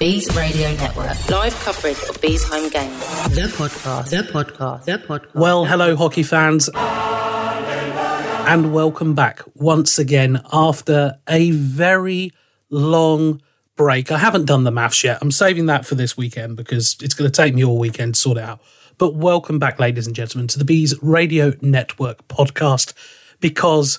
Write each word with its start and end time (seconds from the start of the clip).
Bees 0.00 0.34
Radio 0.34 0.72
Network. 0.76 1.28
Live 1.28 1.54
coverage 1.56 2.02
of 2.08 2.18
Bees 2.22 2.42
home 2.42 2.70
games. 2.70 2.98
The 3.34 3.52
podcast. 3.52 4.08
The 4.08 4.22
podcast. 4.22 4.84
The 4.86 4.96
podcast. 4.96 5.34
Well, 5.34 5.66
hello, 5.66 5.94
hockey 5.94 6.22
fans. 6.22 6.70
And 6.74 8.72
welcome 8.72 9.14
back 9.14 9.42
once 9.54 9.98
again 9.98 10.40
after 10.54 11.18
a 11.28 11.50
very 11.50 12.32
long 12.70 13.42
break. 13.76 14.10
I 14.10 14.16
haven't 14.16 14.46
done 14.46 14.64
the 14.64 14.70
maths 14.70 15.04
yet. 15.04 15.18
I'm 15.20 15.30
saving 15.30 15.66
that 15.66 15.84
for 15.84 15.96
this 15.96 16.16
weekend 16.16 16.56
because 16.56 16.96
it's 17.02 17.12
going 17.12 17.30
to 17.30 17.36
take 17.36 17.54
me 17.54 17.62
all 17.62 17.76
weekend 17.78 18.14
to 18.14 18.20
sort 18.20 18.38
it 18.38 18.44
out. 18.44 18.62
But 18.96 19.16
welcome 19.16 19.58
back, 19.58 19.78
ladies 19.78 20.06
and 20.06 20.16
gentlemen, 20.16 20.48
to 20.48 20.58
the 20.58 20.64
Bees 20.64 20.94
Radio 21.02 21.52
Network 21.60 22.26
podcast 22.26 22.94
because 23.38 23.98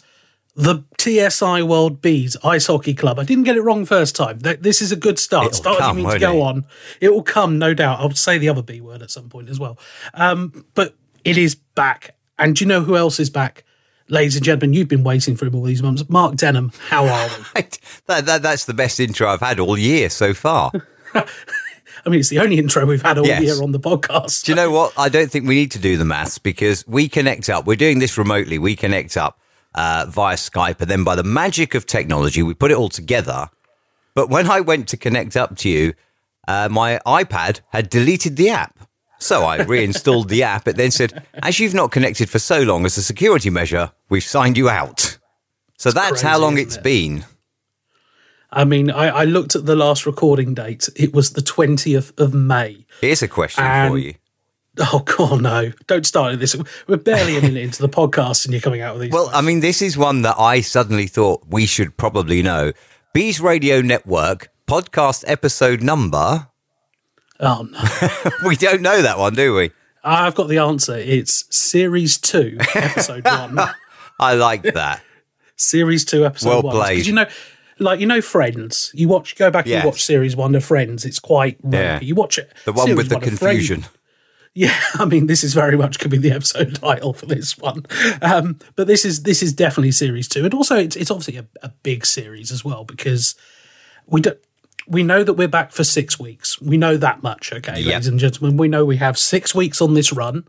the 0.55 0.83
TSI 0.99 1.63
World 1.63 2.01
Bees 2.01 2.35
Ice 2.43 2.67
Hockey 2.67 2.93
Club. 2.93 3.19
I 3.19 3.23
didn't 3.23 3.43
get 3.45 3.55
it 3.55 3.61
wrong 3.61 3.85
first 3.85 4.15
time. 4.15 4.39
This 4.39 4.81
is 4.81 4.91
a 4.91 4.95
good 4.95 5.17
start. 5.19 5.47
It'll 5.47 5.55
Starting 5.57 5.79
come, 5.81 5.97
me 5.97 6.09
to 6.11 6.19
go 6.19 6.33
it? 6.37 6.41
on. 6.41 6.65
It 6.99 7.09
will 7.13 7.23
come, 7.23 7.57
no 7.57 7.73
doubt. 7.73 7.99
I'll 7.99 8.11
say 8.11 8.37
the 8.37 8.49
other 8.49 8.61
B 8.61 8.81
word 8.81 9.01
at 9.01 9.11
some 9.11 9.29
point 9.29 9.49
as 9.49 9.59
well. 9.59 9.77
Um, 10.13 10.65
but 10.75 10.95
it 11.23 11.37
is 11.37 11.55
back. 11.55 12.15
And 12.37 12.55
do 12.55 12.63
you 12.63 12.67
know 12.67 12.81
who 12.81 12.97
else 12.97 13.19
is 13.19 13.29
back? 13.29 13.63
Ladies 14.09 14.35
and 14.35 14.43
gentlemen, 14.43 14.73
you've 14.73 14.89
been 14.89 15.03
waiting 15.05 15.37
for 15.37 15.45
him 15.45 15.55
all 15.55 15.63
these 15.63 15.81
months. 15.81 16.03
Mark 16.09 16.35
Denham, 16.35 16.71
how 16.89 17.07
are 17.07 17.29
we? 17.55 17.61
that, 18.07 18.25
that, 18.25 18.41
that's 18.41 18.65
the 18.65 18.73
best 18.73 18.99
intro 18.99 19.29
I've 19.29 19.39
had 19.39 19.59
all 19.59 19.77
year 19.77 20.09
so 20.09 20.33
far. 20.33 20.71
I 21.13 22.09
mean, 22.09 22.19
it's 22.19 22.29
the 22.29 22.39
only 22.39 22.57
intro 22.57 22.85
we've 22.85 23.01
had 23.01 23.17
all 23.17 23.25
Yes. 23.27 23.41
year 23.43 23.61
on 23.63 23.71
the 23.71 23.79
podcast. 23.79 24.43
Do 24.45 24.51
you 24.51 24.55
know 24.55 24.71
what? 24.71 24.91
I 24.97 25.07
don't 25.07 25.29
think 25.31 25.47
we 25.47 25.55
need 25.55 25.71
to 25.71 25.79
do 25.79 25.97
the 25.97 26.05
maths 26.05 26.39
because 26.39 26.85
we 26.87 27.07
connect 27.07 27.49
up. 27.49 27.65
We're 27.67 27.75
doing 27.75 27.99
this 27.99 28.17
remotely. 28.17 28.57
We 28.57 28.75
connect 28.75 29.15
up 29.17 29.39
uh, 29.75 30.05
via 30.09 30.35
Skype, 30.35 30.81
and 30.81 30.89
then 30.89 31.03
by 31.03 31.15
the 31.15 31.23
magic 31.23 31.73
of 31.73 31.85
technology, 31.85 32.43
we 32.43 32.53
put 32.53 32.71
it 32.71 32.77
all 32.77 32.89
together. 32.89 33.49
But 34.13 34.29
when 34.29 34.49
I 34.49 34.59
went 34.59 34.87
to 34.89 34.97
connect 34.97 35.37
up 35.37 35.55
to 35.57 35.69
you, 35.69 35.93
uh, 36.47 36.67
my 36.69 36.99
iPad 37.05 37.61
had 37.69 37.89
deleted 37.89 38.35
the 38.35 38.49
app. 38.49 38.77
So 39.19 39.43
I 39.43 39.57
reinstalled 39.63 40.29
the 40.29 40.43
app. 40.43 40.67
It 40.67 40.75
then 40.75 40.91
said, 40.91 41.25
as 41.35 41.59
you've 41.59 41.73
not 41.73 41.91
connected 41.91 42.29
for 42.29 42.39
so 42.39 42.61
long 42.61 42.85
as 42.85 42.97
a 42.97 43.03
security 43.03 43.49
measure, 43.49 43.91
we've 44.09 44.23
signed 44.23 44.57
you 44.57 44.69
out. 44.69 45.17
So 45.77 45.91
that's 45.91 46.21
how 46.21 46.37
long 46.37 46.57
it's 46.57 46.77
it? 46.77 46.83
been. 46.83 47.25
I 48.51 48.65
mean, 48.65 48.91
I, 48.91 49.07
I 49.07 49.23
looked 49.23 49.55
at 49.55 49.65
the 49.65 49.75
last 49.75 50.05
recording 50.05 50.53
date. 50.53 50.89
It 50.95 51.13
was 51.13 51.31
the 51.31 51.41
20th 51.41 52.19
of 52.19 52.33
May. 52.33 52.85
Here's 52.99 53.21
a 53.21 53.27
question 53.27 53.63
for 53.63 53.97
you. 53.97 54.15
Oh, 54.93 54.99
God, 54.99 55.41
no. 55.41 55.71
Don't 55.87 56.05
start 56.05 56.39
this. 56.39 56.55
We're 56.87 56.97
barely 56.97 57.37
a 57.37 57.41
minute 57.41 57.61
into 57.63 57.81
the 57.81 57.89
podcast 57.89 58.45
and 58.45 58.53
you're 58.53 58.61
coming 58.61 58.81
out 58.81 58.95
with 58.95 59.03
these. 59.03 59.11
Well, 59.11 59.29
I 59.33 59.41
mean, 59.41 59.59
this 59.59 59.81
is 59.81 59.97
one 59.97 60.23
that 60.23 60.35
I 60.39 60.61
suddenly 60.61 61.07
thought 61.07 61.43
we 61.47 61.65
should 61.65 61.97
probably 61.97 62.41
know. 62.41 62.71
Bees 63.13 63.39
Radio 63.39 63.81
Network 63.81 64.49
podcast 64.67 65.23
episode 65.27 65.83
number. 65.83 66.47
oh, 67.39 67.67
no. 67.69 68.31
We 68.47 68.55
don't 68.55 68.81
know 68.81 69.01
that 69.01 69.17
one, 69.19 69.33
do 69.35 69.53
we? 69.55 69.71
I've 70.03 70.33
got 70.33 70.47
the 70.47 70.57
answer. 70.57 70.95
It's 70.97 71.45
Series 71.55 72.17
2, 72.17 72.57
Episode 72.73 73.23
1. 73.25 73.59
I 74.19 74.33
like 74.33 74.63
that. 74.63 75.03
Series 75.57 76.05
2, 76.05 76.25
Episode 76.25 76.49
Well 76.49 76.61
1. 76.63 76.75
played. 76.75 77.05
You 77.05 77.13
know, 77.13 77.25
like, 77.77 77.99
you 77.99 78.07
know, 78.07 78.21
Friends. 78.21 78.91
You 78.95 79.07
watch, 79.09 79.35
go 79.35 79.51
back 79.51 79.67
Yes. 79.67 79.83
and 79.83 79.85
watch 79.91 80.03
Series 80.03 80.35
1 80.35 80.55
of 80.55 80.65
Friends. 80.65 81.05
It's 81.05 81.19
quite 81.19 81.57
Yeah. 81.69 81.99
You 82.01 82.15
watch 82.15 82.39
it. 82.39 82.51
The 82.65 82.73
one 82.73 82.85
series 82.87 82.97
with 82.97 83.09
the 83.09 83.15
one 83.15 83.23
of 83.27 83.37
Friends- 83.39 83.67
confusion. 83.67 83.85
Yeah, 84.53 84.77
I 84.95 85.05
mean, 85.05 85.27
this 85.27 85.43
is 85.43 85.53
very 85.53 85.77
much 85.77 85.99
could 85.99 86.11
be 86.11 86.17
the 86.17 86.31
episode 86.31 86.75
title 86.81 87.13
for 87.13 87.25
this 87.25 87.57
one, 87.57 87.85
um, 88.21 88.59
but 88.75 88.87
this 88.87 89.05
is 89.05 89.23
this 89.23 89.41
is 89.41 89.53
definitely 89.53 89.91
series 89.91 90.27
two, 90.27 90.43
and 90.45 90.53
also 90.53 90.75
it's, 90.77 90.95
it's 90.95 91.11
obviously 91.11 91.37
a, 91.37 91.45
a 91.63 91.69
big 91.83 92.05
series 92.05 92.51
as 92.51 92.63
well 92.65 92.83
because 92.83 93.35
we 94.07 94.21
don't 94.21 94.37
we 94.87 95.03
know 95.03 95.23
that 95.23 95.33
we're 95.33 95.47
back 95.47 95.71
for 95.71 95.83
six 95.83 96.19
weeks. 96.19 96.59
We 96.59 96.75
know 96.75 96.97
that 96.97 97.21
much, 97.23 97.53
okay, 97.53 97.79
Yep. 97.79 97.85
ladies 97.85 98.07
and 98.07 98.19
gentlemen. 98.19 98.57
We 98.57 98.67
know 98.67 98.83
we 98.83 98.97
have 98.97 99.17
six 99.17 99.53
weeks 99.55 99.79
on 99.81 99.93
this 99.93 100.11
run. 100.11 100.45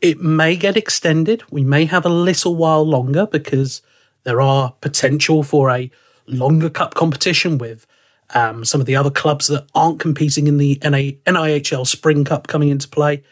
It 0.00 0.20
may 0.20 0.56
get 0.56 0.76
extended. 0.76 1.42
We 1.50 1.64
may 1.64 1.84
have 1.86 2.04
a 2.04 2.10
little 2.10 2.56
while 2.56 2.82
longer 2.86 3.26
because 3.26 3.80
there 4.24 4.40
are 4.40 4.74
potential 4.80 5.42
for 5.42 5.70
a 5.70 5.90
longer 6.26 6.68
cup 6.68 6.94
competition 6.94 7.58
with 7.58 7.86
um, 8.34 8.64
some 8.64 8.80
of 8.80 8.86
the 8.86 8.96
other 8.96 9.10
clubs 9.10 9.46
that 9.48 9.66
aren't 9.74 10.00
competing 10.00 10.46
in 10.46 10.58
the 10.58 10.78
NA, 10.84 11.12
NIHL 11.26 11.86
Spring 11.86 12.24
Cup 12.24 12.46
coming 12.46 12.68
into 12.68 12.88
play. 12.88 13.22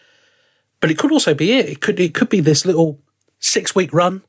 But 0.81 0.91
it 0.91 0.99
could 0.99 1.13
also 1.13 1.35
be 1.35 1.53
it. 1.53 1.69
It 1.69 1.81
could 1.81 1.99
it 2.01 2.15
could 2.15 2.29
be 2.29 2.41
this 2.41 2.65
little 2.67 3.01
six 3.41 3.75
week 3.75 3.93
run. 3.93 4.23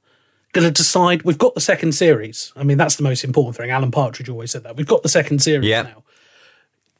Going 0.53 0.65
to 0.65 0.71
decide. 0.71 1.23
We've 1.23 1.37
got 1.37 1.55
the 1.55 1.61
second 1.61 1.91
series. 1.93 2.53
I 2.55 2.63
mean, 2.63 2.77
that's 2.77 2.95
the 2.95 3.03
most 3.03 3.23
important 3.23 3.57
thing. 3.57 3.69
Alan 3.69 3.91
Partridge 3.91 4.29
always 4.29 4.51
said 4.51 4.63
that. 4.63 4.77
We've 4.77 4.87
got 4.87 5.03
the 5.03 5.09
second 5.09 5.41
series 5.41 5.67
Yeah. 5.69 5.83
now. 5.83 6.03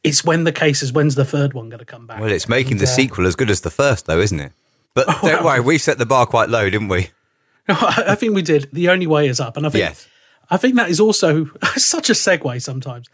It's 0.04 0.24
when 0.24 0.44
the 0.44 0.52
case 0.52 0.82
is 0.82 0.92
when's 0.92 1.14
the 1.16 1.24
third 1.24 1.54
one 1.54 1.68
going 1.70 1.80
to 1.80 1.84
come 1.84 2.06
back? 2.06 2.20
Well, 2.20 2.30
it's 2.30 2.48
making 2.48 2.76
the 2.76 2.84
uh, 2.84 2.88
sequel 2.88 3.26
as 3.26 3.34
good 3.34 3.50
as 3.50 3.62
the 3.62 3.70
first, 3.70 4.06
though, 4.06 4.20
isn't 4.20 4.38
it? 4.38 4.52
But 4.94 5.06
don't 5.22 5.22
well. 5.22 5.44
worry, 5.44 5.60
we 5.60 5.78
set 5.78 5.98
the 5.98 6.06
bar 6.06 6.26
quite 6.26 6.50
low, 6.50 6.68
didn't 6.70 6.88
we? 6.88 7.10
I 7.68 8.14
think 8.14 8.34
we 8.34 8.42
did. 8.42 8.68
The 8.72 8.90
only 8.90 9.06
way 9.06 9.26
is 9.28 9.40
up, 9.40 9.56
and 9.56 9.66
I 9.66 9.70
think 9.70 9.80
Yes. 9.80 10.06
I 10.50 10.56
think 10.56 10.76
that 10.76 10.88
is 10.88 11.00
also 11.00 11.46
such 11.76 12.10
a 12.10 12.14
segue. 12.14 12.62
Sometimes 12.62 13.08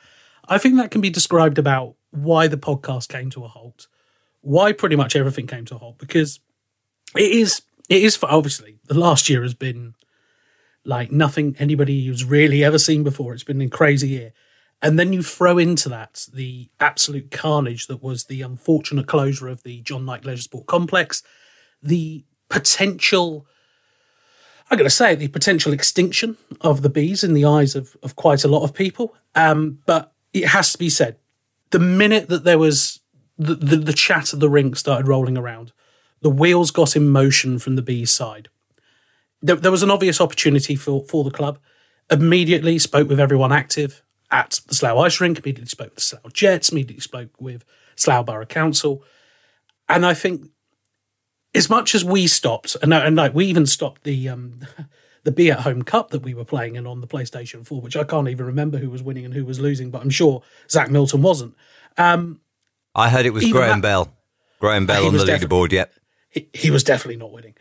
I 0.48 0.58
think 0.58 0.76
that 0.76 0.90
can 0.90 1.00
be 1.00 1.10
described 1.10 1.58
about 1.58 1.94
why 2.10 2.46
the 2.46 2.56
podcast 2.56 3.08
came 3.08 3.30
to 3.30 3.44
a 3.44 3.48
halt, 3.48 3.88
why 4.40 4.72
pretty 4.72 4.96
much 4.96 5.16
everything 5.16 5.46
came 5.46 5.64
to 5.66 5.76
a 5.76 5.78
halt, 5.78 5.98
because 5.98 6.40
it 7.16 7.30
is 7.30 7.62
it 7.88 8.02
is 8.02 8.16
for 8.16 8.30
obviously 8.30 8.78
the 8.86 8.98
last 8.98 9.28
year 9.28 9.42
has 9.42 9.54
been 9.54 9.94
like 10.84 11.10
nothing 11.10 11.56
anybody 11.58 12.06
has 12.06 12.24
really 12.24 12.64
ever 12.64 12.78
seen 12.78 13.02
before. 13.02 13.32
It's 13.32 13.44
been 13.44 13.60
a 13.60 13.68
crazy 13.68 14.08
year. 14.08 14.32
And 14.82 14.98
then 14.98 15.12
you 15.12 15.22
throw 15.22 15.56
into 15.56 15.88
that 15.88 16.26
the 16.32 16.68
absolute 16.78 17.30
carnage 17.30 17.86
that 17.86 18.02
was 18.02 18.24
the 18.24 18.42
unfortunate 18.42 19.06
closure 19.06 19.48
of 19.48 19.62
the 19.62 19.80
John 19.80 20.04
Nike 20.04 20.26
Leisure 20.26 20.42
Sport 20.42 20.66
Complex, 20.66 21.22
the 21.82 22.24
potential 22.50 23.46
I'm 24.70 24.78
going 24.78 24.88
to 24.88 24.94
say 24.94 25.14
the 25.14 25.28
potential 25.28 25.72
extinction 25.72 26.36
of 26.62 26.82
the 26.82 26.88
bees 26.88 27.22
in 27.22 27.34
the 27.34 27.44
eyes 27.44 27.74
of, 27.74 27.96
of 28.02 28.16
quite 28.16 28.44
a 28.44 28.48
lot 28.48 28.62
of 28.62 28.72
people. 28.72 29.14
Um, 29.34 29.80
but 29.84 30.13
it 30.34 30.48
has 30.48 30.72
to 30.72 30.78
be 30.78 30.90
said, 30.90 31.16
the 31.70 31.78
minute 31.78 32.28
that 32.28 32.44
there 32.44 32.58
was 32.58 33.00
the, 33.38 33.54
the, 33.54 33.76
the 33.76 33.92
chat 33.92 34.32
of 34.32 34.40
the 34.40 34.50
rink 34.50 34.76
started 34.76 35.08
rolling 35.08 35.38
around, 35.38 35.72
the 36.20 36.30
wheels 36.30 36.70
got 36.70 36.96
in 36.96 37.08
motion 37.08 37.58
from 37.58 37.76
the 37.76 37.82
bees 37.82 38.10
side. 38.10 38.48
There, 39.40 39.56
there 39.56 39.70
was 39.70 39.82
an 39.82 39.90
obvious 39.90 40.20
opportunity 40.20 40.74
for, 40.74 41.04
for 41.04 41.24
the 41.24 41.30
club. 41.30 41.58
Immediately 42.10 42.78
spoke 42.78 43.08
with 43.08 43.20
everyone 43.20 43.52
active 43.52 44.02
at 44.30 44.60
the 44.66 44.74
Slough 44.74 44.98
Ice 44.98 45.20
Rink, 45.20 45.38
immediately 45.38 45.68
spoke 45.68 45.90
with 45.90 45.96
the 45.96 46.00
Slough 46.00 46.32
Jets, 46.32 46.70
immediately 46.70 47.00
spoke 47.00 47.30
with 47.40 47.64
Slough 47.96 48.26
Borough 48.26 48.46
Council. 48.46 49.04
And 49.88 50.04
I 50.04 50.14
think 50.14 50.50
as 51.54 51.70
much 51.70 51.94
as 51.94 52.04
we 52.04 52.26
stopped, 52.26 52.76
and, 52.82 52.92
and 52.92 53.16
like 53.16 53.34
we 53.34 53.46
even 53.46 53.66
stopped 53.66 54.04
the 54.04 54.28
um, 54.28 54.60
the 55.24 55.32
Be 55.32 55.50
at 55.50 55.60
Home 55.60 55.82
Cup 55.82 56.10
that 56.10 56.20
we 56.22 56.34
were 56.34 56.44
playing 56.44 56.76
in 56.76 56.86
on 56.86 57.00
the 57.00 57.06
PlayStation 57.06 57.66
4, 57.66 57.80
which 57.80 57.96
I 57.96 58.04
can't 58.04 58.28
even 58.28 58.46
remember 58.46 58.78
who 58.78 58.90
was 58.90 59.02
winning 59.02 59.24
and 59.24 59.34
who 59.34 59.44
was 59.44 59.58
losing, 59.58 59.90
but 59.90 60.02
I'm 60.02 60.10
sure 60.10 60.42
Zach 60.70 60.90
Milton 60.90 61.22
wasn't. 61.22 61.54
I 62.94 63.08
heard 63.08 63.26
it 63.26 63.32
was 63.32 63.50
Graham 63.50 63.80
that- 63.80 63.82
Bell. 63.82 64.12
Graham 64.60 64.86
Bell 64.86 65.06
on 65.06 65.14
the 65.14 65.24
leaderboard, 65.24 65.72
yep. 65.72 65.92
He, 66.30 66.48
he 66.52 66.70
was 66.70 66.84
definitely 66.84 67.16
not 67.16 67.32
winning. 67.32 67.54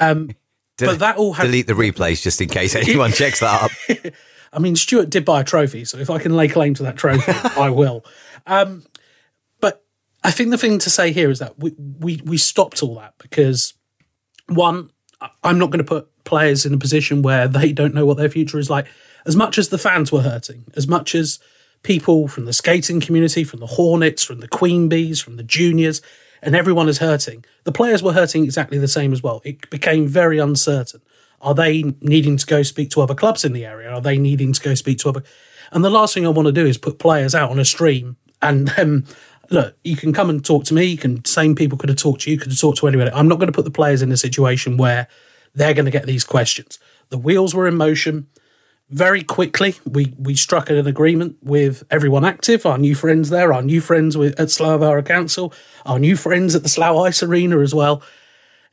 Um, 0.00 0.30
but 0.78 0.98
that 0.98 1.16
all 1.16 1.34
had. 1.34 1.44
Delete 1.44 1.66
the 1.66 1.74
replays 1.74 2.22
just 2.22 2.40
in 2.40 2.48
case 2.48 2.74
anyone 2.74 3.12
checks 3.12 3.40
that 3.40 3.62
up. 3.62 4.12
I 4.52 4.58
mean, 4.58 4.76
Stuart 4.76 5.10
did 5.10 5.24
buy 5.24 5.42
a 5.42 5.44
trophy, 5.44 5.84
so 5.84 5.98
if 5.98 6.10
I 6.10 6.18
can 6.18 6.34
lay 6.34 6.48
claim 6.48 6.74
to 6.74 6.82
that 6.84 6.96
trophy, 6.96 7.32
I 7.60 7.70
will. 7.70 8.04
Um, 8.46 8.84
but 9.60 9.84
I 10.24 10.30
think 10.30 10.50
the 10.50 10.58
thing 10.58 10.78
to 10.80 10.90
say 10.90 11.12
here 11.12 11.30
is 11.30 11.38
that 11.38 11.58
we, 11.58 11.74
we, 11.76 12.20
we 12.24 12.38
stopped 12.38 12.82
all 12.82 12.96
that 12.96 13.14
because, 13.18 13.74
one, 14.48 14.90
I'm 15.42 15.58
not 15.58 15.70
going 15.70 15.78
to 15.78 15.84
put 15.84 16.08
players 16.24 16.64
in 16.64 16.74
a 16.74 16.78
position 16.78 17.22
where 17.22 17.48
they 17.48 17.72
don't 17.72 17.94
know 17.94 18.06
what 18.06 18.16
their 18.16 18.28
future 18.28 18.58
is 18.58 18.70
like. 18.70 18.86
As 19.26 19.36
much 19.36 19.58
as 19.58 19.68
the 19.68 19.78
fans 19.78 20.12
were 20.12 20.22
hurting, 20.22 20.64
as 20.76 20.86
much 20.86 21.14
as 21.14 21.38
people 21.82 22.28
from 22.28 22.44
the 22.44 22.52
skating 22.52 23.00
community, 23.00 23.44
from 23.44 23.60
the 23.60 23.66
Hornets, 23.66 24.22
from 24.22 24.40
the 24.40 24.48
Queen 24.48 24.88
Bees, 24.88 25.20
from 25.20 25.36
the 25.36 25.42
juniors, 25.42 26.00
and 26.40 26.54
everyone 26.54 26.88
is 26.88 26.98
hurting, 26.98 27.44
the 27.64 27.72
players 27.72 28.02
were 28.02 28.12
hurting 28.12 28.44
exactly 28.44 28.78
the 28.78 28.88
same 28.88 29.12
as 29.12 29.22
well. 29.22 29.42
It 29.44 29.68
became 29.70 30.06
very 30.06 30.38
uncertain. 30.38 31.00
Are 31.40 31.54
they 31.54 31.94
needing 32.00 32.36
to 32.36 32.46
go 32.46 32.62
speak 32.62 32.90
to 32.90 33.00
other 33.00 33.14
clubs 33.14 33.44
in 33.44 33.52
the 33.52 33.64
area? 33.64 33.90
Are 33.90 34.00
they 34.00 34.18
needing 34.18 34.52
to 34.52 34.60
go 34.60 34.74
speak 34.74 34.98
to 34.98 35.08
other? 35.08 35.22
And 35.72 35.84
the 35.84 35.90
last 35.90 36.14
thing 36.14 36.26
I 36.26 36.30
want 36.30 36.46
to 36.46 36.52
do 36.52 36.66
is 36.66 36.78
put 36.78 36.98
players 36.98 37.34
out 37.34 37.50
on 37.50 37.58
a 37.58 37.64
stream 37.64 38.16
and 38.40 38.72
um, 38.78 39.04
look. 39.50 39.76
You 39.84 39.96
can 39.96 40.12
come 40.12 40.30
and 40.30 40.44
talk 40.44 40.64
to 40.64 40.74
me. 40.74 40.84
You 40.84 40.98
can 40.98 41.24
same 41.24 41.54
people 41.54 41.78
could 41.78 41.88
have 41.88 41.98
talked 41.98 42.22
to 42.22 42.30
you. 42.30 42.38
Could 42.38 42.52
have 42.52 42.60
talked 42.60 42.78
to 42.78 42.88
anybody. 42.88 43.10
I'm 43.12 43.28
not 43.28 43.38
going 43.38 43.48
to 43.48 43.52
put 43.52 43.64
the 43.64 43.70
players 43.70 44.02
in 44.02 44.12
a 44.12 44.16
situation 44.16 44.76
where 44.76 45.08
they're 45.54 45.74
going 45.74 45.84
to 45.84 45.90
get 45.90 46.06
these 46.06 46.24
questions. 46.24 46.78
The 47.10 47.18
wheels 47.18 47.54
were 47.54 47.66
in 47.66 47.76
motion 47.76 48.28
very 48.90 49.22
quickly. 49.22 49.76
We 49.84 50.14
we 50.18 50.34
struck 50.34 50.70
an 50.70 50.86
agreement 50.86 51.36
with 51.42 51.84
everyone 51.90 52.24
active, 52.24 52.64
our 52.66 52.78
new 52.78 52.94
friends 52.94 53.30
there, 53.30 53.52
our 53.52 53.62
new 53.62 53.80
friends 53.80 54.16
with, 54.16 54.38
at 54.40 54.50
Slough 54.50 55.04
Council, 55.04 55.52
our 55.84 55.98
new 55.98 56.16
friends 56.16 56.54
at 56.54 56.62
the 56.62 56.68
Slough 56.68 56.96
Ice 57.06 57.22
Arena 57.22 57.60
as 57.60 57.74
well. 57.74 58.02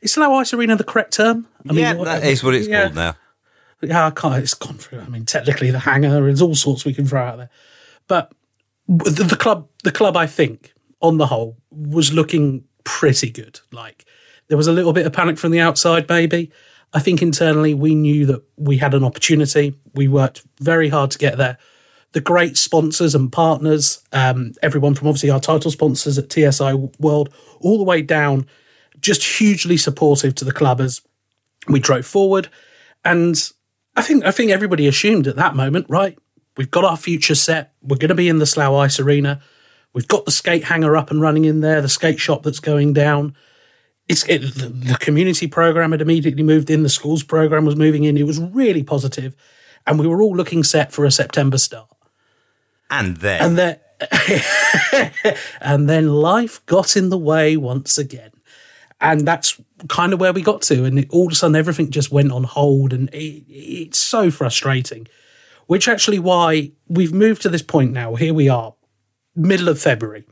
Is 0.02 0.14
Slough 0.14 0.32
Ice 0.32 0.54
Arena 0.54 0.76
the 0.76 0.84
correct 0.84 1.14
term? 1.14 1.48
I 1.70 1.74
yeah, 1.74 1.94
that 1.94 2.24
is 2.24 2.44
what 2.44 2.54
it's 2.54 2.68
yeah. 2.68 2.84
called 2.84 2.96
now. 2.96 3.16
Yeah, 3.82 4.08
I 4.08 4.12
can't. 4.12 4.42
It's 4.42 4.54
gone 4.54 4.78
through. 4.78 5.02
I 5.02 5.08
mean, 5.08 5.26
technically, 5.26 5.70
the 5.70 5.80
hangar. 5.80 6.10
There's 6.10 6.42
all 6.42 6.56
sorts 6.56 6.86
we 6.86 6.94
can 6.94 7.06
throw 7.06 7.22
out 7.22 7.38
there, 7.38 7.50
but 8.08 8.32
the, 8.88 9.24
the 9.24 9.36
club, 9.36 9.68
the 9.84 9.92
club, 9.92 10.16
I 10.16 10.28
think 10.28 10.74
on 11.02 11.18
the 11.18 11.28
whole 11.28 11.58
was 11.72 12.14
looking 12.14 12.64
pretty 12.84 13.30
good. 13.30 13.60
Like 13.72 14.06
there 14.48 14.58
was 14.58 14.68
a 14.68 14.74
little 14.74 14.94
bit 14.94 15.06
of 15.06 15.14
panic 15.14 15.38
from 15.38 15.52
the 15.52 15.60
outside, 15.60 16.08
maybe. 16.10 16.52
I 16.94 17.00
think 17.00 17.22
internally 17.22 17.74
we 17.74 17.94
knew 17.94 18.26
that 18.28 18.44
we 18.58 18.78
had 18.78 18.94
an 18.94 19.04
opportunity. 19.04 19.76
We 19.94 20.08
worked 20.08 20.44
very 20.60 20.90
hard 20.90 21.12
to 21.12 21.18
get 21.18 21.38
there. 21.38 21.58
The 22.14 22.22
great 22.22 22.56
sponsors 22.56 23.14
and 23.14 23.32
partners, 23.32 24.02
um, 24.14 24.54
everyone 24.62 24.96
from 24.96 25.10
obviously 25.10 25.30
our 25.30 25.42
title 25.42 25.72
sponsors 25.72 26.18
at 26.18 26.32
TSI 26.32 26.74
World, 27.00 27.34
all 27.60 27.78
the 27.78 27.84
way 27.84 28.02
down, 28.02 28.46
just 29.02 29.24
hugely 29.40 29.76
supportive 29.76 30.34
to 30.36 30.46
the 30.46 30.54
club 30.54 30.80
as 30.80 31.02
we 31.68 31.80
drove 31.82 32.06
forward. 32.06 32.48
And 33.04 33.36
I 33.98 34.02
think 34.02 34.24
I 34.24 34.32
think 34.32 34.52
everybody 34.52 34.88
assumed 34.88 35.28
at 35.28 35.36
that 35.36 35.56
moment, 35.56 35.88
right? 35.90 36.18
We've 36.58 36.72
got 36.72 36.86
our 36.86 36.98
future 36.98 37.36
set. 37.36 37.74
We're 37.82 37.98
going 37.98 38.10
to 38.10 38.16
be 38.16 38.30
in 38.30 38.40
the 38.40 38.46
Slough 38.46 38.74
Ice 38.76 39.00
Arena. 39.00 39.42
We've 39.94 40.08
got 40.08 40.26
the 40.26 40.32
skate 40.32 40.66
hanger 40.66 40.96
up 40.96 41.12
and 41.12 41.22
running 41.22 41.46
in 41.46 41.62
there, 41.62 41.82
the 41.82 41.90
skate 41.90 42.20
shop 42.20 42.44
that's 42.44 42.60
going 42.60 42.94
down 42.94 43.36
it's 44.08 44.28
it, 44.28 44.40
the, 44.40 44.68
the 44.70 44.98
community 45.00 45.48
program 45.48 45.92
had 45.92 46.02
immediately 46.02 46.44
moved 46.44 46.70
in. 46.70 46.84
The 46.84 46.90
schools 46.90 47.24
program 47.24 47.66
was 47.66 47.76
moving 47.76 48.04
in. 48.04 48.18
It 48.18 48.24
was 48.24 48.40
really 48.40 48.84
positive, 48.84 49.36
and 49.88 50.00
we 50.00 50.08
were 50.08 50.22
all 50.22 50.36
looking 50.36 50.64
set 50.64 50.92
for 50.92 51.06
a 51.06 51.12
September 51.12 51.58
start. 51.58 51.90
And 52.92 53.18
then, 53.18 53.42
and 53.42 53.58
then, 53.58 55.12
and 55.62 55.90
then 55.90 56.10
life 56.10 56.64
got 56.68 56.96
in 56.96 57.10
the 57.10 57.18
way 57.18 57.58
once 57.58 57.98
again, 57.98 58.32
and 59.02 59.28
that's 59.28 59.60
kind 59.88 60.14
of 60.14 60.20
where 60.20 60.34
we 60.34 60.44
got 60.44 60.62
to. 60.64 60.86
And 60.86 61.00
it, 61.00 61.08
all 61.10 61.28
of 61.28 61.32
a 61.32 61.36
sudden, 61.36 61.56
everything 61.56 61.90
just 61.90 62.12
went 62.12 62.32
on 62.32 62.44
hold, 62.44 62.94
and 62.94 63.10
it, 63.10 63.44
it's 63.50 63.98
so 63.98 64.30
frustrating. 64.30 65.08
Which 65.68 65.88
actually, 65.88 66.20
why 66.20 66.72
we've 66.88 67.14
moved 67.14 67.42
to 67.44 67.50
this 67.50 67.64
point 67.64 67.92
now. 67.92 68.16
Here 68.16 68.34
we 68.34 68.50
are, 68.50 68.76
middle 69.36 69.70
of 69.70 69.82
February. 69.82 70.26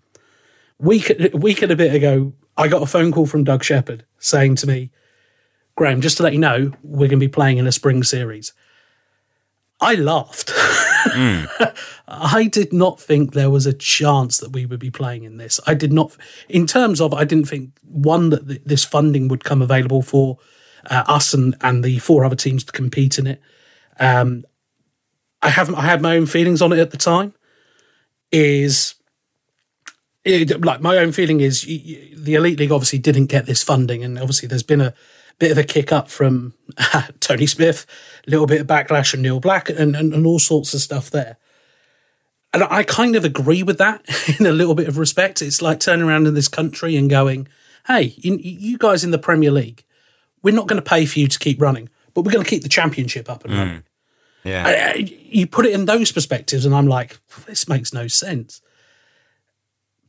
Week 0.79 1.11
week 1.33 1.61
and 1.61 1.71
a 1.71 1.75
bit 1.75 1.93
ago, 1.93 2.33
I 2.57 2.67
got 2.67 2.83
a 2.83 2.87
phone 2.87 3.11
call 3.11 3.25
from 3.25 3.43
Doug 3.43 3.63
Shepherd 3.63 4.05
saying 4.19 4.55
to 4.57 4.67
me, 4.67 4.91
Graham, 5.75 6.01
just 6.01 6.17
to 6.17 6.23
let 6.23 6.33
you 6.33 6.39
know, 6.39 6.71
we're 6.83 7.07
going 7.07 7.19
to 7.19 7.25
be 7.25 7.27
playing 7.27 7.57
in 7.57 7.67
a 7.67 7.71
spring 7.71 8.03
series. 8.03 8.53
I 9.81 9.95
laughed. 9.95 10.49
Mm. 11.07 11.75
I 12.07 12.45
did 12.45 12.71
not 12.71 13.01
think 13.01 13.33
there 13.33 13.49
was 13.49 13.65
a 13.65 13.73
chance 13.73 14.37
that 14.37 14.51
we 14.51 14.65
would 14.65 14.79
be 14.79 14.91
playing 14.91 15.23
in 15.23 15.37
this. 15.37 15.59
I 15.67 15.73
did 15.73 15.91
not, 15.91 16.15
in 16.47 16.67
terms 16.67 17.01
of, 17.01 17.13
I 17.13 17.25
didn't 17.25 17.49
think, 17.49 17.71
one, 17.81 18.29
that 18.29 18.47
th- 18.47 18.61
this 18.65 18.85
funding 18.85 19.27
would 19.27 19.43
come 19.43 19.61
available 19.61 20.01
for 20.01 20.37
uh, 20.89 21.03
us 21.07 21.33
and, 21.33 21.55
and 21.61 21.83
the 21.83 21.99
four 21.99 22.23
other 22.23 22.35
teams 22.35 22.63
to 22.63 22.71
compete 22.71 23.17
in 23.17 23.27
it. 23.27 23.41
Um, 23.99 24.45
I 25.43 25.49
haven't, 25.49 25.75
I 25.75 25.81
had 25.81 26.01
my 26.01 26.15
own 26.15 26.25
feelings 26.25 26.61
on 26.61 26.71
it 26.71 26.79
at 26.79 26.91
the 26.91 26.97
time. 26.97 27.33
Is 28.31 28.95
it, 30.23 30.63
like 30.63 30.81
my 30.81 30.97
own 30.97 31.11
feeling 31.11 31.41
is 31.41 31.63
the 31.63 32.35
elite 32.35 32.57
league 32.57 32.71
obviously 32.71 32.99
didn't 32.99 33.27
get 33.27 33.45
this 33.45 33.61
funding, 33.61 34.03
and 34.03 34.17
obviously 34.17 34.47
there's 34.47 34.63
been 34.63 34.81
a 34.81 34.93
bit 35.39 35.51
of 35.51 35.57
a 35.57 35.63
kick 35.63 35.91
up 35.91 36.09
from 36.09 36.53
Tony 37.19 37.45
Smith, 37.45 37.85
a 38.25 38.29
little 38.29 38.47
bit 38.47 38.61
of 38.61 38.67
backlash 38.67 39.11
from 39.11 39.21
Neil 39.21 39.39
Black, 39.39 39.69
and, 39.69 39.95
and, 39.95 40.13
and 40.13 40.25
all 40.25 40.39
sorts 40.39 40.73
of 40.73 40.79
stuff 40.79 41.09
there. 41.09 41.37
And 42.53 42.63
I 42.63 42.83
kind 42.83 43.15
of 43.15 43.25
agree 43.25 43.63
with 43.63 43.79
that 43.79 44.05
in 44.39 44.45
a 44.45 44.51
little 44.51 44.75
bit 44.75 44.87
of 44.87 44.97
respect. 44.97 45.41
It's 45.41 45.61
like 45.61 45.79
turning 45.79 46.07
around 46.07 46.27
in 46.27 46.35
this 46.35 46.47
country 46.47 46.95
and 46.95 47.09
going, 47.09 47.49
"Hey, 47.87 48.15
you, 48.17 48.37
you 48.37 48.77
guys 48.77 49.03
in 49.03 49.11
the 49.11 49.19
Premier 49.19 49.51
League, 49.51 49.83
we're 50.41 50.55
not 50.55 50.67
going 50.67 50.81
to 50.81 50.89
pay 50.89 51.05
for 51.05 51.19
you 51.19 51.27
to 51.27 51.39
keep 51.39 51.61
running, 51.61 51.89
but 52.13 52.21
we're 52.21 52.31
going 52.31 52.45
to 52.45 52.49
keep 52.49 52.63
the 52.63 52.69
championship 52.69 53.29
up 53.29 53.43
and 53.43 53.53
mm. 53.53 53.83
Running." 54.45 54.75
Yeah, 54.75 54.87
I, 54.87 54.91
I, 54.91 54.93
you 54.95 55.47
put 55.47 55.65
it 55.65 55.73
in 55.73 55.85
those 55.85 56.11
perspectives, 56.11 56.65
and 56.65 56.75
I'm 56.75 56.87
like, 56.87 57.19
this 57.45 57.67
makes 57.67 57.93
no 57.93 58.07
sense. 58.07 58.61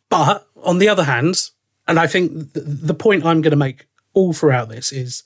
But 0.08 0.46
on 0.62 0.78
the 0.78 0.88
other 0.88 1.04
hand, 1.04 1.50
and 1.86 1.98
I 1.98 2.06
think 2.06 2.52
the 2.52 2.94
point 2.94 3.25
I'm 3.25 3.40
going 3.40 3.50
to 3.50 3.56
make 3.56 3.86
all 4.12 4.32
throughout 4.32 4.69
this 4.69 4.92
is 4.92 5.25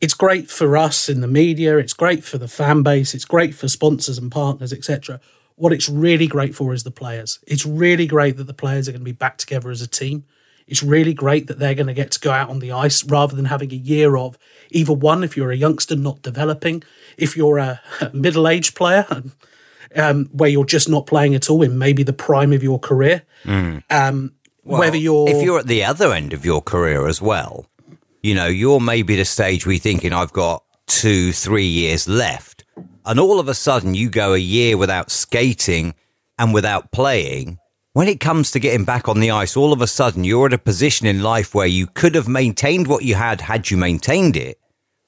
it's 0.00 0.14
great 0.14 0.50
for 0.50 0.76
us 0.76 1.08
in 1.08 1.20
the 1.20 1.28
media, 1.28 1.78
it's 1.78 1.92
great 1.92 2.24
for 2.24 2.38
the 2.38 2.48
fan 2.48 2.82
base, 2.82 3.14
it's 3.14 3.24
great 3.24 3.54
for 3.54 3.68
sponsors 3.68 4.18
and 4.18 4.32
partners, 4.32 4.72
etc. 4.72 5.20
What 5.54 5.72
it's 5.72 5.88
really 5.88 6.26
great 6.26 6.54
for 6.54 6.74
is 6.74 6.82
the 6.82 6.90
players. 6.90 7.38
It's 7.46 7.64
really 7.64 8.06
great 8.06 8.36
that 8.38 8.48
the 8.48 8.54
players 8.54 8.88
are 8.88 8.92
going 8.92 9.02
to 9.02 9.04
be 9.04 9.12
back 9.12 9.36
together 9.38 9.70
as 9.70 9.80
a 9.80 9.86
team. 9.86 10.24
It's 10.72 10.82
really 10.82 11.12
great 11.12 11.48
that 11.48 11.58
they're 11.58 11.74
going 11.74 11.88
to 11.88 11.92
get 11.92 12.12
to 12.12 12.18
go 12.18 12.30
out 12.32 12.48
on 12.48 12.60
the 12.60 12.72
ice 12.72 13.04
rather 13.04 13.36
than 13.36 13.44
having 13.44 13.70
a 13.74 13.76
year 13.76 14.16
of 14.16 14.38
either 14.70 14.94
one, 14.94 15.22
if 15.22 15.36
you're 15.36 15.50
a 15.50 15.56
youngster 15.56 15.94
not 15.94 16.22
developing, 16.22 16.82
if 17.18 17.36
you're 17.36 17.58
a 17.58 17.82
middle 18.14 18.48
aged 18.48 18.74
player 18.74 19.06
um, 19.96 20.30
where 20.32 20.48
you're 20.48 20.64
just 20.64 20.88
not 20.88 21.06
playing 21.06 21.34
at 21.34 21.50
all 21.50 21.62
in 21.62 21.76
maybe 21.76 22.02
the 22.02 22.14
prime 22.14 22.54
of 22.54 22.62
your 22.62 22.78
career. 22.78 23.20
Mm. 23.44 23.82
Um, 23.90 24.32
well, 24.64 24.80
whether 24.80 24.96
you're 24.96 25.28
if 25.28 25.42
you're 25.42 25.58
at 25.58 25.66
the 25.66 25.84
other 25.84 26.10
end 26.10 26.32
of 26.32 26.46
your 26.46 26.62
career 26.62 27.06
as 27.06 27.20
well, 27.20 27.66
you 28.22 28.34
know, 28.34 28.46
you're 28.46 28.80
maybe 28.80 29.14
the 29.14 29.26
stage 29.26 29.66
where 29.66 29.74
you're 29.74 29.80
thinking 29.80 30.14
I've 30.14 30.32
got 30.32 30.64
two, 30.86 31.32
three 31.32 31.66
years 31.66 32.08
left, 32.08 32.64
and 33.04 33.20
all 33.20 33.38
of 33.38 33.46
a 33.46 33.54
sudden 33.54 33.92
you 33.92 34.08
go 34.08 34.32
a 34.32 34.38
year 34.38 34.78
without 34.78 35.10
skating 35.10 35.92
and 36.38 36.54
without 36.54 36.92
playing. 36.92 37.58
When 37.94 38.08
it 38.08 38.20
comes 38.20 38.50
to 38.52 38.58
getting 38.58 38.86
back 38.86 39.06
on 39.06 39.20
the 39.20 39.32
ice, 39.32 39.54
all 39.54 39.70
of 39.70 39.82
a 39.82 39.86
sudden 39.86 40.24
you're 40.24 40.46
at 40.46 40.54
a 40.54 40.58
position 40.58 41.06
in 41.06 41.22
life 41.22 41.54
where 41.54 41.66
you 41.66 41.86
could 41.86 42.14
have 42.14 42.26
maintained 42.26 42.86
what 42.86 43.04
you 43.04 43.16
had 43.16 43.42
had 43.42 43.70
you 43.70 43.76
maintained 43.76 44.34
it, 44.34 44.58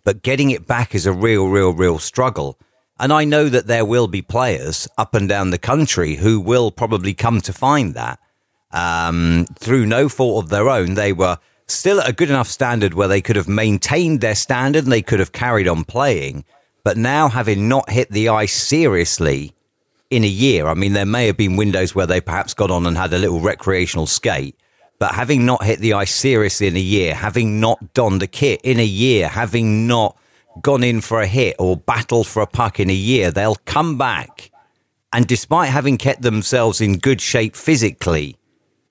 but 0.05 0.21
getting 0.21 0.51
it 0.51 0.67
back 0.67 0.95
is 0.95 1.07
a 1.07 1.13
real, 1.13 1.49
real, 1.49 1.73
real 1.73 1.99
struggle. 1.99 2.59
And 3.01 3.11
I 3.11 3.25
know 3.25 3.49
that 3.49 3.69
there 3.69 3.87
will 3.87 4.07
be 4.07 4.21
players 4.21 4.87
up 4.99 5.15
and 5.15 5.27
down 5.27 5.49
the 5.49 5.57
country 5.57 6.17
who 6.17 6.39
will 6.39 6.71
probably 6.71 7.15
come 7.15 7.41
to 7.41 7.55
find 7.55 7.95
that 7.95 8.19
um, 8.71 9.47
through 9.59 9.87
no 9.87 10.11
fault 10.11 10.45
of 10.45 10.51
their 10.51 10.69
own. 10.69 10.93
They 10.93 11.15
were 11.15 11.39
still 11.67 12.03
at 12.03 12.11
a 12.11 12.13
good 12.13 12.29
enough 12.29 12.49
standard 12.49 12.93
where 12.93 13.09
they 13.09 13.23
could 13.23 13.37
have 13.37 13.49
maintained 13.49 14.21
their 14.21 14.35
standard 14.35 14.85
and 14.85 14.93
they 14.93 15.01
could 15.01 15.21
have 15.21 15.33
carried 15.33 15.69
on 15.69 15.85
playing. 15.85 16.45
But 16.85 16.99
now, 16.99 17.31
having 17.31 17.67
not 17.67 17.89
hit 17.89 18.11
the 18.11 18.29
ice 18.29 18.53
seriously 18.53 19.55
in 20.11 20.25
a 20.25 20.29
year, 20.29 20.67
I 20.67 20.75
mean, 20.75 20.93
there 20.93 21.06
may 21.06 21.27
have 21.27 21.37
been 21.37 21.56
windows 21.56 21.95
where 21.95 22.06
they 22.06 22.21
perhaps 22.21 22.55
got 22.55 22.71
on 22.71 22.87
and 22.87 22.97
had 22.97 23.12
a 23.12 23.19
little 23.19 23.41
recreational 23.41 24.06
skate. 24.06 24.56
But 24.99 25.15
having 25.15 25.45
not 25.45 25.65
hit 25.65 25.81
the 25.81 25.95
ice 25.95 26.15
seriously 26.15 26.67
in 26.67 26.77
a 26.77 26.81
year, 26.81 27.15
having 27.15 27.61
not 27.61 27.95
donned 27.95 28.23
a 28.23 28.27
kit 28.27 28.61
in 28.62 28.79
a 28.79 28.85
year, 28.85 29.29
having 29.29 29.87
not 29.87 30.17
gone 30.62 30.85
in 30.85 31.01
for 31.01 31.21
a 31.21 31.27
hit 31.27 31.56
or 31.59 31.77
battled 31.77 32.27
for 32.27 32.43
a 32.43 32.47
puck 32.47 32.79
in 32.79 32.91
a 32.91 32.95
year, 32.95 33.31
they'll 33.31 33.56
come 33.67 33.99
back. 33.99 34.51
And 35.12 35.27
despite 35.27 35.71
having 35.71 35.97
kept 35.97 36.23
themselves 36.23 36.81
in 36.81 36.99
good 36.99 37.21
shape 37.21 37.56
physically, 37.56 38.37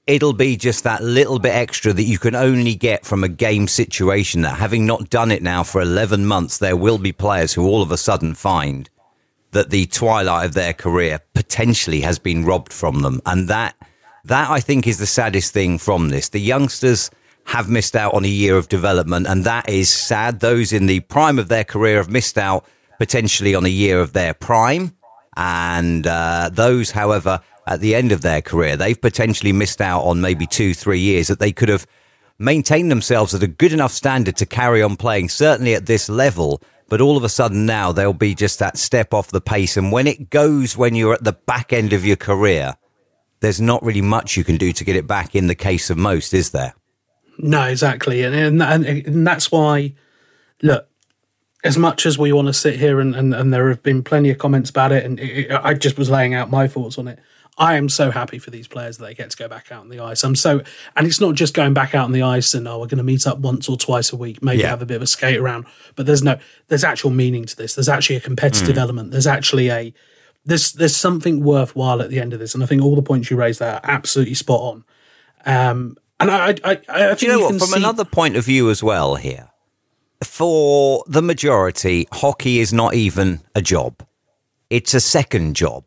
it'll 0.05 0.33
be 0.33 0.57
just 0.57 0.83
that 0.83 1.03
little 1.03 1.39
bit 1.39 1.53
extra 1.53 1.93
that 1.93 2.03
you 2.03 2.19
can 2.19 2.35
only 2.35 2.75
get 2.75 3.05
from 3.05 3.23
a 3.23 3.29
game 3.29 3.67
situation 3.67 4.41
that 4.41 4.57
having 4.57 4.85
not 4.85 5.09
done 5.09 5.31
it 5.31 5.41
now 5.41 5.63
for 5.63 5.81
11 5.81 6.25
months, 6.25 6.57
there 6.57 6.75
will 6.75 6.97
be 6.97 7.13
players 7.13 7.53
who 7.53 7.65
all 7.65 7.81
of 7.81 7.91
a 7.91 7.97
sudden 7.97 8.33
find 8.33 8.89
that 9.53 9.69
the 9.69 9.85
twilight 9.87 10.45
of 10.45 10.53
their 10.53 10.73
career 10.73 11.19
potentially 11.33 12.01
has 12.01 12.19
been 12.19 12.45
robbed 12.45 12.73
from 12.73 13.01
them. 13.01 13.21
And 13.25 13.47
that, 13.47 13.75
that 14.25 14.49
I 14.49 14.59
think 14.59 14.85
is 14.85 14.99
the 14.99 15.05
saddest 15.05 15.53
thing 15.53 15.77
from 15.77 16.09
this. 16.09 16.29
The 16.29 16.39
youngsters, 16.39 17.09
have 17.45 17.69
missed 17.69 17.95
out 17.95 18.13
on 18.13 18.23
a 18.25 18.29
year 18.29 18.57
of 18.57 18.69
development, 18.69 19.27
and 19.27 19.43
that 19.43 19.67
is 19.67 19.89
sad. 19.89 20.39
Those 20.39 20.71
in 20.71 20.85
the 20.85 21.01
prime 21.01 21.39
of 21.39 21.49
their 21.49 21.63
career 21.63 21.97
have 21.97 22.09
missed 22.09 22.37
out 22.37 22.65
potentially 22.97 23.53
on 23.53 23.65
a 23.65 23.69
year 23.69 23.99
of 23.99 24.13
their 24.13 24.33
prime, 24.33 24.95
and 25.35 26.07
uh, 26.07 26.49
those, 26.51 26.91
however, 26.91 27.41
at 27.67 27.79
the 27.79 27.95
end 27.95 28.11
of 28.11 28.21
their 28.21 28.41
career, 28.41 28.77
they've 28.77 28.99
potentially 28.99 29.51
missed 29.51 29.81
out 29.81 30.01
on 30.03 30.21
maybe 30.21 30.45
two, 30.45 30.73
three 30.73 30.99
years 30.99 31.27
that 31.27 31.39
they 31.39 31.51
could 31.51 31.69
have 31.69 31.87
maintained 32.39 32.91
themselves 32.91 33.33
at 33.33 33.43
a 33.43 33.47
good 33.47 33.73
enough 33.73 33.91
standard 33.91 34.35
to 34.37 34.45
carry 34.45 34.81
on 34.81 34.95
playing, 34.95 35.29
certainly 35.29 35.73
at 35.73 35.85
this 35.85 36.09
level. 36.09 36.61
But 36.93 37.01
all 37.01 37.17
of 37.17 37.23
a 37.23 37.29
sudden 37.29 37.65
now 37.65 37.91
there'll 37.91 38.13
be 38.13 38.35
just 38.35 38.59
that 38.59 38.77
step 38.77 39.15
off 39.15 39.29
the 39.29 39.41
pace. 39.41 39.77
And 39.77 39.91
when 39.91 40.05
it 40.05 40.29
goes 40.29 40.77
when 40.77 40.93
you're 40.93 41.15
at 41.15 41.23
the 41.23 41.33
back 41.33 41.73
end 41.73 41.91
of 41.91 42.05
your 42.05 42.17
career, 42.17 42.75
there's 43.39 43.59
not 43.59 43.81
really 43.81 44.03
much 44.03 44.37
you 44.37 44.43
can 44.43 44.57
do 44.57 44.71
to 44.73 44.83
get 44.83 44.95
it 44.95 45.07
back 45.07 45.33
in 45.33 45.47
the 45.47 45.55
case 45.55 45.89
of 45.89 45.97
most, 45.97 46.35
is 46.35 46.51
there? 46.51 46.75
No, 47.39 47.63
exactly, 47.63 48.21
and 48.21 48.61
and, 48.61 48.85
and, 48.85 49.25
that's 49.25 49.51
why. 49.51 49.95
Look, 50.61 50.87
as 51.63 51.79
much 51.79 52.05
as 52.05 52.19
we 52.19 52.31
want 52.31 52.49
to 52.49 52.53
sit 52.53 52.79
here 52.79 52.99
and, 52.99 53.15
and, 53.15 53.33
and 53.33 53.51
there 53.51 53.69
have 53.69 53.81
been 53.81 54.03
plenty 54.03 54.29
of 54.29 54.37
comments 54.37 54.69
about 54.69 54.91
it, 54.91 55.03
and 55.03 55.19
it, 55.19 55.49
I 55.49 55.73
just 55.73 55.97
was 55.97 56.11
laying 56.11 56.35
out 56.35 56.51
my 56.51 56.67
thoughts 56.67 56.99
on 56.99 57.07
it. 57.07 57.17
I 57.57 57.75
am 57.75 57.87
so 57.87 58.09
happy 58.09 58.39
for 58.39 58.49
these 58.49 58.67
players 58.67 58.97
that 58.97 59.05
they 59.05 59.13
get 59.13 59.29
to 59.29 59.37
go 59.37 59.47
back 59.47 59.71
out 59.71 59.81
on 59.81 59.89
the 59.89 59.99
ice. 59.99 60.23
I'm 60.23 60.35
so, 60.35 60.63
and 60.95 61.05
it's 61.05 61.21
not 61.21 61.35
just 61.35 61.53
going 61.53 61.73
back 61.73 61.93
out 61.93 62.05
on 62.05 62.11
the 62.11 62.23
ice 62.23 62.55
and 62.55 62.67
oh, 62.67 62.79
we're 62.79 62.87
going 62.87 62.97
to 62.97 63.03
meet 63.03 63.27
up 63.27 63.37
once 63.39 63.69
or 63.69 63.77
twice 63.77 64.11
a 64.11 64.15
week, 64.15 64.41
maybe 64.41 64.61
yeah. 64.61 64.69
have 64.69 64.81
a 64.81 64.87
bit 64.87 64.95
of 64.95 65.03
a 65.03 65.07
skate 65.07 65.37
around. 65.37 65.65
But 65.95 66.07
there's 66.07 66.23
no, 66.23 66.39
there's 66.67 66.83
actual 66.83 67.11
meaning 67.11 67.45
to 67.45 67.55
this. 67.55 67.75
There's 67.75 67.89
actually 67.89 68.15
a 68.15 68.21
competitive 68.21 68.75
mm. 68.75 68.79
element. 68.79 69.11
There's 69.11 69.27
actually 69.27 69.69
a, 69.69 69.93
there's 70.45 70.73
there's 70.73 70.95
something 70.95 71.43
worthwhile 71.43 72.01
at 72.01 72.09
the 72.09 72.19
end 72.19 72.33
of 72.33 72.39
this. 72.39 72.55
And 72.55 72.63
I 72.63 72.67
think 72.67 72.81
all 72.81 72.95
the 72.95 73.03
points 73.03 73.29
you 73.29 73.37
raised 73.37 73.59
there 73.59 73.75
are 73.75 73.81
absolutely 73.83 74.33
spot 74.33 74.61
on. 74.61 74.85
Um, 75.45 75.97
and 76.19 76.31
I, 76.31 76.49
I, 76.63 76.81
I, 76.89 77.09
I 77.11 77.13
Do 77.15 77.25
you 77.25 77.31
know 77.31 77.39
what? 77.39 77.59
From 77.59 77.67
see... 77.67 77.77
another 77.77 78.05
point 78.05 78.35
of 78.35 78.45
view 78.45 78.69
as 78.69 78.81
well, 78.81 79.15
here, 79.15 79.49
for 80.23 81.03
the 81.07 81.21
majority, 81.21 82.07
hockey 82.11 82.59
is 82.59 82.73
not 82.73 82.93
even 82.95 83.41
a 83.53 83.61
job; 83.61 84.05
it's 84.69 84.93
a 84.93 84.99
second 84.99 85.55
job. 85.55 85.83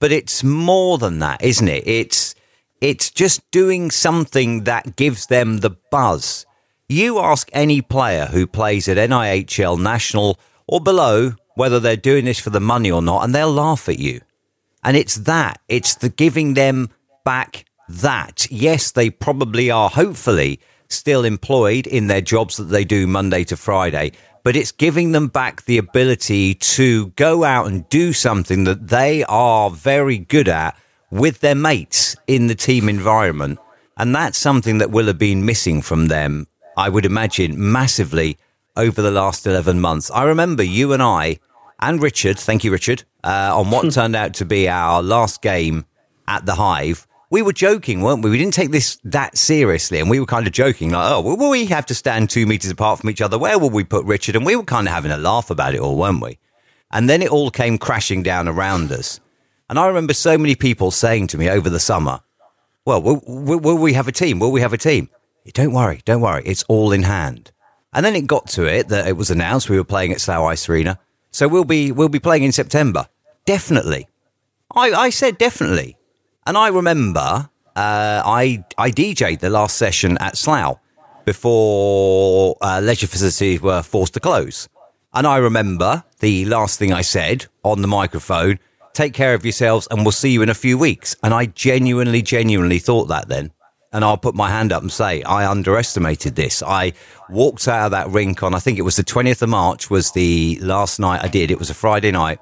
But 0.00 0.12
it's 0.12 0.44
more 0.44 0.98
than 0.98 1.18
that, 1.18 1.42
isn't 1.42 1.68
it? 1.68 1.86
It's 1.86 2.34
it's 2.80 3.10
just 3.10 3.48
doing 3.50 3.90
something 3.90 4.64
that 4.64 4.96
gives 4.96 5.26
them 5.26 5.58
the 5.58 5.76
buzz. 5.90 6.46
You 6.88 7.18
ask 7.18 7.48
any 7.52 7.82
player 7.82 8.26
who 8.26 8.46
plays 8.46 8.88
at 8.88 8.96
NIHL 8.96 9.80
national 9.80 10.38
or 10.66 10.80
below 10.80 11.32
whether 11.54 11.80
they're 11.80 11.96
doing 11.96 12.24
this 12.24 12.38
for 12.38 12.50
the 12.50 12.60
money 12.60 12.90
or 12.90 13.02
not, 13.02 13.24
and 13.24 13.34
they'll 13.34 13.52
laugh 13.52 13.88
at 13.88 13.98
you. 13.98 14.20
And 14.84 14.96
it's 14.96 15.16
that. 15.16 15.60
It's 15.66 15.96
the 15.96 16.08
giving 16.08 16.54
them 16.54 16.90
back 17.24 17.64
that. 17.88 18.46
Yes, 18.48 18.92
they 18.92 19.10
probably 19.10 19.70
are, 19.70 19.90
hopefully, 19.90 20.60
still 20.88 21.24
employed 21.24 21.86
in 21.88 22.06
their 22.06 22.20
jobs 22.20 22.56
that 22.58 22.64
they 22.64 22.84
do 22.84 23.08
Monday 23.08 23.42
to 23.44 23.56
Friday, 23.56 24.12
but 24.42 24.56
it's 24.56 24.72
giving 24.72 25.12
them 25.12 25.28
back 25.28 25.64
the 25.64 25.78
ability 25.78 26.54
to 26.54 27.08
go 27.08 27.44
out 27.44 27.66
and 27.66 27.88
do 27.88 28.12
something 28.12 28.64
that 28.64 28.88
they 28.88 29.24
are 29.24 29.70
very 29.70 30.18
good 30.18 30.48
at 30.48 30.76
with 31.10 31.40
their 31.40 31.54
mates 31.54 32.16
in 32.26 32.46
the 32.46 32.54
team 32.54 32.88
environment. 32.88 33.58
And 33.96 34.14
that's 34.14 34.38
something 34.38 34.78
that 34.78 34.90
will 34.90 35.06
have 35.06 35.18
been 35.18 35.44
missing 35.44 35.82
from 35.82 36.06
them, 36.06 36.46
I 36.76 36.88
would 36.88 37.04
imagine, 37.04 37.54
massively 37.72 38.38
over 38.76 39.02
the 39.02 39.10
last 39.10 39.46
11 39.46 39.80
months. 39.80 40.10
I 40.10 40.24
remember 40.24 40.62
you 40.62 40.92
and 40.92 41.02
I 41.02 41.38
and 41.80 42.02
Richard, 42.02 42.38
thank 42.38 42.64
you, 42.64 42.72
Richard, 42.72 43.04
uh, 43.22 43.52
on 43.54 43.70
what 43.70 43.92
turned 43.92 44.16
out 44.16 44.34
to 44.34 44.44
be 44.44 44.68
our 44.68 45.02
last 45.02 45.42
game 45.42 45.84
at 46.26 46.44
the 46.44 46.54
Hive. 46.54 47.06
We 47.30 47.42
were 47.42 47.52
joking, 47.52 48.00
weren't 48.00 48.22
we? 48.22 48.30
We 48.30 48.38
didn't 48.38 48.54
take 48.54 48.70
this 48.70 48.98
that 49.04 49.36
seriously, 49.36 50.00
and 50.00 50.08
we 50.08 50.18
were 50.18 50.26
kind 50.26 50.46
of 50.46 50.52
joking, 50.52 50.90
like, 50.90 51.12
"Oh, 51.12 51.20
will 51.20 51.50
we 51.50 51.66
have 51.66 51.84
to 51.86 51.94
stand 51.94 52.30
two 52.30 52.46
meters 52.46 52.70
apart 52.70 53.00
from 53.00 53.10
each 53.10 53.20
other? 53.20 53.38
Where 53.38 53.58
will 53.58 53.68
we 53.68 53.84
put 53.84 54.06
Richard?" 54.06 54.34
And 54.34 54.46
we 54.46 54.56
were 54.56 54.64
kind 54.64 54.88
of 54.88 54.94
having 54.94 55.10
a 55.10 55.18
laugh 55.18 55.50
about 55.50 55.74
it 55.74 55.80
all, 55.80 55.96
weren't 55.96 56.22
we? 56.22 56.38
And 56.90 57.08
then 57.08 57.20
it 57.20 57.30
all 57.30 57.50
came 57.50 57.76
crashing 57.76 58.22
down 58.22 58.48
around 58.48 58.90
us. 58.92 59.20
And 59.68 59.78
I 59.78 59.86
remember 59.86 60.14
so 60.14 60.38
many 60.38 60.54
people 60.54 60.90
saying 60.90 61.26
to 61.28 61.38
me 61.38 61.50
over 61.50 61.68
the 61.68 61.80
summer, 61.80 62.20
"Well, 62.86 63.02
will, 63.02 63.22
will, 63.26 63.60
will 63.60 63.78
we 63.78 63.92
have 63.92 64.08
a 64.08 64.12
team? 64.12 64.38
Will 64.38 64.52
we 64.52 64.62
have 64.62 64.72
a 64.72 64.78
team?" 64.78 65.10
Don't 65.52 65.72
worry, 65.72 66.00
don't 66.04 66.20
worry, 66.20 66.42
it's 66.44 66.64
all 66.64 66.92
in 66.92 67.02
hand. 67.02 67.52
And 67.92 68.04
then 68.04 68.16
it 68.16 68.26
got 68.26 68.48
to 68.48 68.64
it 68.64 68.88
that 68.88 69.06
it 69.06 69.16
was 69.16 69.30
announced 69.30 69.68
we 69.68 69.76
were 69.76 69.84
playing 69.84 70.12
at 70.12 70.20
Slough 70.20 70.44
Ice 70.44 70.68
Arena. 70.68 70.98
So 71.30 71.46
we'll 71.46 71.64
be 71.64 71.92
we'll 71.92 72.08
be 72.08 72.20
playing 72.20 72.44
in 72.44 72.52
September. 72.52 73.08
Definitely. 73.44 74.08
I, 74.74 74.92
I 74.92 75.10
said 75.10 75.36
definitely. 75.36 75.97
And 76.48 76.56
I 76.56 76.68
remember 76.68 77.50
uh, 77.76 78.22
I 78.24 78.64
I 78.78 78.90
DJ'd 78.90 79.40
the 79.40 79.50
last 79.50 79.76
session 79.76 80.16
at 80.18 80.38
Slough 80.38 80.78
before 81.26 82.56
uh, 82.62 82.80
leisure 82.82 83.06
facilities 83.06 83.60
were 83.60 83.82
forced 83.82 84.14
to 84.14 84.20
close. 84.20 84.66
And 85.12 85.26
I 85.26 85.36
remember 85.36 86.04
the 86.20 86.46
last 86.46 86.78
thing 86.78 86.90
I 86.90 87.02
said 87.02 87.44
on 87.64 87.82
the 87.82 87.88
microphone, 87.88 88.58
take 88.94 89.12
care 89.12 89.34
of 89.34 89.44
yourselves 89.44 89.88
and 89.90 90.06
we'll 90.06 90.12
see 90.12 90.30
you 90.30 90.40
in 90.40 90.48
a 90.48 90.54
few 90.54 90.78
weeks. 90.78 91.14
And 91.22 91.34
I 91.34 91.46
genuinely, 91.46 92.22
genuinely 92.22 92.78
thought 92.78 93.08
that 93.08 93.28
then. 93.28 93.52
And 93.92 94.02
I'll 94.02 94.16
put 94.16 94.34
my 94.34 94.48
hand 94.48 94.72
up 94.72 94.80
and 94.80 94.90
say, 94.90 95.22
I 95.24 95.46
underestimated 95.50 96.34
this. 96.34 96.62
I 96.62 96.94
walked 97.28 97.68
out 97.68 97.84
of 97.86 97.90
that 97.90 98.08
rink 98.08 98.42
on, 98.42 98.54
I 98.54 98.58
think 98.58 98.78
it 98.78 98.82
was 98.82 98.96
the 98.96 99.04
20th 99.04 99.42
of 99.42 99.50
March 99.50 99.90
was 99.90 100.12
the 100.12 100.58
last 100.62 100.98
night 100.98 101.22
I 101.22 101.28
did. 101.28 101.50
It 101.50 101.58
was 101.58 101.68
a 101.68 101.74
Friday 101.74 102.10
night. 102.10 102.38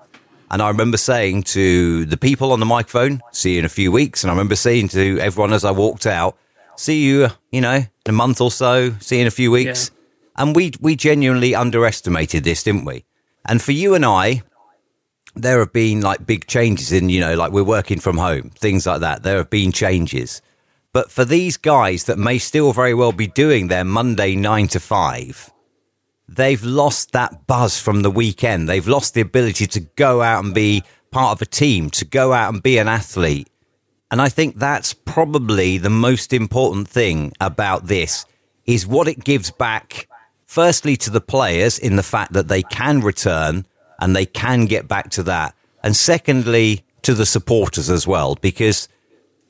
And 0.51 0.63
I 0.63 0.69
remember 0.69 0.97
saying 0.97 1.45
to 1.45 2.05
the 2.05 2.17
people 2.17 2.53
on 2.53 2.61
the 2.61 2.67
microphone, 2.67 3.21
see 3.33 3.55
you 3.55 3.59
in 3.61 3.65
a 3.65 3.71
few 3.71 3.91
weeks. 3.91 4.23
And 4.23 4.31
I 4.31 4.35
remember 4.35 4.55
saying 4.55 4.89
to 4.89 5.19
everyone 5.19 5.53
as 5.53 5.65
I 5.65 5.73
walked 5.73 6.07
out, 6.07 6.37
see 6.77 7.03
you, 7.05 7.29
you 7.51 7.61
know, 7.61 7.75
in 7.75 7.89
a 8.07 8.13
month 8.13 8.41
or 8.41 8.51
so, 8.51 8.93
see 9.01 9.17
you 9.17 9.23
in 9.23 9.27
a 9.27 9.33
few 9.33 9.51
weeks. 9.51 9.91
Yeah. 9.91 10.43
And 10.43 10.57
we, 10.57 10.73
we 10.81 10.95
genuinely 10.95 11.55
underestimated 11.55 12.45
this, 12.45 12.63
didn't 12.63 12.85
we? 12.85 13.05
And 13.45 13.61
for 13.61 13.73
you 13.73 13.95
and 13.95 14.05
I, 14.05 14.43
there 15.35 15.59
have 15.59 15.73
been 15.73 16.01
like 16.01 16.27
big 16.27 16.47
changes 16.47 16.93
in, 16.93 17.09
you 17.09 17.21
know, 17.21 17.35
like 17.35 17.53
we're 17.53 17.65
working 17.65 18.01
from 18.01 18.19
home, 18.19 18.51
things 18.51 18.87
like 18.87 19.01
that. 19.01 19.23
There 19.23 19.39
have 19.39 19.51
been 19.51 19.73
changes. 19.73 20.43
But 20.93 21.11
for 21.11 21.25
these 21.25 21.57
guys 21.57 22.05
that 22.05 22.19
may 22.19 22.39
still 22.39 22.73
very 22.73 22.95
well 22.95 23.13
be 23.13 23.27
doing 23.27 23.69
their 23.69 23.85
Monday 23.85 24.35
nine 24.35 24.69
to 24.69 24.81
five, 24.81 25.51
they've 26.29 26.63
lost 26.63 27.13
that 27.13 27.47
buzz 27.47 27.79
from 27.79 28.03
the 28.03 28.11
weekend. 28.11 28.69
They've 28.69 28.87
lost 28.87 29.15
the 29.15 29.21
ability 29.21 29.67
to 29.69 29.81
go 29.81 30.23
out 30.23 30.45
and 30.45 30.55
be 30.55 30.83
part 31.11 31.37
of 31.37 31.43
a 31.43 31.47
team, 31.47 31.91
to 31.91 32.05
go 32.05 32.33
out 32.33 32.53
and 32.53 32.63
be 32.63 32.79
an 32.79 32.89
athlete. 32.89 33.49
And 34.11 34.21
I 34.21 34.29
think 34.29 34.59
that's 34.59 34.95
probably 34.95 35.79
the 35.79 35.91
most 35.91 36.33
important 36.33 36.89
thing 36.89 37.33
about 37.41 37.87
this 37.87 38.25
is 38.65 38.87
what 38.87 39.09
it 39.09 39.25
gives 39.25 39.51
back, 39.51 40.09
firstly, 40.47 40.97
to 40.97 41.11
the 41.11 41.21
players 41.21 41.79
in 41.79 41.97
the 41.97 42.03
fact 42.03 42.33
that 42.33 42.49
they 42.49 42.63
can 42.63 43.01
return 43.01 43.67
and 44.01 44.15
they 44.15 44.27
can 44.27 44.67
get 44.67 44.87
back 44.87 45.11
to 45.11 45.23
that. 45.25 45.55
And 45.83 45.97
secondly, 45.97 46.85
to 47.03 47.15
the 47.15 47.27
supporters 47.27 47.89
as 47.89 48.07
well, 48.07 48.35
because 48.37 48.89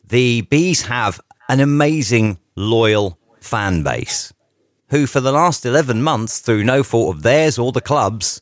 the 0.06 0.42
bees 0.42 0.82
have 0.82 1.20
an 1.48 1.60
amazing, 1.60 2.38
loyal 2.54 3.18
fan 3.40 3.82
base 3.82 4.32
who, 4.88 5.06
for 5.06 5.20
the 5.20 5.32
last 5.32 5.66
11 5.66 6.02
months, 6.02 6.38
through 6.38 6.64
no 6.64 6.82
fault 6.82 7.16
of 7.16 7.22
theirs 7.22 7.58
or 7.58 7.72
the 7.72 7.80
club's, 7.80 8.40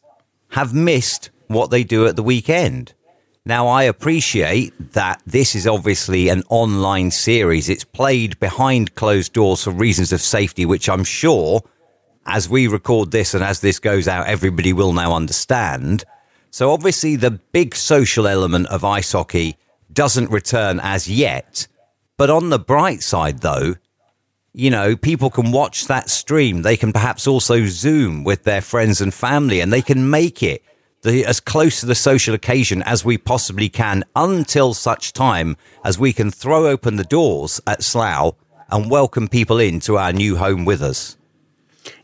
have 0.51 0.75
missed 0.75 1.31
what 1.49 1.71
they 1.71 1.85
do 1.85 2.07
at 2.07 2.17
the 2.17 2.23
weekend. 2.23 2.95
Now, 3.47 3.67
I 3.67 3.83
appreciate 3.83 4.93
that 4.93 5.21
this 5.27 5.55
is 5.55 5.67
obviously 5.67 6.29
an 6.31 6.45
online 6.49 7.11
series. 7.11 7.69
It's 7.69 7.85
played 7.85 8.39
behind 8.41 8.95
closed 8.95 9.35
doors 9.35 9.65
for 9.65 9.71
reasons 9.71 10.13
of 10.13 10.23
safety, 10.23 10.65
which 10.65 10.89
I'm 10.89 11.05
sure, 11.05 11.63
as 12.25 12.49
we 12.49 12.67
record 12.67 13.11
this 13.11 13.35
and 13.35 13.45
as 13.45 13.61
this 13.61 13.79
goes 13.79 14.09
out, 14.09 14.27
everybody 14.27 14.73
will 14.73 14.95
now 14.95 15.15
understand. 15.15 16.05
So, 16.51 16.71
obviously, 16.71 17.17
the 17.17 17.33
big 17.33 17.75
social 17.75 18.27
element 18.27 18.69
of 18.69 18.83
ice 18.83 19.13
hockey 19.13 19.59
doesn't 19.93 20.31
return 20.31 20.81
as 20.83 21.09
yet. 21.09 21.67
But 22.17 22.31
on 22.31 22.49
the 22.49 22.59
bright 22.59 23.03
side, 23.03 23.41
though, 23.41 23.75
you 24.55 24.71
know, 24.71 24.97
people 24.97 25.31
can 25.31 25.51
watch 25.51 25.89
that 25.89 26.09
stream. 26.09 26.63
They 26.63 26.77
can 26.77 26.93
perhaps 26.93 27.27
also 27.27 27.67
Zoom 27.67 28.23
with 28.23 28.45
their 28.45 28.61
friends 28.61 29.01
and 29.01 29.13
family 29.13 29.61
and 29.61 29.73
they 29.73 29.83
can 29.83 30.09
make 30.09 30.43
it 30.45 30.63
the, 31.03 31.25
as 31.27 31.41
close 31.41 31.81
to 31.81 31.87
the 31.87 31.95
social 31.97 32.35
occasion 32.35 32.81
as 32.83 33.05
we 33.05 33.19
possibly 33.19 33.69
can 33.69 34.05
until 34.15 34.73
such 34.73 35.13
time 35.13 35.57
as 35.85 35.99
we 35.99 36.13
can 36.13 36.31
throw 36.31 36.69
open 36.69 36.97
the 36.97 37.05
doors 37.05 37.61
at 37.67 37.83
Slough 37.83 38.37
and 38.71 38.91
welcome 38.91 39.27
people 39.27 39.59
into 39.59 39.99
our 39.99 40.13
new 40.13 40.37
home 40.37 40.65
with 40.65 40.83
us. 40.83 41.17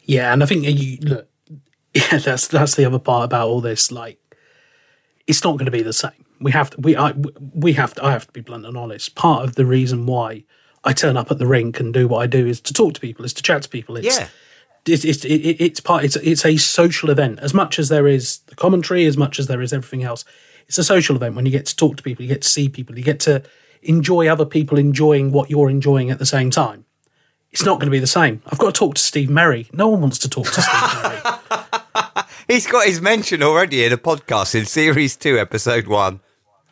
Yeah, 0.02 0.33
and 0.33 0.42
I 0.42 0.47
think 0.47 0.66
uh, 0.66 0.71
you 0.71 0.99
look, 1.02 1.28
yeah, 1.95 2.19
that's 2.19 2.49
that's 2.49 2.75
the 2.75 2.85
other 2.85 2.99
part 2.99 3.25
about 3.25 3.49
all 3.49 3.61
this. 3.61 3.92
Like, 3.92 4.19
it's 5.26 5.45
not 5.45 5.52
going 5.52 5.66
to 5.66 5.71
be 5.71 5.83
the 5.83 5.92
same. 5.92 6.25
We 6.40 6.50
have 6.50 6.71
to, 6.71 6.80
we 6.80 6.97
I 6.97 7.14
we 7.38 7.75
have 7.75 7.95
to, 7.95 8.04
I 8.04 8.11
have 8.11 8.26
to 8.26 8.33
be 8.33 8.40
blunt 8.40 8.66
and 8.66 8.76
honest. 8.76 9.14
Part 9.14 9.45
of 9.45 9.54
the 9.54 9.64
reason 9.64 10.07
why 10.07 10.45
I 10.84 10.92
turn 10.92 11.16
up 11.16 11.30
at 11.30 11.38
the 11.38 11.46
rink 11.46 11.78
and 11.78 11.92
do 11.92 12.08
what 12.08 12.20
I 12.20 12.26
do 12.26 12.46
is 12.46 12.60
to 12.62 12.72
talk 12.72 12.94
to 12.94 13.00
people, 13.00 13.25
is 13.25 13.34
to 13.34 13.42
chat 13.42 13.62
to 13.62 13.68
people. 13.68 13.96
It's, 13.96 14.18
yeah. 14.18 14.28
It's, 14.87 15.04
it's, 15.04 15.25
it, 15.25 15.56
it's 15.60 15.80
part. 15.80 16.04
It's 16.04 16.16
it's 16.16 16.44
a 16.44 16.56
social 16.56 17.10
event 17.10 17.38
as 17.40 17.52
much 17.52 17.78
as 17.78 17.90
there 17.90 18.06
is 18.06 18.38
the 18.46 18.54
commentary, 18.54 19.04
as 19.04 19.16
much 19.16 19.38
as 19.38 19.46
there 19.46 19.60
is 19.60 19.72
everything 19.72 20.04
else. 20.04 20.25
It's 20.68 20.78
a 20.78 20.84
social 20.84 21.16
event 21.16 21.34
when 21.34 21.44
you 21.44 21.52
get 21.52 21.66
to 21.66 21.76
talk 21.76 21.96
to 21.96 22.02
people, 22.02 22.22
you 22.22 22.28
get 22.28 22.42
to 22.42 22.49
see 22.49 22.68
people, 22.68 22.96
you 22.96 23.04
get 23.04 23.20
to 23.20 23.42
enjoy 23.82 24.28
other 24.28 24.46
people 24.46 24.78
enjoying 24.78 25.32
what 25.32 25.50
you're 25.50 25.68
enjoying 25.68 26.10
at 26.10 26.18
the 26.18 26.26
same 26.26 26.50
time. 26.50 26.84
It's 27.50 27.64
not 27.64 27.80
going 27.80 27.87
to 27.87 27.90
be 27.90 27.99
the 27.99 28.06
same. 28.06 28.42
I've 28.46 28.58
got 28.58 28.75
to 28.75 28.78
talk 28.78 28.94
to 28.94 29.02
Steve 29.02 29.28
Merry. 29.28 29.68
No 29.72 29.88
one 29.88 30.00
wants 30.00 30.18
to 30.18 30.28
talk 30.28 30.46
to 30.46 30.62
Steve 30.62 31.02
Merry. 31.02 32.25
He's 32.49 32.66
got 32.66 32.87
his 32.87 33.00
mention 33.00 33.42
already 33.42 33.84
in 33.84 33.92
a 33.92 33.96
podcast 33.96 34.54
in 34.54 34.66
series 34.66 35.16
two, 35.16 35.38
episode 35.38 35.87
one. 35.87 36.20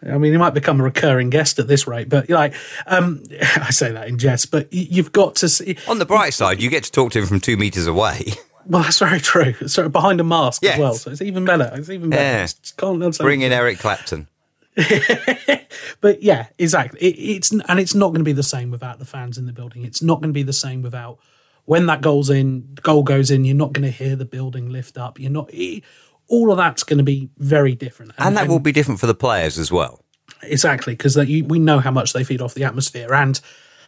I 0.07 0.19
mean, 0.19 0.33
he 0.33 0.39
might 0.39 0.55
become 0.55 0.81
a 0.81 0.85
recurring 0.85 1.31
guest 1.31 1.59
at 1.59 1.67
this 1.67 1.87
rate, 1.87 2.09
but 2.09 2.31
like, 2.31 2.55
um, 2.87 3.23
I 3.41 3.71
say 3.71 3.93
that 3.93 4.09
in 4.09 4.19
jest, 4.19 4.51
but 4.51 4.73
you've 4.73 5.13
got 5.13 5.37
to 5.37 5.49
see. 5.49 5.77
On 5.89 5.99
the 5.99 6.07
bright 6.07 6.35
side, 6.35 6.63
you 6.63 6.71
get 6.71 6.85
to 6.85 6.93
talk 6.93 7.13
to 7.13 7.19
him 7.19 7.27
from 7.27 7.41
two 7.41 7.57
meters 7.57 7.87
away. 7.87 8.25
Well, 8.69 8.83
that's 8.83 8.99
very 8.99 9.19
true. 9.19 9.55
So 9.67 9.89
behind 9.89 10.21
a 10.21 10.25
mask 10.25 10.63
yes. 10.63 10.75
as 10.75 10.79
well, 10.79 10.93
so 10.93 11.11
it's 11.11 11.23
even 11.23 11.47
better. 11.47 11.71
It's 11.73 11.89
even 11.89 12.11
better. 12.11 12.23
Yeah. 12.23 12.47
Can't 12.77 13.17
Bring 13.17 13.41
in 13.41 13.51
Eric 13.51 13.79
Clapton. 13.79 14.29
but 16.03 16.23
yeah, 16.23 16.49
exactly. 16.59 17.01
It, 17.01 17.17
it's 17.17 17.51
and 17.51 17.81
it's 17.81 17.95
not 17.95 18.09
going 18.09 18.19
to 18.19 18.25
be 18.25 18.33
the 18.33 18.43
same 18.43 18.71
without 18.71 18.99
the 18.99 19.07
fans 19.07 19.39
in 19.39 19.47
the 19.47 19.55
building. 19.55 19.87
It's 19.87 20.03
not 20.03 20.17
going 20.17 20.29
to 20.29 20.35
be 20.35 20.43
the 20.43 20.53
same 20.53 20.83
without 20.83 21.19
when 21.65 21.87
that 21.87 22.01
goal's 22.01 22.31
in, 22.31 22.77
goal 22.83 23.03
goes 23.03 23.31
in. 23.31 23.45
You're 23.45 23.57
not 23.57 23.73
going 23.73 23.91
to 23.91 23.91
hear 23.91 24.17
the 24.17 24.25
building 24.25 24.69
lift 24.69 24.99
up. 24.99 25.19
You're 25.19 25.31
not. 25.31 25.49
It, 25.53 25.83
all 26.29 26.51
of 26.51 26.57
that's 26.57 26.83
going 26.83 26.99
to 26.99 27.05
be 27.05 27.31
very 27.39 27.75
different. 27.75 28.13
And, 28.19 28.29
and 28.29 28.37
that 28.37 28.43
and, 28.43 28.51
will 28.51 28.61
be 28.61 28.73
different 28.73 29.01
for 29.01 29.07
the 29.07 29.15
players 29.15 29.59
as 29.59 29.73
well. 29.73 30.05
Exactly, 30.43 30.93
because 30.93 31.17
we 31.17 31.59
know 31.59 31.81
how 31.81 31.91
much 31.91 32.13
they 32.13 32.23
feed 32.23 32.41
off 32.41 32.55
the 32.55 32.65
atmosphere. 32.65 33.13
And 33.13 33.41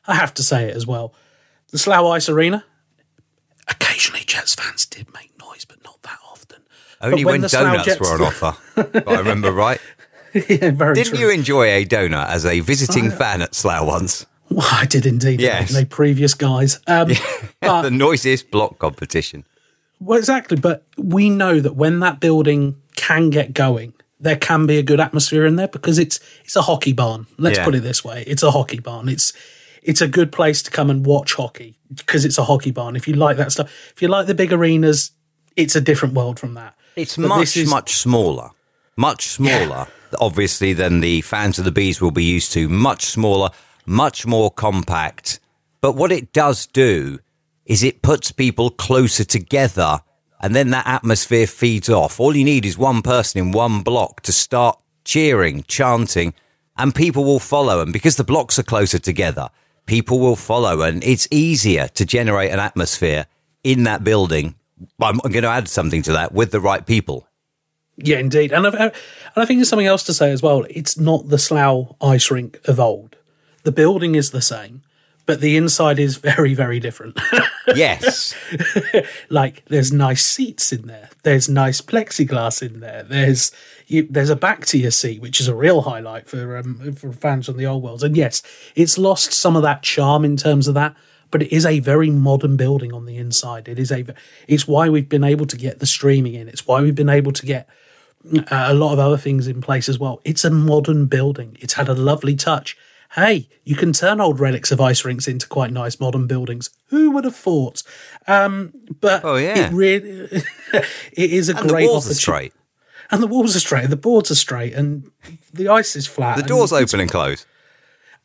I 0.07 0.15
have 0.15 0.35
to 0.35 0.43
say 0.43 0.69
it 0.69 0.77
as 0.77 0.87
well 0.87 1.15
the 1.71 1.79
Slough 1.79 2.07
Ice 2.07 2.29
Arena, 2.29 2.65
occasionally 3.69 4.23
Jets 4.27 4.55
fans 4.55 4.87
did 4.87 5.13
make 5.15 5.33
noise, 5.39 5.65
but 5.65 5.83
not 5.85 6.03
that 6.03 6.19
often. 6.29 6.63
Only 7.01 7.25
when, 7.25 7.43
when 7.43 7.51
donuts 7.51 7.85
Jets... 7.85 8.01
were 8.01 8.15
on 8.15 8.23
offer, 8.43 8.57
I 9.07 9.19
remember 9.19 9.53
right. 9.53 9.81
yeah, 10.35 10.71
very 10.71 10.95
Didn't 10.95 11.15
true. 11.15 11.19
you 11.19 11.31
enjoy 11.31 11.67
a 11.67 11.85
donut 11.85 12.29
as 12.29 12.45
a 12.45 12.61
visiting 12.61 13.07
I, 13.07 13.11
fan 13.11 13.43
at 13.43 13.55
Slough 13.55 13.87
once? 13.87 14.27
Well, 14.49 14.67
I 14.73 14.87
did 14.87 15.07
indeed. 15.07 15.41
Yes. 15.41 15.73
The 15.73 15.87
previous 15.87 16.35
guys. 16.35 16.81
Um, 16.87 17.11
but, 17.61 17.83
the 17.83 17.91
noisiest 17.91 18.51
block 18.51 18.79
competition. 18.79 19.45
Well, 20.00 20.19
exactly. 20.19 20.57
But 20.59 20.85
we 20.97 21.30
know 21.30 21.61
that 21.61 21.76
when 21.76 22.00
that 22.00 22.21
building 22.21 22.76
can 22.97 23.30
get 23.30 23.52
going, 23.52 23.92
there 24.19 24.37
can 24.37 24.66
be 24.66 24.78
a 24.78 24.83
good 24.83 25.00
atmosphere 25.00 25.47
in 25.47 25.57
there 25.57 25.69
because 25.69 25.99
it's 25.99 26.21
it's 26.45 26.57
a 26.57 26.62
hockey 26.62 26.92
barn. 26.92 27.26
Let's 27.38 27.59
Yeah. 27.59 27.64
put 27.64 27.75
it 27.75 27.83
this 27.83 28.04
way: 28.04 28.25
it's 28.26 28.42
a 28.42 28.50
hockey 28.50 28.80
barn. 28.80 29.09
It's 29.09 29.33
it's 29.83 30.00
a 30.00 30.09
good 30.09 30.30
place 30.33 30.62
to 30.62 30.71
come 30.71 30.90
and 30.90 31.07
watch 31.07 31.35
hockey 31.35 31.76
because 31.95 32.25
it's 32.25 32.38
a 32.38 32.45
hockey 32.45 32.71
barn. 32.71 32.97
If 32.97 33.07
you 33.09 33.14
like 33.14 33.37
that 33.38 33.52
stuff, 33.52 33.71
if 33.95 34.02
you 34.02 34.09
like 34.09 34.26
the 34.26 34.35
big 34.35 34.52
arenas, 34.52 35.12
it's 35.57 35.75
a 35.76 35.80
different 35.80 36.14
world 36.14 36.38
from 36.38 36.54
that. 36.54 36.75
It's 36.97 37.16
But 37.16 37.28
much, 37.28 37.57
is- 37.57 37.69
much 37.71 37.95
smaller. 37.95 38.50
Much 38.97 39.28
smaller, 39.28 39.87
obviously, 40.21 40.75
than 40.75 41.00
the 41.00 41.23
fans 41.23 41.59
of 41.59 41.64
the 41.64 41.71
Bees 41.73 42.00
will 42.00 42.11
be 42.11 42.25
used 42.25 42.52
to. 42.52 42.69
Much 42.69 43.04
smaller, 43.07 43.49
much 43.87 44.26
more 44.26 44.50
compact. 44.50 45.40
But 45.80 45.92
what 45.97 46.12
it 46.12 46.33
does 46.35 46.66
do 46.66 47.21
is 47.71 47.85
it 47.85 48.03
puts 48.03 48.33
people 48.33 48.69
closer 48.69 49.23
together 49.23 50.00
and 50.41 50.57
then 50.57 50.71
that 50.71 50.89
atmosphere 50.89 51.47
feeds 51.47 51.89
off. 51.89 52.19
All 52.19 52.37
you 52.37 52.45
need 52.45 52.67
is 52.67 52.77
one 52.77 53.00
person 53.00 53.41
in 53.41 53.53
one 53.53 53.83
block 53.83 54.23
to 54.23 54.33
start 54.33 54.77
cheering, 55.05 55.62
chanting, 55.69 56.35
and 56.77 56.93
people 56.93 57.25
will 57.25 57.39
follow. 57.39 57.81
And 57.81 57.93
because 57.93 58.17
the 58.17 58.25
blocks 58.25 58.59
are 58.59 58.65
closer 58.65 58.99
together, 58.99 59.50
people 59.87 60.19
will 60.19 60.35
follow. 60.35 60.83
And 60.83 61.05
it's 61.05 61.29
easier 61.31 61.87
to 61.95 62.05
generate 62.05 62.50
an 62.50 62.59
atmosphere 62.59 63.27
in 63.62 63.85
that 63.85 64.03
building. 64.03 64.57
I'm 65.00 65.19
going 65.19 65.45
to 65.45 65.49
add 65.49 65.69
something 65.69 66.03
to 66.03 66.12
that 66.12 66.33
with 66.33 66.50
the 66.50 66.61
right 66.61 66.85
people. 66.85 67.29
Yeah, 67.97 68.19
indeed, 68.19 68.50
and 68.50 68.67
I've, 68.67 68.75
and 68.75 68.93
I 69.37 69.45
think 69.45 69.59
there's 69.59 69.69
something 69.69 69.87
else 69.87 70.03
to 70.05 70.15
say 70.15 70.33
as 70.33 70.43
well. 70.43 70.65
It's 70.71 70.99
not 70.99 71.29
the 71.29 71.39
Slough 71.39 71.95
ice 72.00 72.33
rink 72.33 72.59
of 72.65 72.81
old. 72.81 73.17
The 73.62 73.73
building 73.73 74.17
is 74.17 74.33
the 74.33 74.43
same, 74.43 74.83
but 75.27 75.41
the 75.41 75.57
inside 75.57 75.99
is 75.99 76.17
very, 76.17 76.55
very 76.55 76.81
different. 76.81 77.19
Yes. 77.77 78.35
like 79.29 79.65
there's 79.67 79.93
nice 79.93 80.25
seats 80.25 80.73
in 80.73 80.89
there. 80.89 81.09
There's 81.23 81.49
nice 81.49 81.81
plexiglass 81.81 82.62
in 82.69 82.81
there. 82.81 83.05
There's 83.05 83.53
you, 83.87 84.09
there's 84.11 84.31
a 84.31 84.35
back 84.35 84.67
to 84.67 84.79
your 84.79 84.91
seat, 84.91 85.21
which 85.21 85.41
is 85.41 85.47
a 85.47 85.55
real 85.55 85.83
highlight 85.83 86.27
for 86.27 86.57
um, 86.57 86.93
for 86.95 87.12
fans 87.12 87.49
on 87.49 87.57
the 87.57 87.67
old 87.67 87.85
worlds. 87.85 88.03
And 88.03 88.17
yes, 88.17 88.43
it's 88.75 88.99
lost 88.99 89.33
some 89.33 89.55
of 89.55 89.62
that 89.62 89.83
charm 89.83 90.25
in 90.25 90.37
terms 90.37 90.67
of 90.67 90.75
that, 90.75 90.97
but 91.31 91.43
it 91.43 91.53
is 91.53 91.65
a 91.65 91.79
very 91.79 92.11
modern 92.11 92.57
building 92.57 92.93
on 92.93 93.07
the 93.07 93.17
inside. 93.19 93.69
It 93.69 93.79
is 93.79 93.93
a 93.93 94.05
it's 94.49 94.67
why 94.67 94.89
we've 94.89 95.09
been 95.09 95.23
able 95.23 95.47
to 95.47 95.57
get 95.57 95.79
the 95.79 95.87
streaming 95.87 96.35
in. 96.35 96.49
It's 96.49 96.67
why 96.67 96.81
we've 96.81 96.95
been 96.95 97.09
able 97.09 97.33
to 97.33 97.47
get 97.47 97.69
uh, 98.35 98.43
a 98.50 98.75
lot 98.75 98.93
of 98.93 98.99
other 98.99 99.19
things 99.19 99.47
in 99.47 99.61
place 99.61 99.89
as 99.89 99.99
well. 99.99 100.21
It's 100.25 100.45
a 100.45 100.50
modern 100.50 101.07
building. 101.07 101.57
It's 101.61 101.75
had 101.75 101.89
a 101.89 101.95
lovely 101.95 102.35
touch. 102.35 102.77
Hey, 103.14 103.49
you 103.64 103.75
can 103.75 103.93
turn 103.93 104.21
old 104.21 104.38
relics 104.38 104.71
of 104.71 104.81
ice 104.81 105.05
rinks 105.05 105.26
into 105.26 105.49
quite 105.49 105.73
nice 105.73 105.99
modern 105.99 106.26
buildings. 106.29 106.71
Who 106.90 107.11
would 107.11 107.25
have 107.25 107.35
thought? 107.35 107.83
Um, 108.29 108.73
but 109.00 109.25
Oh, 109.25 109.35
yeah. 109.37 109.67
it 109.67 109.73
really 109.73 110.09
it 110.73 111.31
is 111.33 111.49
a 111.49 111.57
And 111.57 111.69
the 111.69 111.73
great 111.73 111.88
walls 111.88 112.07
are 112.09 112.12
opportu- 112.12 112.17
straight. 112.17 112.52
and 113.11 113.21
the 113.23 113.26
walls 113.26 113.57
are 113.57 113.61
straight, 113.61 113.90
the 113.90 113.97
boards 113.97 114.31
are 114.31 114.37
straight, 114.37 114.75
and 114.75 115.11
the 115.52 115.67
ice 115.69 115.97
is 115.97 116.07
flat. 116.07 116.37
The 116.37 116.45
doors 116.45 116.73
open 116.73 117.00
and 117.00 117.11
close. 117.11 117.47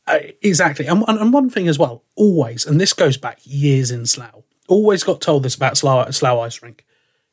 uh, 0.08 0.20
exactly. 0.44 0.86
And, 0.86 1.04
and, 1.08 1.18
and 1.20 1.34
one 1.34 1.50
thing 1.50 1.68
as 1.68 1.80
well, 1.80 2.04
always, 2.15 2.65
and 2.68 2.80
this 2.80 2.94
goes 2.94 3.18
back 3.18 3.39
years 3.44 3.89
in 3.89 4.06
Slough, 4.06 4.44
always 4.68 5.04
got 5.04 5.20
told 5.20 5.42
this 5.44 5.56
about 5.56 5.77
Slough, 5.77 6.13
Slough 6.13 6.39
Ice 6.42 6.62
Rink. 6.62 6.86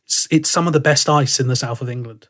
It's, 0.06 0.26
it's 0.30 0.48
some 0.50 0.66
of 0.66 0.72
the 0.72 0.80
best 0.80 1.06
ice 1.08 1.38
in 1.38 1.48
the 1.48 1.56
south 1.56 1.82
of 1.82 1.90
England. 1.90 2.28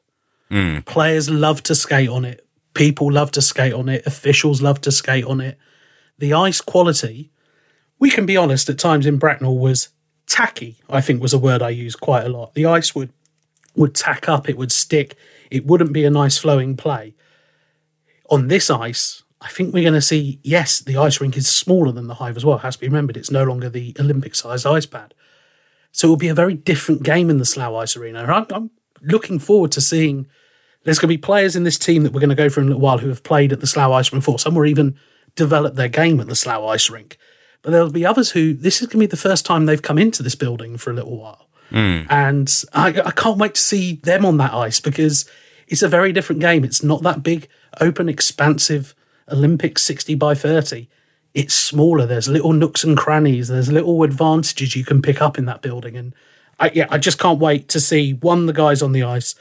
Players 0.85 1.31
love 1.31 1.63
to 1.63 1.75
skate 1.75 2.09
on 2.11 2.25
it. 2.27 2.42
People 2.75 3.13
love 3.13 3.31
to 3.33 3.43
skate 3.43 3.73
on 3.73 3.89
it. 3.89 4.07
Officials 4.07 4.63
love 4.63 4.81
to 4.83 4.93
skate 4.93 5.25
on 5.25 5.41
it. 5.41 5.59
The 6.19 6.33
ice 6.33 6.61
quality, 6.61 7.31
we 7.99 8.11
can 8.11 8.27
be 8.27 8.37
honest, 8.37 8.69
at 8.69 8.79
times 8.79 9.07
in 9.07 9.19
Bracknell 9.19 9.59
was 9.59 9.91
tacky, 10.27 10.79
I 10.89 11.01
think 11.01 11.21
was 11.21 11.35
a 11.35 11.39
word 11.39 11.63
I 11.63 11.71
used 11.71 12.01
quite 12.01 12.25
a 12.25 12.29
lot. 12.29 12.55
The 12.55 12.67
ice 12.67 12.95
would 12.95 13.13
would 13.75 13.95
tack 13.95 14.29
up, 14.29 14.49
it 14.49 14.59
would 14.59 14.71
stick, 14.71 15.17
it 15.51 15.67
wouldn't 15.67 15.95
be 15.95 16.05
a 16.05 16.11
nice 16.11 16.37
flowing 16.37 16.77
play 16.77 17.15
on 18.33 18.49
this 18.49 18.71
ice, 18.71 19.23
I 19.43 19.49
think 19.49 19.75
we're 19.75 19.83
going 19.83 19.93
to 19.93 20.01
see, 20.01 20.41
yes, 20.43 20.81
the 20.81 20.97
ice 20.97 21.21
rink 21.21 21.37
is 21.37 21.49
smaller 21.49 21.93
than 21.93 22.07
the 22.07 22.15
Hive 22.15 22.39
as 22.39 22.47
well. 22.47 22.57
It 22.57 22.63
has 22.63 22.77
to 22.77 22.81
be 22.81 22.89
remembered, 22.89 23.19
it's 23.19 23.31
no 23.31 23.45
longer 23.45 23.69
the 23.69 23.95
Olympic 24.01 24.35
sized 24.35 24.67
ice 24.67 24.87
pad. 24.87 25.13
So 25.93 26.09
it 26.09 26.11
will 26.11 26.17
be 26.17 26.29
a 26.29 26.35
very 26.35 26.55
different 26.55 27.03
game 27.03 27.29
in 27.29 27.37
the 27.37 27.45
Slough 27.45 27.75
Ice 27.75 27.95
Arena. 27.95 28.25
I'm, 28.25 28.47
I'm 28.51 28.71
looking 29.03 29.39
forward 29.39 29.71
to 29.73 29.83
seeing. 29.83 30.27
There's 30.85 30.99
going 30.99 31.09
to 31.09 31.17
be 31.17 31.19
players 31.19 31.55
in 31.55 31.65
this 31.65 31.79
team 31.79 32.03
that 32.03 32.13
we're 32.13 32.21
going 32.21 32.31
to 32.31 32.37
go 32.37 32.49
for 32.49 32.61
in 32.61 32.67
a 32.67 32.71
little 32.71 32.81
while 32.81 32.99
who 32.99 33.09
have 33.09 33.23
played 33.23 33.53
at 33.53 33.61
the 33.61 33.67
Slough 33.67 33.93
Ice 33.93 34.13
Rink 34.13 34.23
before. 34.23 34.39
Some 34.39 34.55
will 34.55 34.67
even 34.67 34.97
developed 35.37 35.77
their 35.77 35.89
game 35.89 36.21
at 36.21 36.27
the 36.27 36.35
Slough 36.35 36.65
Ice 36.65 36.91
Rink. 36.91 37.19
But 37.63 37.71
there'll 37.71 37.91
be 37.91 38.05
others 38.05 38.33
who 38.33 38.55
this 38.55 38.83
is 38.83 38.89
going 38.89 38.99
to 38.99 38.99
be 38.99 39.07
the 39.07 39.17
first 39.17 39.47
time 39.47 39.67
they've 39.67 39.81
come 39.81 39.99
into 39.99 40.23
this 40.23 40.35
building 40.35 40.77
for 40.77 40.91
a 40.91 40.95
little 40.95 41.17
while. 41.17 41.49
Hmm. 41.71 42.03
And 42.11 42.65
I, 42.75 42.89
I 42.89 43.11
can't 43.13 43.39
wait 43.39 43.55
to 43.55 43.61
see 43.61 43.95
them 43.97 44.27
on 44.27 44.37
that 44.39 44.53
ice 44.53 44.81
because 44.81 45.29
it's 45.69 45.83
a 45.83 45.89
very 45.89 46.13
different 46.13 46.41
game. 46.41 46.65
It's 46.65 46.83
not 46.83 47.03
that 47.03 47.23
big, 47.23 47.49
open, 47.81 48.09
expansive 48.09 48.95
Olympic 49.31 49.79
60 49.79 50.15
by 50.17 50.35
30. 50.35 50.89
It's 51.35 51.55
smaller. 51.55 52.05
There's 52.05 52.29
little 52.29 52.53
nooks 52.53 52.85
and 52.85 52.97
crannies. 52.97 53.49
There's 53.49 53.73
little 53.73 54.03
advantages 54.03 54.77
you 54.77 54.85
can 54.85 55.01
pick 55.01 55.23
up 55.23 55.39
in 55.39 55.47
that 55.47 55.63
building. 55.63 55.97
And 55.97 56.15
I, 56.61 56.71
yeah, 56.75 56.87
I 56.91 56.99
just 56.99 57.19
can't 57.19 57.39
wait 57.39 57.69
to 57.69 57.81
see 57.81 58.13
one, 58.15 58.47
the 58.47 58.53
guys 58.53 58.83
on 58.83 58.93
the 58.93 59.05
ice. 59.05 59.35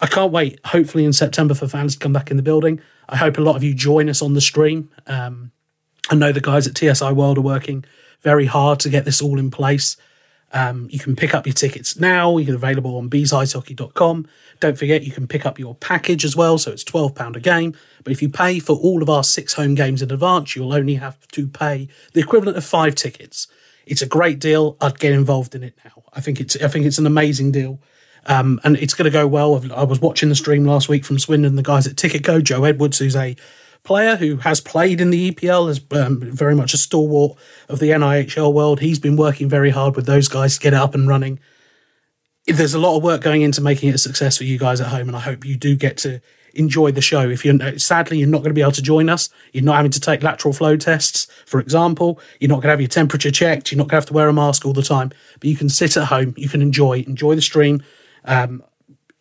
I 0.00 0.06
can't 0.06 0.32
wait, 0.32 0.58
hopefully 0.64 1.04
in 1.04 1.12
September, 1.12 1.54
for 1.54 1.68
fans 1.68 1.94
to 1.94 1.98
come 1.98 2.12
back 2.12 2.30
in 2.30 2.36
the 2.36 2.42
building. 2.42 2.80
I 3.08 3.16
hope 3.16 3.38
a 3.38 3.42
lot 3.42 3.56
of 3.56 3.62
you 3.62 3.74
join 3.74 4.08
us 4.08 4.22
on 4.22 4.34
the 4.34 4.40
stream. 4.40 4.90
Um, 5.06 5.52
I 6.10 6.14
know 6.14 6.32
the 6.32 6.40
guys 6.40 6.66
at 6.66 6.76
TSI 6.76 7.12
World 7.12 7.38
are 7.38 7.42
working 7.42 7.84
very 8.22 8.46
hard 8.46 8.80
to 8.80 8.88
get 8.88 9.04
this 9.04 9.22
all 9.22 9.38
in 9.38 9.50
place. 9.50 9.96
Um, 10.52 10.88
you 10.90 10.98
can 10.98 11.14
pick 11.14 11.34
up 11.34 11.46
your 11.46 11.54
tickets 11.54 11.98
now. 11.98 12.36
You're 12.36 12.56
available 12.56 12.96
on 12.96 13.08
beesicehockey.com. 13.08 14.26
Don't 14.58 14.78
forget, 14.78 15.04
you 15.04 15.12
can 15.12 15.28
pick 15.28 15.46
up 15.46 15.58
your 15.58 15.76
package 15.76 16.24
as 16.24 16.34
well. 16.34 16.58
So 16.58 16.72
it's 16.72 16.82
£12 16.84 17.36
a 17.36 17.40
game. 17.40 17.74
But 18.02 18.12
if 18.12 18.20
you 18.20 18.28
pay 18.28 18.58
for 18.58 18.76
all 18.76 19.02
of 19.02 19.08
our 19.08 19.22
six 19.22 19.54
home 19.54 19.74
games 19.74 20.02
in 20.02 20.10
advance, 20.10 20.56
you'll 20.56 20.74
only 20.74 20.94
have 20.96 21.26
to 21.28 21.46
pay 21.46 21.88
the 22.14 22.20
equivalent 22.20 22.58
of 22.58 22.64
five 22.64 22.94
tickets. 22.94 23.46
It's 23.86 24.02
a 24.02 24.06
great 24.06 24.38
deal. 24.38 24.76
I'd 24.80 24.98
get 24.98 25.12
involved 25.12 25.54
in 25.54 25.62
it 25.62 25.78
now. 25.84 26.02
I 26.12 26.20
think 26.20 26.40
it's 26.40 26.56
I 26.56 26.68
think 26.68 26.84
it's 26.84 26.98
an 26.98 27.06
amazing 27.06 27.52
deal. 27.52 27.80
Um, 28.26 28.60
and 28.64 28.76
it's 28.76 28.94
going 28.94 29.04
to 29.04 29.10
go 29.10 29.26
well. 29.26 29.62
I 29.74 29.84
was 29.84 30.00
watching 30.00 30.28
the 30.28 30.34
stream 30.34 30.64
last 30.64 30.88
week 30.88 31.04
from 31.04 31.18
Swindon, 31.18 31.56
the 31.56 31.62
guys 31.62 31.86
at 31.86 31.96
Ticket 31.96 32.22
Go, 32.22 32.40
Joe 32.40 32.64
Edwards, 32.64 32.98
who's 32.98 33.16
a 33.16 33.36
player 33.82 34.16
who 34.16 34.36
has 34.38 34.60
played 34.60 35.00
in 35.00 35.10
the 35.10 35.30
EPL, 35.30 35.70
is 35.70 35.80
um, 35.92 36.20
very 36.20 36.54
much 36.54 36.74
a 36.74 36.78
stalwart 36.78 37.38
of 37.68 37.78
the 37.78 37.90
NIHL 37.90 38.52
world. 38.52 38.80
He's 38.80 38.98
been 38.98 39.16
working 39.16 39.48
very 39.48 39.70
hard 39.70 39.96
with 39.96 40.06
those 40.06 40.28
guys 40.28 40.56
to 40.56 40.60
get 40.60 40.74
it 40.74 40.78
up 40.78 40.94
and 40.94 41.08
running. 41.08 41.40
There's 42.46 42.74
a 42.74 42.80
lot 42.80 42.96
of 42.96 43.02
work 43.02 43.22
going 43.22 43.42
into 43.42 43.60
making 43.60 43.90
it 43.90 43.94
a 43.94 43.98
success 43.98 44.38
for 44.38 44.44
you 44.44 44.58
guys 44.58 44.80
at 44.80 44.88
home, 44.88 45.08
and 45.08 45.16
I 45.16 45.20
hope 45.20 45.44
you 45.44 45.56
do 45.56 45.76
get 45.76 45.96
to 45.98 46.20
enjoy 46.54 46.90
the 46.90 47.00
show. 47.00 47.28
If 47.28 47.44
you're 47.44 47.78
sadly 47.78 48.18
you're 48.18 48.28
not 48.28 48.38
going 48.38 48.50
to 48.50 48.54
be 48.54 48.62
able 48.62 48.72
to 48.72 48.82
join 48.82 49.08
us, 49.08 49.28
you're 49.52 49.64
not 49.64 49.76
having 49.76 49.90
to 49.92 50.00
take 50.00 50.22
lateral 50.22 50.52
flow 50.52 50.76
tests, 50.76 51.26
for 51.46 51.60
example. 51.60 52.20
You're 52.40 52.48
not 52.48 52.56
going 52.56 52.64
to 52.64 52.70
have 52.70 52.80
your 52.80 52.88
temperature 52.88 53.30
checked. 53.30 53.70
You're 53.70 53.78
not 53.78 53.84
going 53.84 53.90
to 53.90 53.96
have 53.96 54.06
to 54.06 54.12
wear 54.14 54.28
a 54.28 54.32
mask 54.32 54.66
all 54.66 54.72
the 54.72 54.82
time. 54.82 55.10
But 55.38 55.48
you 55.48 55.56
can 55.56 55.68
sit 55.68 55.96
at 55.96 56.06
home. 56.06 56.34
You 56.36 56.48
can 56.48 56.62
enjoy 56.62 57.04
enjoy 57.06 57.34
the 57.34 57.42
stream. 57.42 57.82
Um, 58.24 58.62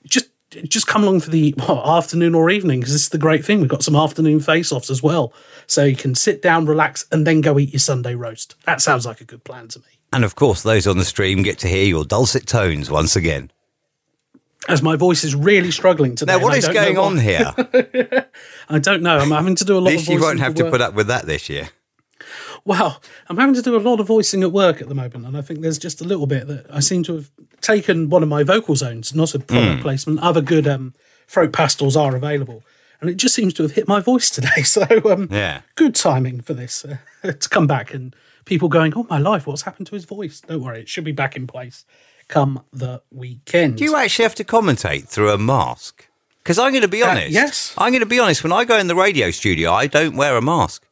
just 0.05 0.27
just 0.49 0.87
come 0.87 1.03
along 1.03 1.19
for 1.19 1.29
the 1.29 1.53
well, 1.57 1.85
afternoon 1.97 2.33
or 2.35 2.49
evening 2.49 2.79
because 2.79 2.93
this 2.93 3.03
is 3.03 3.09
the 3.09 3.17
great 3.17 3.45
thing. 3.45 3.59
We've 3.61 3.69
got 3.69 3.83
some 3.83 3.95
afternoon 3.95 4.39
face-offs 4.39 4.89
as 4.89 5.03
well, 5.03 5.33
so 5.67 5.83
you 5.83 5.95
can 5.95 6.15
sit 6.15 6.41
down, 6.41 6.65
relax, 6.65 7.05
and 7.11 7.25
then 7.27 7.41
go 7.41 7.59
eat 7.59 7.71
your 7.71 7.79
Sunday 7.79 8.15
roast. 8.15 8.55
That 8.65 8.81
sounds 8.81 9.05
like 9.05 9.21
a 9.21 9.25
good 9.25 9.43
plan 9.43 9.67
to 9.69 9.79
me. 9.79 9.85
And 10.11 10.23
of 10.23 10.35
course, 10.35 10.63
those 10.63 10.87
on 10.87 10.97
the 10.97 11.05
stream 11.05 11.43
get 11.43 11.59
to 11.59 11.67
hear 11.67 11.85
your 11.85 12.03
dulcet 12.03 12.47
tones 12.47 12.89
once 12.89 13.15
again. 13.15 13.51
As 14.67 14.81
my 14.81 14.95
voice 14.95 15.23
is 15.23 15.35
really 15.35 15.71
struggling 15.71 16.15
today. 16.15 16.37
Now, 16.37 16.43
what 16.43 16.57
is 16.57 16.67
going 16.67 16.97
on 16.97 17.17
here? 17.17 17.53
I 18.69 18.79
don't 18.79 19.01
know. 19.01 19.17
I'm 19.17 19.31
having 19.31 19.55
to 19.55 19.65
do 19.65 19.77
a 19.77 19.79
lot 19.79 19.93
At 19.93 19.93
of 19.93 19.99
least 19.99 20.09
you 20.09 20.19
won't 20.19 20.39
have 20.39 20.55
to 20.55 20.63
work. 20.63 20.71
put 20.73 20.81
up 20.81 20.93
with 20.95 21.07
that 21.07 21.25
this 21.25 21.47
year. 21.47 21.69
Well, 22.65 23.01
I'm 23.27 23.37
having 23.37 23.55
to 23.55 23.61
do 23.61 23.75
a 23.75 23.79
lot 23.79 23.99
of 23.99 24.07
voicing 24.07 24.43
at 24.43 24.51
work 24.51 24.81
at 24.81 24.87
the 24.89 24.95
moment, 24.95 25.25
and 25.25 25.35
I 25.37 25.41
think 25.41 25.61
there's 25.61 25.77
just 25.79 26.01
a 26.01 26.03
little 26.03 26.27
bit 26.27 26.47
that 26.47 26.65
I 26.71 26.79
seem 26.79 27.03
to 27.03 27.15
have 27.15 27.31
taken 27.61 28.09
one 28.09 28.23
of 28.23 28.29
my 28.29 28.43
vocal 28.43 28.75
zones, 28.75 29.13
not 29.15 29.33
a 29.35 29.39
product 29.39 29.75
Hmm. 29.77 29.81
placement. 29.81 30.19
Other 30.19 30.41
good 30.41 30.67
um, 30.67 30.93
throat 31.27 31.53
pastels 31.53 31.95
are 31.95 32.15
available, 32.15 32.63
and 33.01 33.09
it 33.09 33.15
just 33.17 33.33
seems 33.35 33.53
to 33.55 33.63
have 33.63 33.71
hit 33.73 33.87
my 33.87 33.99
voice 34.01 34.29
today. 34.29 34.61
So, 34.63 34.83
um, 35.05 35.27
Yeah. 35.31 35.61
good 35.75 35.95
timing 35.95 36.41
for 36.41 36.53
this 36.53 36.85
uh, 36.85 36.97
to 37.31 37.49
come 37.49 37.67
back, 37.67 37.93
and 37.93 38.15
people 38.45 38.67
going, 38.69 38.93
"Oh 38.95 39.07
my 39.09 39.17
life, 39.19 39.47
what's 39.47 39.63
happened 39.63 39.87
to 39.87 39.95
his 39.95 40.05
voice?" 40.05 40.41
Don't 40.41 40.63
worry, 40.63 40.81
it 40.81 40.89
should 40.89 41.03
be 41.05 41.11
back 41.13 41.35
in 41.35 41.47
place 41.47 41.85
come 42.27 42.61
the 42.71 43.01
weekend. 43.11 43.77
Do 43.77 43.83
you 43.83 43.95
actually 43.95 44.21
have 44.23 44.35
to 44.35 44.43
commentate 44.43 45.07
through 45.07 45.31
a 45.31 45.37
mask? 45.39 46.07
Because 46.43 46.59
I'm 46.59 46.71
going 46.71 46.83
to 46.83 46.87
be 46.87 47.01
honest. 47.01 47.31
yes. 47.31 47.73
I'm 47.75 47.91
going 47.91 48.01
to 48.01 48.05
be 48.05 48.19
honest. 48.19 48.43
When 48.43 48.53
I 48.53 48.65
go 48.65 48.77
in 48.77 48.85
the 48.87 48.95
radio 48.95 49.31
studio, 49.31 49.73
I 49.73 49.87
don't 49.87 50.15
wear 50.15 50.37
a 50.37 50.41
mask. 50.41 50.85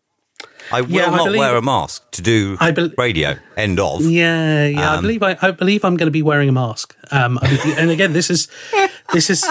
I 0.72 0.82
will 0.82 0.92
Yeah, 0.92 1.08
I 1.08 1.16
not 1.18 1.26
believe- 1.26 1.40
wear 1.40 1.56
a 1.56 1.62
mask 1.62 2.04
to 2.12 2.22
do 2.22 2.58
I 2.60 2.72
bel- 2.72 2.92
radio. 2.98 3.36
End 3.56 3.80
of. 3.80 4.02
Yeah, 4.06 4.66
yeah. 4.68 4.94
I 4.98 5.02
believe 5.02 5.24
I, 5.24 5.38
I 5.42 5.52
believe 5.52 5.84
I'm 5.86 5.98
going 5.98 6.08
to 6.08 6.12
be 6.12 6.22
wearing 6.24 6.50
a 6.50 6.54
mask. 6.54 6.96
Um, 7.12 7.40
and 7.78 7.90
again, 7.92 8.14
this 8.14 8.30
is 8.30 8.48
this 9.14 9.30
is 9.30 9.46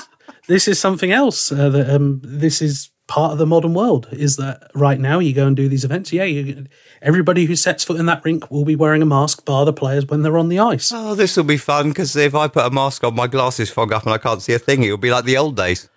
this 0.49 0.69
is 0.69 0.79
something 0.79 1.13
else. 1.13 1.51
Uh, 1.51 1.69
that, 1.71 1.89
um, 1.95 2.21
this 2.23 2.61
is 2.63 2.91
part 3.09 3.31
of 3.33 3.39
the 3.39 3.47
modern 3.47 3.73
world. 3.73 4.09
Is 4.13 4.37
that 4.37 4.69
right 4.75 4.99
now 4.99 5.21
you 5.21 5.33
go 5.33 5.47
and 5.47 5.55
do 5.57 5.69
these 5.69 5.85
events? 5.85 6.13
Yeah, 6.13 6.25
you, 6.25 6.67
everybody 7.03 7.45
who 7.45 7.55
sets 7.57 7.85
foot 7.85 7.99
in 8.01 8.07
that 8.07 8.25
rink 8.25 8.51
will 8.51 8.65
be 8.65 8.75
wearing 8.77 9.01
a 9.03 9.07
mask, 9.07 9.45
bar 9.45 9.65
the 9.65 9.73
players 9.73 10.07
when 10.07 10.23
they're 10.23 10.37
on 10.39 10.49
the 10.49 10.59
ice. 10.59 10.91
Oh, 10.93 11.15
this 11.15 11.37
will 11.37 11.45
be 11.45 11.57
fun 11.57 11.91
because 11.91 12.17
if 12.17 12.35
I 12.35 12.49
put 12.49 12.67
a 12.67 12.71
mask 12.71 13.05
on, 13.05 13.15
my 13.15 13.27
glasses 13.29 13.71
fog 13.71 13.93
up 13.93 14.03
and 14.05 14.13
I 14.13 14.19
can't 14.19 14.43
see 14.43 14.55
a 14.55 14.59
thing. 14.59 14.83
It'll 14.83 14.97
be 14.99 15.11
like 15.11 15.25
the 15.25 15.37
old 15.37 15.57
days. 15.57 15.89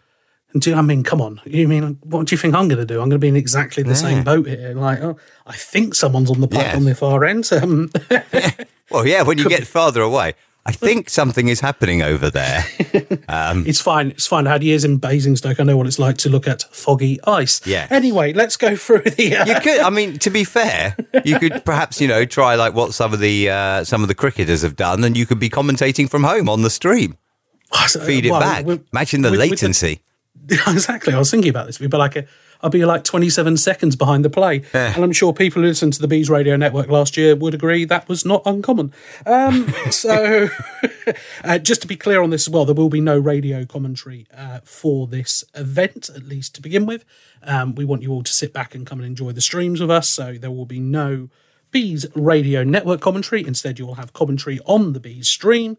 And 0.53 0.61
do 0.63 0.73
I 0.73 0.81
mean, 0.81 1.03
come 1.03 1.21
on? 1.21 1.39
You 1.45 1.67
mean 1.67 1.99
what 2.01 2.25
do 2.27 2.33
you 2.33 2.37
think 2.37 2.55
I'm 2.55 2.67
going 2.67 2.79
to 2.79 2.85
do? 2.85 2.95
I'm 3.01 3.09
going 3.09 3.11
to 3.11 3.17
be 3.19 3.27
in 3.27 3.35
exactly 3.35 3.83
the 3.83 3.95
same 3.95 4.23
boat 4.23 4.47
here. 4.47 4.73
Like, 4.75 4.99
oh, 5.01 5.15
I 5.45 5.55
think 5.55 5.93
someone's 5.93 6.31
on 6.31 6.41
the 6.41 6.47
puck 6.47 6.63
Yeah. 6.63 6.75
on 6.75 6.85
the 6.85 6.95
far 6.95 7.23
end. 7.25 7.49
Um, 7.61 7.91
Well, 8.91 9.05
yeah, 9.05 9.21
when 9.21 9.37
you 9.37 9.47
get 9.47 9.67
farther 9.67 10.01
away, 10.01 10.33
I 10.65 10.71
think 10.71 11.11
something 11.11 11.47
is 11.47 11.59
happening 11.59 12.01
over 12.01 12.31
there. 12.31 12.65
it's 13.29 13.79
fine. 13.81 14.09
It's 14.09 14.25
fine. 14.25 14.47
I 14.47 14.51
had 14.53 14.63
years 14.63 14.83
in 14.83 14.97
Basingstoke. 14.97 15.59
I 15.59 15.63
know 15.63 15.77
what 15.77 15.85
it's 15.85 15.99
like 15.99 16.17
to 16.17 16.29
look 16.29 16.47
at 16.47 16.63
foggy 16.71 17.19
ice. 17.25 17.61
Yeah. 17.67 17.85
Anyway, 17.91 18.33
let's 18.33 18.57
go 18.57 18.75
through 18.75 19.01
the. 19.01 19.35
Uh, 19.37 19.45
You 19.45 19.55
could, 19.61 19.79
I 19.79 19.91
mean, 19.91 20.17
to 20.19 20.31
be 20.31 20.43
fair, 20.43 20.95
you 21.23 21.37
could 21.39 21.63
perhaps, 21.65 22.01
you 22.01 22.07
know, 22.07 22.25
try 22.25 22.55
like 22.55 22.73
what 22.73 22.95
some 22.95 23.13
of 23.13 23.19
the 23.19 23.49
uh, 23.49 23.83
some 23.83 24.01
of 24.01 24.07
the 24.07 24.15
cricketers 24.15 24.63
have 24.63 24.75
done, 24.75 25.03
and 25.03 25.15
you 25.15 25.25
could 25.27 25.39
be 25.39 25.49
commentating 25.49 26.09
from 26.09 26.23
home 26.23 26.49
on 26.49 26.63
the 26.63 26.69
stream. 26.71 27.15
Feed 28.03 28.25
it 28.25 28.31
Well, 28.31 28.39
back. 28.39 28.65
Imagine 28.91 29.21
the 29.21 29.29
with- 29.29 29.39
with 29.39 29.51
latency. 29.51 30.01
exactly. 30.67 31.13
I 31.13 31.19
was 31.19 31.31
thinking 31.31 31.49
about 31.49 31.67
this. 31.67 31.79
We'd 31.79 31.91
be 31.91 31.97
like 31.97 32.15
a, 32.15 32.25
I'd 32.61 32.71
be 32.71 32.83
like 32.85 33.03
27 33.03 33.57
seconds 33.57 33.95
behind 33.95 34.25
the 34.25 34.29
play. 34.29 34.63
And 34.73 35.03
I'm 35.03 35.11
sure 35.11 35.33
people 35.33 35.61
who 35.61 35.67
listened 35.67 35.93
to 35.93 36.01
the 36.01 36.07
Bees 36.07 36.29
Radio 36.29 36.57
Network 36.57 36.89
last 36.89 37.15
year 37.15 37.35
would 37.35 37.53
agree 37.53 37.85
that 37.85 38.09
was 38.09 38.25
not 38.25 38.41
uncommon. 38.45 38.93
Um, 39.25 39.73
so, 39.91 40.49
uh, 41.43 41.57
just 41.59 41.81
to 41.81 41.87
be 41.87 41.95
clear 41.95 42.21
on 42.21 42.31
this 42.31 42.47
as 42.47 42.49
well, 42.49 42.65
there 42.65 42.75
will 42.75 42.89
be 42.89 43.01
no 43.01 43.17
radio 43.17 43.65
commentary 43.65 44.27
uh, 44.35 44.59
for 44.63 45.07
this 45.07 45.43
event, 45.55 46.09
at 46.09 46.23
least 46.23 46.55
to 46.55 46.61
begin 46.61 46.85
with. 46.85 47.05
Um, 47.43 47.75
we 47.75 47.85
want 47.85 48.01
you 48.01 48.11
all 48.11 48.23
to 48.23 48.33
sit 48.33 48.51
back 48.51 48.75
and 48.75 48.85
come 48.85 48.99
and 48.99 49.07
enjoy 49.07 49.31
the 49.31 49.41
streams 49.41 49.79
with 49.79 49.91
us. 49.91 50.09
So, 50.09 50.33
there 50.33 50.51
will 50.51 50.65
be 50.65 50.79
no 50.79 51.29
Bees 51.71 52.05
Radio 52.15 52.63
Network 52.63 52.99
commentary. 52.99 53.45
Instead, 53.45 53.79
you 53.79 53.85
will 53.85 53.95
have 53.95 54.11
commentary 54.13 54.59
on 54.65 54.93
the 54.93 54.99
Bees 54.99 55.29
stream. 55.29 55.77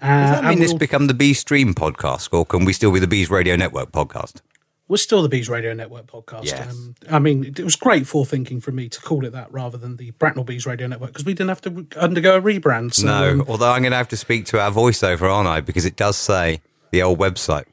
Uh, 0.00 0.06
Does 0.20 0.30
that 0.30 0.44
mean 0.44 0.58
this 0.58 0.70
we'll- 0.70 0.78
become 0.78 1.06
the 1.06 1.14
Bee 1.14 1.34
Stream 1.34 1.74
podcast, 1.74 2.32
or 2.32 2.46
can 2.46 2.64
we 2.64 2.72
still 2.72 2.92
be 2.92 3.00
the 3.00 3.06
Bees 3.06 3.30
Radio 3.30 3.56
Network 3.56 3.92
podcast? 3.92 4.40
We're 4.88 4.96
still 4.96 5.22
the 5.22 5.28
Bees 5.28 5.48
Radio 5.48 5.72
Network 5.72 6.06
podcast. 6.06 6.46
Yes. 6.46 6.72
Um, 6.72 6.96
I 7.08 7.20
mean, 7.20 7.44
it 7.44 7.60
was 7.60 7.76
great 7.76 8.04
forethinking 8.04 8.60
from 8.60 8.74
me 8.74 8.88
to 8.88 9.00
call 9.00 9.24
it 9.24 9.30
that 9.30 9.52
rather 9.52 9.78
than 9.78 9.98
the 9.98 10.10
Bracknell 10.12 10.44
Bees 10.44 10.66
Radio 10.66 10.88
Network 10.88 11.10
because 11.10 11.24
we 11.24 11.32
didn't 11.32 11.50
have 11.50 11.60
to 11.60 11.86
undergo 11.96 12.36
a 12.36 12.42
rebrand. 12.42 12.94
So, 12.94 13.06
No, 13.06 13.30
um, 13.30 13.44
although 13.46 13.70
I'm 13.70 13.82
going 13.82 13.92
to 13.92 13.96
have 13.96 14.08
to 14.08 14.16
speak 14.16 14.46
to 14.46 14.60
our 14.60 14.72
voiceover, 14.72 15.32
aren't 15.32 15.48
I? 15.48 15.60
Because 15.60 15.84
it 15.84 15.94
does 15.94 16.16
say 16.16 16.60
the 16.90 17.02
old 17.02 17.20
website. 17.20 17.66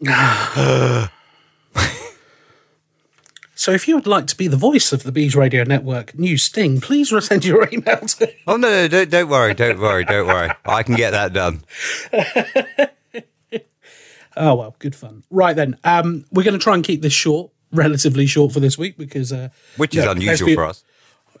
so 3.66 3.72
if 3.72 3.88
you 3.88 3.96
would 3.96 4.06
like 4.06 4.28
to 4.28 4.36
be 4.36 4.46
the 4.46 4.56
voice 4.56 4.92
of 4.92 5.02
the 5.02 5.10
Bees 5.10 5.34
Radio 5.34 5.64
Network 5.64 6.16
new 6.16 6.38
sting, 6.38 6.80
please 6.80 7.12
send 7.26 7.44
your 7.44 7.68
email 7.72 7.98
to. 7.98 8.32
Oh 8.46 8.56
no, 8.56 8.68
no, 8.68 8.86
don't, 8.86 9.10
don't 9.10 9.28
worry, 9.28 9.54
don't 9.54 9.80
worry, 9.80 10.04
don't 10.04 10.28
worry. 10.28 10.52
I 10.64 10.84
can 10.84 10.94
get 10.94 11.10
that 11.10 11.32
done. 11.32 11.64
Oh 14.38 14.54
well, 14.54 14.76
good 14.78 14.94
fun. 14.94 15.24
Right 15.30 15.56
then, 15.56 15.78
um, 15.82 16.26
we're 16.30 16.42
going 16.42 16.52
to 16.52 16.62
try 16.62 16.74
and 16.74 16.84
keep 16.84 17.00
this 17.00 17.14
short, 17.14 17.50
relatively 17.72 18.26
short 18.26 18.52
for 18.52 18.60
this 18.60 18.76
week 18.76 18.98
because 18.98 19.32
uh, 19.32 19.48
Which 19.78 19.96
is 19.96 20.04
let's 20.04 20.14
unusual 20.14 20.46
be- 20.46 20.54
for 20.54 20.66
us. 20.66 20.84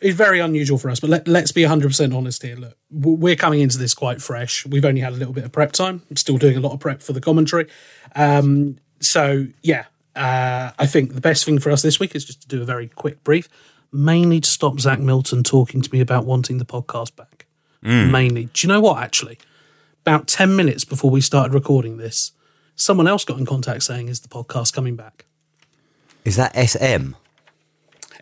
It's 0.00 0.16
very 0.16 0.40
unusual 0.40 0.78
for 0.78 0.88
us, 0.88 0.98
but 0.98 1.10
let, 1.10 1.28
let's 1.28 1.52
be 1.52 1.60
100% 1.60 2.16
honest 2.16 2.42
here. 2.42 2.56
Look, 2.56 2.78
we're 2.90 3.36
coming 3.36 3.60
into 3.60 3.76
this 3.76 3.92
quite 3.92 4.22
fresh. 4.22 4.64
We've 4.64 4.86
only 4.86 5.02
had 5.02 5.12
a 5.12 5.16
little 5.16 5.34
bit 5.34 5.44
of 5.44 5.52
prep 5.52 5.72
time. 5.72 6.04
I'm 6.08 6.16
still 6.16 6.38
doing 6.38 6.56
a 6.56 6.60
lot 6.60 6.72
of 6.72 6.80
prep 6.80 7.02
for 7.02 7.12
the 7.12 7.20
commentary. 7.20 7.68
Um, 8.14 8.78
so, 8.98 9.48
yeah, 9.60 9.84
uh, 10.16 10.72
I 10.78 10.86
think 10.86 11.14
the 11.14 11.20
best 11.20 11.44
thing 11.44 11.58
for 11.58 11.70
us 11.70 11.82
this 11.82 12.00
week 12.00 12.14
is 12.14 12.24
just 12.24 12.42
to 12.42 12.48
do 12.48 12.62
a 12.62 12.64
very 12.64 12.88
quick 12.88 13.22
brief, 13.22 13.48
mainly 13.92 14.40
to 14.40 14.48
stop 14.48 14.80
Zach 14.80 14.98
Milton 14.98 15.42
talking 15.42 15.82
to 15.82 15.92
me 15.92 16.00
about 16.00 16.24
wanting 16.24 16.58
the 16.58 16.64
podcast 16.64 17.14
back. 17.16 17.46
Mainly. 17.82 18.46
Do 18.52 18.66
you 18.66 18.72
know 18.72 18.80
what, 18.80 19.00
actually? 19.00 19.38
About 20.00 20.26
10 20.26 20.56
minutes 20.56 20.84
before 20.84 21.10
we 21.10 21.20
started 21.20 21.54
recording 21.54 21.98
this, 21.98 22.32
someone 22.74 23.06
else 23.06 23.24
got 23.24 23.38
in 23.38 23.46
contact 23.46 23.84
saying, 23.84 24.08
Is 24.08 24.20
the 24.20 24.28
podcast 24.28 24.72
coming 24.72 24.96
back? 24.96 25.24
Is 26.24 26.34
that 26.34 26.56
SM? 26.56 27.12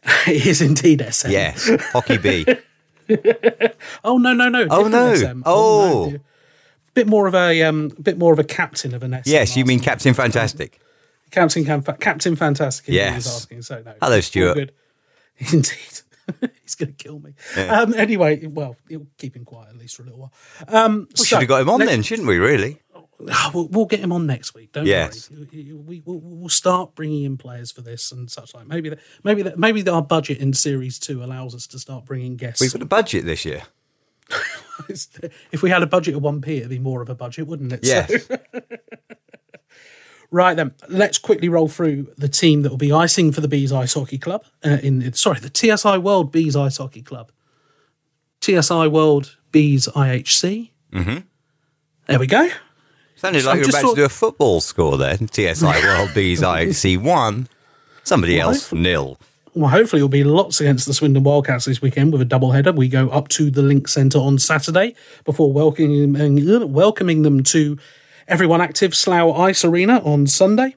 it 0.27 0.47
is 0.47 0.61
indeed 0.61 1.07
SM. 1.11 1.31
Yes, 1.31 1.71
Hockey 1.93 2.19
B. 2.19 2.47
Oh 4.03 4.17
no 4.17 4.33
no 4.33 4.49
no! 4.49 4.67
Oh, 4.71 4.85
different 4.85 4.93
no. 4.93 5.15
SM. 5.15 5.43
Oh. 5.45 6.11
no. 6.11 6.19
bit 6.95 7.07
more 7.07 7.27
of 7.27 7.35
a 7.35 7.63
um, 7.63 7.89
bit 8.01 8.17
more 8.17 8.33
of 8.33 8.39
a 8.39 8.45
captain 8.45 8.95
of 8.95 9.03
an 9.03 9.13
SM. 9.13 9.31
Yes, 9.31 9.57
you 9.57 9.65
mean 9.67 9.79
asking. 9.79 9.85
Captain 9.93 10.15
Fantastic. 10.15 10.81
Captain 11.35 11.65
Captain 12.01 12.37
Fantastic? 12.37 12.89
Yes, 12.89 12.95
Yes. 12.95 13.13
he 13.13 13.17
was 13.17 13.27
asking. 13.27 13.63
So 13.63 13.83
no. 13.85 13.95
Hello, 14.01 14.21
Stuart. 14.21 14.55
good. 14.55 14.73
Indeed, 15.39 16.01
he's 16.63 16.75
going 16.77 16.95
to 16.95 17.05
kill 17.05 17.19
me. 17.21 17.35
Um, 17.57 17.93
anyway, 17.95 18.47
well, 18.47 18.77
he'll 18.89 19.07
keep 19.19 19.35
him 19.37 19.45
quiet 19.45 19.71
at 19.71 19.77
least 19.77 19.97
for 19.97 20.03
a 20.03 20.07
little 20.07 20.21
while. 20.21 20.33
Um, 20.69 21.09
We 21.19 21.25
should 21.25 21.41
have 21.41 21.49
got 21.49 21.61
him 21.63 21.69
on 21.71 21.81
let- 21.81 21.87
then, 21.89 22.03
shouldn't 22.03 22.29
we? 22.29 22.39
Really? 22.39 22.81
We'll, 23.55 23.69
we'll 23.69 23.87
get 23.87 24.01
him 24.01 24.11
on 24.13 24.27
next 24.27 24.55
week. 24.55 24.73
Don't 24.73 24.87
Yes. 24.87 25.31
worry. 25.31 25.47
We, 25.53 25.73
we, 25.75 26.03
we'll 26.05 26.49
start 26.49 26.95
bringing 26.97 27.23
in 27.25 27.37
players 27.37 27.71
for 27.71 27.81
this 27.81 28.11
and 28.13 28.29
such 28.31 28.55
like. 28.55 28.67
Maybe 28.67 28.89
that, 28.91 28.99
maybe 29.23 29.43
that, 29.43 29.57
maybe 29.59 29.89
our 29.89 30.03
budget 30.03 30.39
in 30.39 30.53
series 30.53 30.99
two 30.99 31.23
allows 31.23 31.55
us 31.55 31.67
to 31.69 31.79
start 31.79 32.05
bringing 32.07 32.37
guests. 32.37 32.61
We've 32.61 32.73
got 32.73 32.83
a 32.83 32.87
budget 32.87 33.25
this 33.25 33.45
year. 33.45 33.63
if 34.89 35.63
we 35.63 35.71
had 35.71 35.83
a 35.83 35.87
budget 35.87 36.17
of 36.17 36.23
1p, 36.23 36.49
it'd 36.49 36.69
be 36.71 36.79
more 36.79 37.03
of 37.03 37.09
a 37.09 37.15
budget, 37.15 37.47
wouldn't 37.47 37.73
it? 37.73 37.85
So- 37.87 37.93
Yes. 37.93 38.29
Right 40.35 40.57
then, 40.57 40.73
let's 40.89 41.17
quickly 41.19 41.49
roll 41.49 41.69
through 41.69 42.09
the 42.19 42.27
team 42.29 42.63
that 42.63 42.71
will 42.71 42.77
be 42.77 42.91
icing 42.91 43.31
for 43.31 43.41
the 43.41 43.47
Bees 43.47 43.71
Ice 43.73 43.95
Hockey 43.95 44.19
Club. 44.19 44.45
Uh, 44.65 44.79
in 44.83 45.13
sorry, 45.13 45.39
the 45.39 45.49
TSI 45.55 45.97
World 45.99 46.33
Bees 46.33 46.57
Ice 46.57 46.79
Hockey 46.79 47.03
Club. 47.03 47.31
TSI 48.41 48.89
World 48.89 49.37
Bees 49.53 49.87
IHC. 49.87 50.71
Mm-hmm. 50.93 51.19
There 52.07 52.19
we 52.19 52.27
go. 52.27 52.49
Sounded 53.15 53.43
So 53.43 53.49
like 53.49 53.55
I'm 53.59 53.61
you 53.61 53.67
were 53.67 53.69
about 53.71 53.81
sort- 53.83 53.95
to 53.97 54.01
do 54.03 54.07
a 54.07 54.09
football 54.09 54.61
score 54.61 54.99
then. 54.99 55.29
TSI 55.29 55.65
World 55.85 56.11
Bees 56.15 56.43
IHC 56.43 57.01
1. 57.01 57.49
Somebody 58.03 58.39
Well, 58.39 58.49
else 58.49 58.73
nil. 58.73 59.19
Well, 59.55 59.71
hopefully, 59.71 60.01
it'll 60.01 60.09
be 60.09 60.25
lots 60.25 60.61
against 60.61 60.85
the 60.87 60.95
Swindon 60.95 61.23
Wildcats 61.23 61.65
this 61.67 61.81
weekend 61.81 62.11
with 62.11 62.21
a 62.21 62.25
double 62.25 62.51
header. 62.51 62.73
We 62.73 62.89
go 62.89 63.09
up 63.11 63.29
to 63.29 63.53
the 63.53 63.63
Link 63.63 63.87
Centre 63.87 64.19
on 64.19 64.41
Saturday 64.41 64.97
before 65.25 65.53
welcoming 65.53 66.13
welcoming 66.73 67.23
them 67.23 67.45
to 67.45 67.79
Everyone 68.27 68.61
Active 68.61 68.95
Slough 68.95 69.37
Ice 69.39 69.65
Arena 69.65 69.99
on 70.05 70.27
Sunday. 70.27 70.77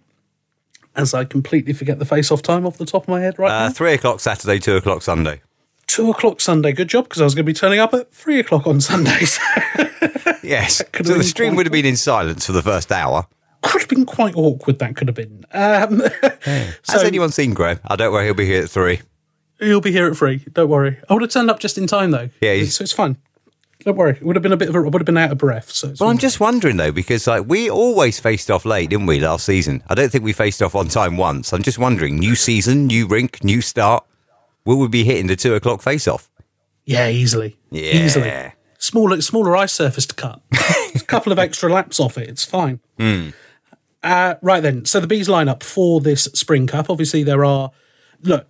As 0.95 1.13
I 1.13 1.25
completely 1.25 1.73
forget 1.73 1.99
the 1.99 2.05
face-off 2.05 2.41
time 2.41 2.65
off 2.65 2.77
the 2.77 2.85
top 2.85 3.03
of 3.03 3.07
my 3.07 3.21
head 3.21 3.37
right 3.37 3.51
Uh, 3.51 3.67
now. 3.67 3.69
three 3.73 3.93
o'clock 3.93 4.19
Saturday, 4.19 4.59
two 4.59 4.75
o'clock 4.75 5.01
Sunday. 5.03 5.41
Two 5.85 6.09
o'clock 6.09 6.41
Sunday. 6.41 6.73
Good 6.73 6.89
job, 6.89 7.05
because 7.05 7.21
I 7.21 7.23
was 7.23 7.35
going 7.35 7.45
to 7.45 7.49
be 7.49 7.53
turning 7.53 7.79
up 7.79 7.93
at 7.93 8.11
three 8.11 8.39
o'clock 8.39 8.67
on 8.67 8.81
Sundays. 8.81 9.39
Yes. 10.43 10.81
So 11.03 11.13
the 11.17 11.23
stream 11.23 11.55
would 11.55 11.65
have 11.65 11.73
been 11.73 11.85
in 11.85 11.97
silence 11.97 12.45
for 12.45 12.53
the 12.53 12.61
first 12.61 12.89
hour. 12.91 13.27
could 13.61 13.81
have 13.81 13.89
been 13.89 14.05
quite 14.05 14.33
awkward. 14.35 14.79
That 14.79 14.95
could 14.95 15.07
have 15.09 15.15
been. 15.15 15.43
Um, 15.51 15.99
Has 16.43 16.75
so 16.83 16.99
anyone 17.01 17.31
seen 17.31 17.53
Graham? 17.53 17.79
I 17.85 17.95
don't 17.97 18.13
worry, 18.13 18.25
he'll 18.25 18.33
be 18.33 18.45
here 18.45 18.63
at 18.63 18.69
three. 18.69 19.01
he'll 19.59 19.81
be 19.81 19.91
here 19.91 20.07
at 20.07 20.15
three. 20.15 20.45
Don't 20.53 20.69
worry. 20.69 20.97
I 21.09 21.13
would 21.13 21.21
have 21.21 21.31
turned 21.31 21.49
up 21.49 21.59
just 21.59 21.77
in 21.77 21.85
time 21.85 22.11
though. 22.11 22.29
Yeah, 22.39 22.63
so 22.65 22.83
it's 22.83 22.93
fine. 22.93 23.17
Don't 23.87 23.95
worry. 23.95 24.17
It 24.17 24.21
would 24.21 24.35
have 24.35 24.43
been 24.43 24.51
a 24.51 24.57
bit 24.57 24.67
of 24.67 24.75
a, 24.75 24.81
would 24.81 24.99
have 24.99 25.05
been 25.05 25.15
out 25.15 25.31
of 25.31 25.37
breath. 25.37 25.71
So 25.71 25.93
Well, 25.97 26.09
I'm 26.09 26.17
just 26.17 26.41
wondering 26.41 26.75
though, 26.75 26.91
because 26.91 27.25
like 27.25 27.47
we 27.47 27.69
always 27.69 28.19
faced 28.19 28.51
off 28.51 28.65
late, 28.65 28.89
didn't 28.89 29.05
we, 29.05 29.21
last 29.21 29.45
season? 29.45 29.81
I 29.87 29.95
don't 29.95 30.11
think 30.11 30.25
we 30.25 30.33
faced 30.33 30.61
off 30.61 30.75
on 30.75 30.89
time 30.89 31.15
once. 31.15 31.53
I'm 31.53 31.63
just 31.63 31.79
wondering, 31.79 32.19
new 32.19 32.35
season, 32.35 32.87
new 32.87 33.07
rink, 33.07 33.45
new 33.45 33.61
start. 33.61 34.03
Will 34.65 34.77
we 34.77 34.89
be 34.89 35.05
hitting 35.05 35.27
the 35.27 35.37
two 35.37 35.55
o'clock 35.55 35.81
face 35.81 36.05
off? 36.05 36.29
yeah, 36.83 37.07
easily. 37.07 37.55
Yeah. 37.71 37.93
easily. 37.93 38.51
Smaller, 38.77 39.21
smaller 39.21 39.55
ice 39.55 39.71
surface 39.71 40.05
to 40.07 40.15
cut. 40.15 40.41
a 40.93 40.99
couple 40.99 41.31
of 41.31 41.39
extra 41.39 41.71
laps 41.71 41.97
off 42.01 42.17
it. 42.17 42.27
It's 42.27 42.43
fine. 42.43 42.81
Uh, 44.03 44.35
right 44.41 44.61
then. 44.61 44.83
So 44.83 44.99
the 44.99 45.07
bees 45.07 45.29
line 45.29 45.47
up 45.47 45.63
for 45.63 46.01
this 46.01 46.25
Spring 46.33 46.67
Cup. 46.67 46.89
Obviously, 46.89 47.23
there 47.23 47.45
are. 47.45 47.71
Look, 48.21 48.47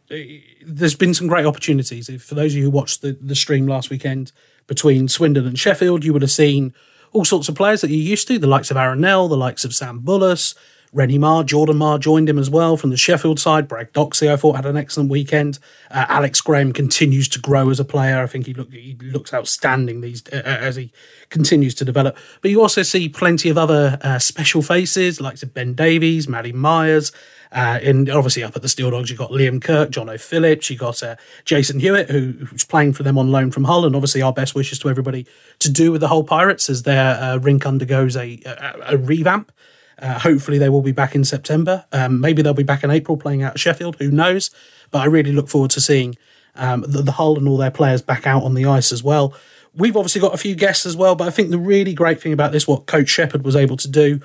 there's 0.66 0.96
been 0.96 1.14
some 1.14 1.28
great 1.28 1.46
opportunities. 1.46 2.10
If, 2.10 2.24
for 2.24 2.34
those 2.34 2.54
of 2.54 2.58
you 2.58 2.64
who 2.64 2.72
watched 2.72 3.04
the, 3.04 3.16
the 3.22 3.36
stream 3.36 3.68
last 3.68 3.92
weekend 3.92 4.32
between 4.68 5.08
Swindon 5.08 5.48
and 5.48 5.58
Sheffield, 5.58 6.04
you 6.04 6.14
would 6.14 6.22
have 6.22 6.32
seen 6.32 6.74
all 7.14 7.26
sorts 7.26 7.50
of 7.50 7.56
players 7.56 7.82
that 7.82 7.90
you're 7.90 7.98
used 7.98 8.28
to. 8.28 8.38
The 8.38 8.48
likes 8.48 8.70
of 8.70 8.78
Aaron 8.78 9.02
Nell, 9.02 9.28
the 9.28 9.38
likes 9.38 9.66
of 9.66 9.74
Sam 9.74 10.02
Bullis, 10.02 10.56
Rennie 10.94 11.18
Marr, 11.18 11.44
Jordan 11.44 11.78
Marr 11.78 11.98
joined 11.98 12.30
him 12.30 12.40
as 12.40 12.50
well 12.50 12.78
from 12.78 12.92
the 12.92 12.98
Sheffield 12.98 13.40
side. 13.40 13.68
Bragg 13.68 13.92
Doxey, 13.92 14.32
I 14.32 14.38
thought, 14.38 14.56
had 14.56 14.66
an 14.66 14.78
excellent 14.78 15.10
weekend. 15.10 15.60
Uh, 15.92 16.06
Alex 16.08 16.40
Graham 16.40 16.72
continues 16.72 17.28
to 17.30 17.40
grow 17.40 17.70
as 17.70 17.80
a 17.80 17.86
player. 17.86 18.22
I 18.22 18.28
think 18.28 18.46
he 18.46 18.54
look 18.54 18.72
he 18.72 18.98
looks 19.02 19.34
outstanding 19.34 20.02
these 20.02 20.24
uh, 20.32 20.42
as 20.44 20.76
he 20.78 20.94
continues 21.30 21.76
to 21.76 21.86
develop. 21.86 22.18
But 22.42 22.52
you 22.52 22.62
also 22.62 22.84
see 22.84 23.10
plenty 23.10 23.50
of 23.50 23.58
other 23.58 23.98
uh, 24.02 24.20
special 24.20 24.62
faces, 24.62 25.20
like 25.20 25.38
Ben 25.54 25.74
Davies, 25.74 26.28
Maddie 26.28 26.54
Myers. 26.54 27.12
Uh, 27.52 27.80
and 27.82 28.10
obviously 28.10 28.44
up 28.44 28.56
at 28.56 28.62
the 28.62 28.70
Steel 28.70 28.92
Dogs, 28.92 29.10
you've 29.10 29.20
got 29.20 29.32
Liam 29.32 29.62
Kirk, 29.62 29.90
John 29.90 30.10
O'Phillips, 30.10 30.70
you've 30.70 30.80
got 30.80 31.02
uh, 31.02 31.16
Jason 31.46 31.80
Hewitt, 31.80 32.10
who, 32.10 32.34
who's 32.46 32.66
playing 32.66 32.94
for 32.94 33.04
them 33.04 33.18
on 33.18 33.32
loan 33.32 33.52
from 33.52 33.64
Hull. 33.64 33.86
And 33.86 33.96
obviously, 33.96 34.22
our 34.22 34.34
best 34.34 34.56
wishes 34.56 34.80
to 34.80 34.90
everybody 34.90 35.26
to 35.60 35.72
do 35.72 35.92
with 35.92 36.02
the 36.02 36.10
Hull 36.10 36.24
Pirates 36.24 36.70
as 36.70 36.84
their 36.84 37.16
uh, 37.16 37.38
rink 37.38 37.66
undergoes 37.66 38.16
a, 38.16 38.42
a, 38.46 38.94
a 38.94 38.98
revamp. 38.98 39.52
Uh, 40.00 40.20
hopefully, 40.20 40.58
they 40.58 40.70
will 40.70 40.82
be 40.82 40.92
back 40.92 41.16
in 41.16 41.24
September. 41.24 41.86
Um, 41.92 42.20
maybe 42.20 42.42
they'll 42.42 42.54
be 42.54 42.64
back 42.64 42.84
in 42.84 42.92
April 42.92 43.18
playing 43.18 43.44
out 43.44 43.54
at 43.54 43.60
Sheffield. 43.60 43.96
Who 43.98 44.12
knows? 44.12 44.52
But 44.92 45.00
I 45.00 45.06
really 45.06 45.32
look 45.32 45.50
forward 45.50 45.72
to 45.72 45.82
seeing 45.82 46.18
um, 46.56 46.82
the, 46.88 47.02
the 47.02 47.14
Hull 47.14 47.38
and 47.38 47.48
all 47.48 47.58
their 47.58 47.72
players 47.72 48.02
back 48.02 48.28
out 48.28 48.44
on 48.44 48.54
the 48.54 48.66
ice 48.66 48.92
as 48.92 49.04
well. 49.04 49.34
We've 49.74 49.96
obviously 49.96 50.22
got 50.22 50.34
a 50.34 50.38
few 50.38 50.56
guests 50.56 50.86
as 50.86 50.96
well, 50.98 51.16
but 51.16 51.28
I 51.28 51.32
think 51.32 51.50
the 51.50 51.60
really 51.60 51.94
great 51.94 52.20
thing 52.20 52.34
about 52.34 52.52
this, 52.52 52.68
what 52.68 52.88
Coach 52.88 53.10
Shepherd 53.10 53.44
was 53.44 53.56
able 53.56 53.78
to 53.78 53.88
do, 53.88 54.22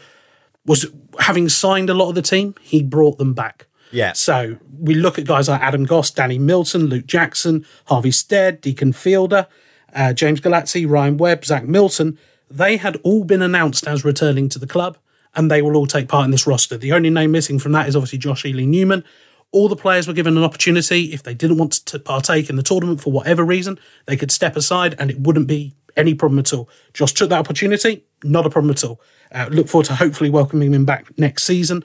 was 0.66 0.87
having 1.18 1.48
signed 1.48 1.90
a 1.90 1.94
lot 1.94 2.09
of 2.09 2.14
the 2.14 2.22
team, 2.22 2.55
he 2.61 2.83
brought 2.83 3.18
them 3.18 3.35
back. 3.35 3.66
Yeah. 3.90 4.12
So 4.12 4.59
we 4.79 4.94
look 4.94 5.18
at 5.18 5.27
guys 5.27 5.48
like 5.48 5.61
Adam 5.61 5.85
Goss, 5.85 6.11
Danny 6.11 6.38
Milton, 6.38 6.87
Luke 6.87 7.07
Jackson, 7.07 7.66
Harvey 7.87 8.11
Stead, 8.11 8.61
Deacon 8.61 8.92
Fielder, 8.92 9.46
uh, 9.94 10.12
James 10.12 10.40
Galazzi, 10.40 10.88
Ryan 10.88 11.18
Webb, 11.18 11.44
Zach 11.44 11.64
Milton. 11.64 12.18
They 12.51 12.77
had 12.77 12.96
all 13.03 13.25
been 13.25 13.42
announced 13.42 13.87
as 13.87 14.05
returning 14.05 14.48
to 14.51 14.59
the 14.59 14.66
club, 14.66 14.98
and 15.35 15.51
they 15.51 15.62
will 15.62 15.77
all 15.77 15.87
take 15.87 16.09
part 16.09 16.25
in 16.25 16.31
this 16.31 16.46
roster. 16.46 16.77
The 16.77 16.92
only 16.92 17.11
name 17.11 17.31
missing 17.31 17.59
from 17.59 17.72
that 17.72 17.88
is 17.88 17.96
obviously 17.96 18.18
Josh 18.18 18.44
Ely 18.44 18.64
Newman. 18.64 19.05
All 19.51 19.68
the 19.68 19.77
players 19.77 20.09
were 20.09 20.14
given 20.14 20.37
an 20.38 20.44
opportunity. 20.44 21.12
If 21.12 21.22
they 21.22 21.35
didn't 21.35 21.59
want 21.59 21.72
to 21.72 21.98
partake 21.98 22.48
in 22.48 22.57
the 22.57 22.62
tournament 22.62 23.03
for 23.03 23.12
whatever 23.12 23.44
reason, 23.44 23.79
they 24.07 24.16
could 24.16 24.31
step 24.31 24.57
aside 24.57 24.94
and 24.98 25.11
it 25.11 25.20
wouldn't 25.20 25.46
be 25.46 25.75
any 25.94 26.14
problem 26.14 26.38
at 26.38 26.53
all. 26.55 26.70
Josh 26.94 27.12
took 27.12 27.29
that 27.29 27.38
opportunity, 27.38 28.05
not 28.22 28.46
a 28.46 28.50
problem 28.50 28.70
at 28.70 28.85
all. 28.85 29.00
Uh, 29.30 29.48
look 29.50 29.68
forward 29.68 29.87
to 29.87 29.94
hopefully 29.94 30.30
welcoming 30.30 30.74
him 30.74 30.85
back 30.85 31.06
next 31.18 31.44
season. 31.44 31.85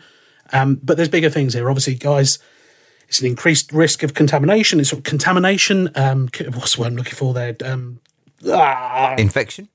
Um, 0.54 0.80
but 0.82 0.97
there's 0.97 1.10
bigger 1.10 1.30
things 1.30 1.54
here. 1.54 1.69
Obviously, 1.69 1.95
guys, 1.95 2.39
it's 3.08 3.19
an 3.19 3.28
increased 3.28 3.71
risk 3.71 4.04
of 4.04 4.13
contamination. 4.13 4.80
It's 4.80 4.89
sort 4.89 5.00
of 5.00 5.04
contamination. 5.04 5.89
Um, 5.95 6.30
what's 6.54 6.76
the 6.76 6.82
word 6.82 6.88
I'm 6.88 6.95
looking 6.95 7.13
for 7.15 7.34
there? 7.34 7.56
Um, 7.63 8.00
ah, 8.50 9.15
Infection? 9.17 9.69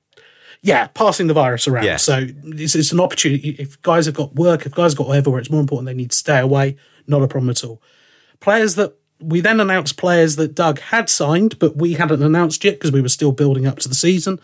yeah, 0.61 0.87
passing 0.87 1.27
the 1.27 1.33
virus 1.33 1.67
around. 1.67 1.83
Yeah. 1.85 1.97
So 1.97 2.27
it's, 2.43 2.73
it's 2.73 2.91
an 2.91 2.99
opportunity. 2.99 3.49
If 3.59 3.81
guys 3.81 4.05
have 4.05 4.15
got 4.15 4.35
work, 4.35 4.65
if 4.65 4.73
guys 4.73 4.93
have 4.93 4.97
got 4.97 5.07
whatever, 5.07 5.29
where 5.29 5.39
it's 5.39 5.51
more 5.51 5.59
important, 5.59 5.87
they 5.87 5.93
need 5.93 6.11
to 6.11 6.17
stay 6.17 6.39
away. 6.39 6.77
Not 7.05 7.21
a 7.21 7.27
problem 7.27 7.49
at 7.49 7.63
all. 7.63 7.81
Players 8.39 8.75
that 8.75 8.95
we 9.19 9.41
then 9.41 9.59
announced 9.59 9.97
players 9.97 10.35
that 10.37 10.55
Doug 10.55 10.79
had 10.79 11.09
signed, 11.09 11.59
but 11.59 11.77
we 11.77 11.93
hadn't 11.93 12.23
announced 12.23 12.63
yet 12.63 12.75
because 12.75 12.91
we 12.91 13.01
were 13.01 13.09
still 13.09 13.31
building 13.31 13.65
up 13.65 13.79
to 13.79 13.89
the 13.89 13.95
season, 13.95 14.39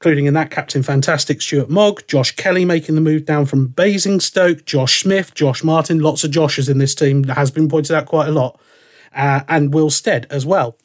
including 0.00 0.26
in 0.26 0.34
that 0.34 0.50
Captain 0.50 0.82
Fantastic 0.82 1.42
Stuart 1.42 1.68
Mogg, 1.68 2.06
Josh 2.06 2.34
Kelly 2.34 2.64
making 2.64 2.94
the 2.94 3.00
move 3.00 3.26
down 3.26 3.44
from 3.44 3.66
Basingstoke, 3.68 4.64
Josh 4.64 5.02
Smith, 5.02 5.34
Josh 5.34 5.62
Martin, 5.62 6.00
lots 6.00 6.24
of 6.24 6.30
Joshes 6.30 6.70
in 6.70 6.78
this 6.78 6.94
team 6.94 7.22
that 7.24 7.36
has 7.36 7.50
been 7.50 7.68
pointed 7.68 7.94
out 7.94 8.06
quite 8.06 8.28
a 8.28 8.32
lot, 8.32 8.58
uh, 9.14 9.40
and 9.48 9.74
Will 9.74 9.90
Stead 9.90 10.26
as 10.30 10.46
well 10.46 10.76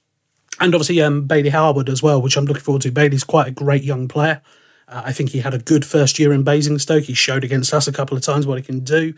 and 0.60 0.74
obviously 0.74 1.02
um, 1.02 1.26
Bailey 1.26 1.50
Harwood 1.50 1.90
as 1.90 2.02
well, 2.02 2.22
which 2.22 2.38
I'm 2.38 2.46
looking 2.46 2.64
forward 2.64 2.82
to. 2.84 2.92
Bailey's 2.92 3.24
quite 3.24 3.48
a 3.48 3.52
great 3.52 3.84
young 3.84 4.08
player. 4.08 4.42
Uh, 4.88 5.04
I 5.06 5.12
think 5.12 5.32
he 5.32 5.40
had 5.40 5.54
a 5.54 5.60
good 5.60 5.86
first 5.86 6.20
year 6.20 6.32
in 6.32 6.44
Basingstoke. 6.44 7.04
He 7.04 7.14
showed 7.14 7.44
against 7.44 7.74
us 7.74 7.88
a 7.88 7.92
couple 7.92 8.16
of 8.16 8.24
times 8.24 8.48
what 8.48 8.58
he 8.58 8.64
can 8.64 8.82
do. 8.82 9.14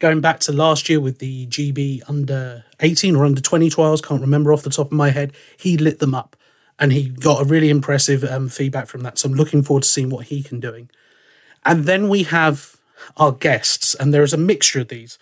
Going 0.00 0.20
back 0.20 0.40
to 0.40 0.52
last 0.52 0.88
year 0.88 1.00
with 1.00 1.18
the 1.18 1.46
GB 1.46 2.02
under 2.08 2.64
18 2.80 3.14
or 3.14 3.24
under 3.24 3.40
20 3.40 3.70
trials, 3.70 4.00
can't 4.00 4.20
remember 4.20 4.52
off 4.52 4.62
the 4.62 4.70
top 4.70 4.86
of 4.86 4.92
my 4.92 5.10
head, 5.10 5.32
he 5.56 5.76
lit 5.76 6.00
them 6.00 6.14
up 6.14 6.36
and 6.78 6.92
he 6.92 7.08
got 7.08 7.42
a 7.42 7.44
really 7.44 7.70
impressive 7.70 8.24
um, 8.24 8.48
feedback 8.48 8.86
from 8.86 9.02
that. 9.02 9.18
So 9.18 9.28
I'm 9.28 9.34
looking 9.34 9.62
forward 9.62 9.84
to 9.84 9.88
seeing 9.88 10.10
what 10.10 10.26
he 10.26 10.42
can 10.42 10.60
doing. 10.60 10.90
And 11.64 11.84
then 11.84 12.08
we 12.08 12.24
have 12.24 12.76
our 13.16 13.32
guests, 13.32 13.94
and 13.94 14.12
there 14.12 14.22
is 14.22 14.32
a 14.32 14.38
mixture 14.38 14.80
of 14.80 14.88
these 14.88 15.18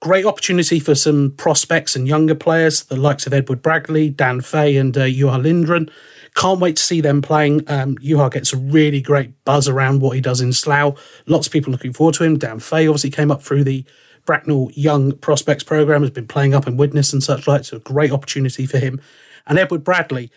great 0.00 0.26
opportunity 0.26 0.78
for 0.78 0.94
some 0.94 1.32
prospects 1.32 1.96
and 1.96 2.06
younger 2.06 2.34
players, 2.34 2.84
the 2.84 2.96
likes 2.96 3.26
of 3.26 3.32
Edward 3.32 3.62
Bradley, 3.62 4.10
Dan 4.10 4.40
Fay, 4.40 4.76
and 4.76 4.96
uh, 4.96 5.04
Juha 5.04 5.42
Lindgren. 5.42 5.90
Can't 6.34 6.60
wait 6.60 6.76
to 6.76 6.82
see 6.82 7.00
them 7.00 7.22
playing. 7.22 7.68
Um, 7.68 7.96
Juha 7.96 8.30
gets 8.30 8.52
a 8.52 8.58
really 8.58 9.00
great 9.00 9.42
buzz 9.44 9.68
around 9.68 10.02
what 10.02 10.14
he 10.14 10.20
does 10.20 10.40
in 10.40 10.52
Slough. 10.52 10.98
Lots 11.26 11.46
of 11.46 11.52
people 11.52 11.72
looking 11.72 11.94
forward 11.94 12.14
to 12.16 12.24
him. 12.24 12.36
Dan 12.36 12.60
Fay 12.60 12.86
obviously 12.86 13.10
came 13.10 13.30
up 13.30 13.42
through 13.42 13.64
the 13.64 13.84
Bracknell 14.26 14.70
Young 14.74 15.12
Prospects 15.12 15.64
program, 15.64 16.02
has 16.02 16.10
been 16.10 16.28
playing 16.28 16.54
up 16.54 16.66
in 16.66 16.76
Widnes 16.76 17.12
and 17.12 17.22
such 17.22 17.48
like. 17.48 17.64
So 17.64 17.78
a 17.78 17.80
great 17.80 18.12
opportunity 18.12 18.66
for 18.66 18.78
him. 18.78 19.00
And 19.46 19.58
Edward 19.58 19.82
Bradley 19.82 20.30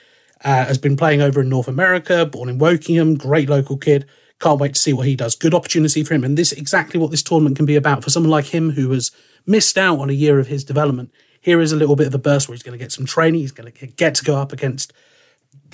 uh, 0.44 0.66
has 0.66 0.78
been 0.78 0.96
playing 0.96 1.22
over 1.22 1.42
in 1.42 1.50
North 1.50 1.68
America, 1.68 2.26
born 2.26 2.50
in 2.50 2.60
Wokingham, 2.60 3.18
great 3.18 3.50
local 3.50 3.78
kid. 3.78 4.06
Can't 4.40 4.60
wait 4.60 4.74
to 4.76 4.80
see 4.80 4.94
what 4.94 5.08
he 5.08 5.16
does. 5.16 5.36
Good 5.36 5.54
opportunity 5.54 6.04
for 6.04 6.14
him. 6.14 6.24
And 6.24 6.38
this 6.38 6.54
is 6.54 6.58
exactly 6.58 7.00
what 7.00 7.12
this 7.12 7.24
tournament 7.24 7.58
can 7.58 7.66
be 7.66 7.76
about 7.76 8.04
for 8.04 8.10
someone 8.10 8.32
like 8.32 8.46
him 8.46 8.72
who 8.72 8.92
has 8.92 9.12
missed 9.46 9.78
out 9.78 10.00
on 10.00 10.10
a 10.10 10.14
year 10.14 10.40
of 10.40 10.48
his 10.48 10.64
development. 10.64 11.12
Here 11.42 11.60
is 11.60 11.72
a 11.72 11.76
little 11.76 11.96
bit 11.96 12.08
of 12.08 12.14
a 12.14 12.20
burst 12.20 12.48
where 12.48 12.56
he's 12.56 12.64
going 12.64 12.78
to 12.78 12.84
get 12.84 12.92
some 12.92 13.06
training. 13.06 13.42
He's 13.42 13.52
going 13.52 13.72
to 13.72 13.88
get 13.88 14.16
to 14.16 14.24
go 14.24 14.38
up 14.38 14.54
against 14.54 14.94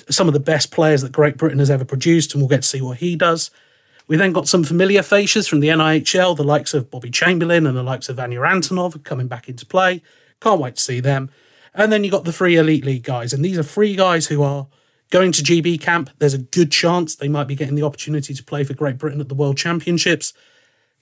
some 0.10 0.28
of 0.28 0.34
the 0.34 0.40
best 0.40 0.72
players 0.72 1.02
that 1.02 1.12
Great 1.12 1.38
Britain 1.38 1.60
has 1.60 1.70
ever 1.70 1.86
produced, 1.86 2.34
and 2.34 2.42
we'll 2.42 2.50
get 2.50 2.64
to 2.64 2.68
see 2.68 2.82
what 2.82 2.98
he 2.98 3.16
does. 3.16 3.52
We 4.08 4.18
then 4.18 4.34
got 4.34 4.48
some 4.48 4.64
familiar 4.64 5.02
faces 5.02 5.48
from 5.48 5.62
the 5.62 5.70
NIHL, 5.70 6.38
the 6.38 6.44
likes 6.44 6.74
of 6.74 6.92
Bobby 6.92 7.10
Chamberlain 7.10 7.66
and 7.66 7.76
the 7.76 7.84
likes 7.84 8.08
of 8.08 8.18
Vanya 8.18 8.40
Antonov 8.40 9.04
coming 9.04 9.28
back 9.28 9.50
into 9.50 9.66
play. 9.66 10.02
Can't 10.42 10.62
wait 10.62 10.76
to 10.76 10.82
see 10.82 11.00
them. 11.00 11.32
And 11.76 11.92
then 11.92 12.04
you 12.04 12.10
got 12.10 12.24
the 12.24 12.34
three 12.34 12.56
Elite 12.56 12.86
League 12.86 13.04
guys, 13.04 13.34
and 13.34 13.44
these 13.44 13.58
are 13.58 13.64
three 13.64 13.96
guys 13.96 14.28
who 14.28 14.42
are 14.42 14.68
going 15.12 15.32
to 15.34 15.44
GB 15.44 15.80
camp. 15.82 16.10
There's 16.18 16.34
a 16.34 16.40
good 16.40 16.72
chance 16.72 17.16
they 17.16 17.28
might 17.28 17.48
be 17.48 17.56
getting 17.56 17.76
the 17.76 17.84
opportunity 17.84 18.34
to 18.34 18.44
play 18.44 18.64
for 18.64 18.74
Great 18.74 18.98
Britain 18.98 19.22
at 19.22 19.30
the 19.30 19.36
World 19.36 19.58
Championships. 19.58 20.34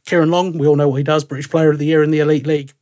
Kieran 0.05 0.31
Long, 0.31 0.57
we 0.57 0.67
all 0.67 0.75
know 0.75 0.89
what 0.89 0.97
he 0.97 1.03
does, 1.03 1.23
British 1.23 1.49
Player 1.49 1.69
of 1.69 1.77
the 1.77 1.85
Year 1.85 2.03
in 2.03 2.11
the 2.11 2.19
Elite 2.19 2.47
League, 2.47 2.73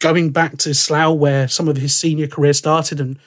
going 0.00 0.30
back 0.30 0.58
to 0.58 0.74
Slough 0.74 1.16
where 1.16 1.48
some 1.48 1.68
of 1.68 1.76
his 1.76 1.94
senior 1.94 2.26
career 2.26 2.52
started. 2.52 3.00
And 3.00 3.18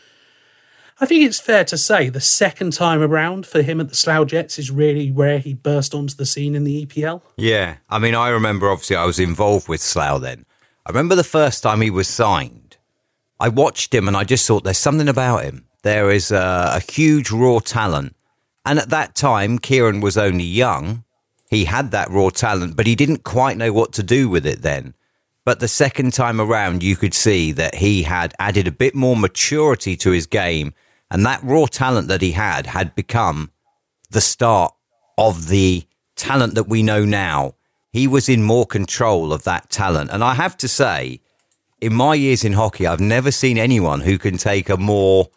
I 1.00 1.06
think 1.06 1.26
it's 1.26 1.40
fair 1.40 1.64
to 1.66 1.78
say 1.78 2.10
the 2.10 2.22
second 2.22 2.74
time 2.74 3.02
around 3.02 3.48
for 3.48 3.62
him 3.62 3.82
at 3.82 3.90
the 3.90 3.96
Slough 3.96 4.28
Jets 4.28 4.60
is 4.60 4.70
really 4.70 5.10
where 5.10 5.40
he 5.40 5.54
burst 5.54 5.96
onto 5.96 6.16
the 6.16 6.26
scene 6.26 6.54
in 6.54 6.64
the 6.64 6.86
EPL. 6.86 7.24
Yeah. 7.38 7.78
I 7.90 7.98
mean, 7.98 8.14
I 8.14 8.30
remember 8.30 8.70
obviously 8.70 8.98
I 8.98 9.06
was 9.06 9.20
involved 9.20 9.68
with 9.68 9.82
Slough 9.82 10.22
then. 10.22 10.46
I 10.86 10.90
remember 10.90 11.16
the 11.16 11.24
first 11.24 11.64
time 11.64 11.82
he 11.82 11.90
was 11.90 12.08
signed. 12.08 12.61
I 13.42 13.50
watched 13.50 13.94
him 13.94 14.08
and 14.08 14.16
I 14.16 14.24
just 14.24 14.48
thought 14.48 14.64
there's 14.64 14.78
something 14.78 15.10
about 15.10 15.44
him. 15.44 15.66
There 15.82 16.12
is 16.12 16.32
a, 16.32 16.74
a 16.76 16.80
huge 16.80 17.32
raw 17.32 17.58
talent. 17.58 18.16
And 18.64 18.78
at 18.78 18.90
that 18.90 19.16
time, 19.16 19.58
Kieran 19.58 20.00
was 20.00 20.16
only 20.16 20.44
young. 20.44 21.04
He 21.50 21.66
had 21.66 21.90
that 21.90 22.12
raw 22.12 22.30
talent, 22.30 22.78
but 22.78 22.86
he 22.86 22.96
didn't 22.96 23.24
quite 23.24 23.58
know 23.58 23.74
what 23.74 23.94
to 23.94 24.04
do 24.04 24.30
with 24.30 24.46
it 24.46 24.62
then. 24.62 24.94
But 25.44 25.60
the 25.60 25.68
second 25.68 26.14
time 26.14 26.40
around, 26.40 26.84
you 26.84 26.96
could 26.96 27.16
see 27.16 27.52
that 27.54 27.76
he 27.76 28.04
had 28.04 28.36
added 28.38 28.68
a 28.68 28.72
bit 28.72 28.94
more 28.94 29.16
maturity 29.16 29.96
to 29.98 30.12
his 30.12 30.28
game. 30.28 30.76
And 31.10 31.26
that 31.26 31.44
raw 31.44 31.66
talent 31.66 32.10
that 32.10 32.22
he 32.22 32.34
had 32.34 32.68
had 32.68 32.94
become 32.94 33.52
the 34.12 34.22
start 34.22 34.72
of 35.18 35.48
the 35.48 35.88
talent 36.16 36.54
that 36.54 36.70
we 36.70 36.84
know 36.84 37.06
now. 37.06 37.56
He 37.92 38.06
was 38.08 38.30
in 38.30 38.44
more 38.44 38.68
control 38.68 39.34
of 39.34 39.44
that 39.46 39.72
talent. 39.72 40.12
And 40.12 40.24
I 40.24 40.36
have 40.36 40.56
to 40.58 40.68
say, 40.68 41.22
in 41.82 41.94
my 41.94 42.14
years 42.16 42.44
in 42.44 42.54
hockey, 42.54 42.86
I've 42.88 43.00
never 43.00 43.32
seen 43.32 43.58
anyone 43.58 44.02
who 44.02 44.18
can 44.18 44.38
take 44.38 44.70
a 44.70 44.78
more 44.78 45.30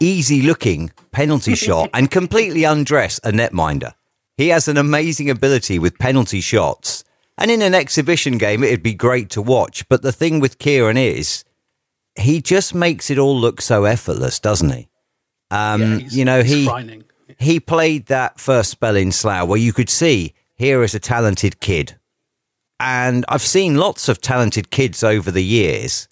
easy 0.00 0.42
looking 0.42 0.90
penalty 1.10 1.54
shot 1.66 1.90
and 1.92 2.10
completely 2.10 2.64
undress 2.64 3.18
a 3.24 3.32
netminder. 3.32 3.92
He 4.36 4.48
has 4.48 4.68
an 4.68 4.76
amazing 4.76 5.30
ability 5.30 5.78
with 5.78 5.98
penalty 5.98 6.40
shots. 6.40 7.04
And 7.36 7.50
in 7.50 7.62
an 7.62 7.74
exhibition 7.74 8.38
game, 8.38 8.62
it'd 8.62 8.82
be 8.82 8.94
great 8.94 9.30
to 9.30 9.42
watch. 9.42 9.88
But 9.88 10.02
the 10.02 10.12
thing 10.12 10.38
with 10.38 10.58
Kieran 10.58 10.96
is, 10.96 11.44
he 12.16 12.40
just 12.40 12.74
makes 12.74 13.10
it 13.10 13.18
all 13.18 13.36
look 13.36 13.60
so 13.60 13.84
effortless, 13.84 14.38
doesn't 14.38 14.70
he? 14.70 14.88
Um, 15.50 15.98
Yeah, 15.98 16.06
you 16.10 16.24
know, 16.24 16.42
he 16.42 16.68
he 17.38 17.58
played 17.58 18.06
that 18.06 18.38
first 18.38 18.70
spell 18.70 18.94
in 18.96 19.10
Slough 19.10 19.48
where 19.48 19.58
you 19.58 19.72
could 19.72 19.90
see 19.90 20.34
here 20.54 20.82
is 20.84 20.94
a 20.94 21.00
talented 21.00 21.58
kid. 21.60 21.98
And 22.80 23.24
I've 23.28 23.42
seen 23.42 23.76
lots 23.76 24.08
of 24.08 24.20
talented 24.20 24.70
kids 24.70 25.04
over 25.04 25.30
the 25.30 25.44
years, 25.44 26.08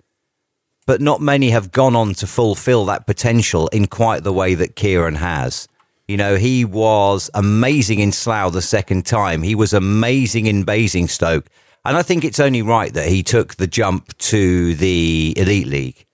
but 0.86 1.00
not 1.00 1.20
many 1.20 1.50
have 1.50 1.72
gone 1.72 1.96
on 1.96 2.14
to 2.14 2.26
fulfill 2.26 2.84
that 2.86 3.06
potential 3.06 3.68
in 3.68 3.86
quite 3.86 4.24
the 4.24 4.32
way 4.32 4.54
that 4.54 4.76
Kieran 4.76 5.16
has. 5.16 5.68
You 6.08 6.16
know, 6.16 6.36
he 6.36 6.64
was 6.64 7.30
amazing 7.34 8.00
in 8.00 8.12
Slough 8.12 8.52
the 8.52 8.62
second 8.62 9.06
time. 9.06 9.42
He 9.42 9.54
was 9.54 9.72
amazing 9.72 10.46
in 10.46 10.64
Basingstoke. 10.64 11.48
And 11.84 11.96
I 11.96 12.02
think 12.02 12.24
it's 12.24 12.40
only 12.40 12.62
right 12.62 12.92
that 12.94 13.08
he 13.08 13.22
took 13.22 13.56
the 13.56 13.66
jump 13.66 14.16
to 14.18 14.74
the 14.74 15.34
Elite 15.36 15.66
League 15.66 16.06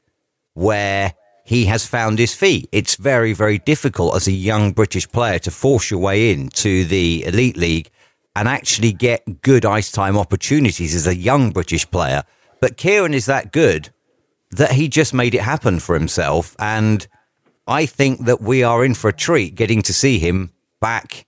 where 0.54 1.14
he 1.44 1.66
has 1.66 1.86
found 1.86 2.18
his 2.18 2.34
feet. 2.34 2.68
It's 2.72 2.96
very, 2.96 3.32
very 3.32 3.58
difficult 3.58 4.16
as 4.16 4.26
a 4.26 4.32
young 4.32 4.72
British 4.72 5.08
player 5.08 5.38
to 5.40 5.50
force 5.50 5.90
your 5.90 6.00
way 6.00 6.32
into 6.32 6.84
the 6.84 7.24
Elite 7.26 7.56
League 7.56 7.90
and 8.38 8.46
actually 8.46 8.92
get 8.92 9.42
good 9.42 9.64
ice 9.64 9.90
time 9.90 10.16
opportunities 10.16 10.94
as 10.94 11.08
a 11.08 11.16
young 11.16 11.50
British 11.50 11.90
player. 11.90 12.22
But 12.60 12.76
Kieran 12.76 13.12
is 13.12 13.26
that 13.26 13.52
good 13.52 13.90
that 14.52 14.70
he 14.70 14.88
just 14.88 15.12
made 15.12 15.34
it 15.34 15.40
happen 15.40 15.80
for 15.80 15.98
himself. 15.98 16.54
And 16.60 17.04
I 17.66 17.84
think 17.84 18.26
that 18.26 18.40
we 18.40 18.62
are 18.62 18.84
in 18.84 18.94
for 18.94 19.08
a 19.08 19.12
treat 19.12 19.56
getting 19.56 19.82
to 19.82 19.92
see 19.92 20.20
him 20.20 20.52
back 20.80 21.26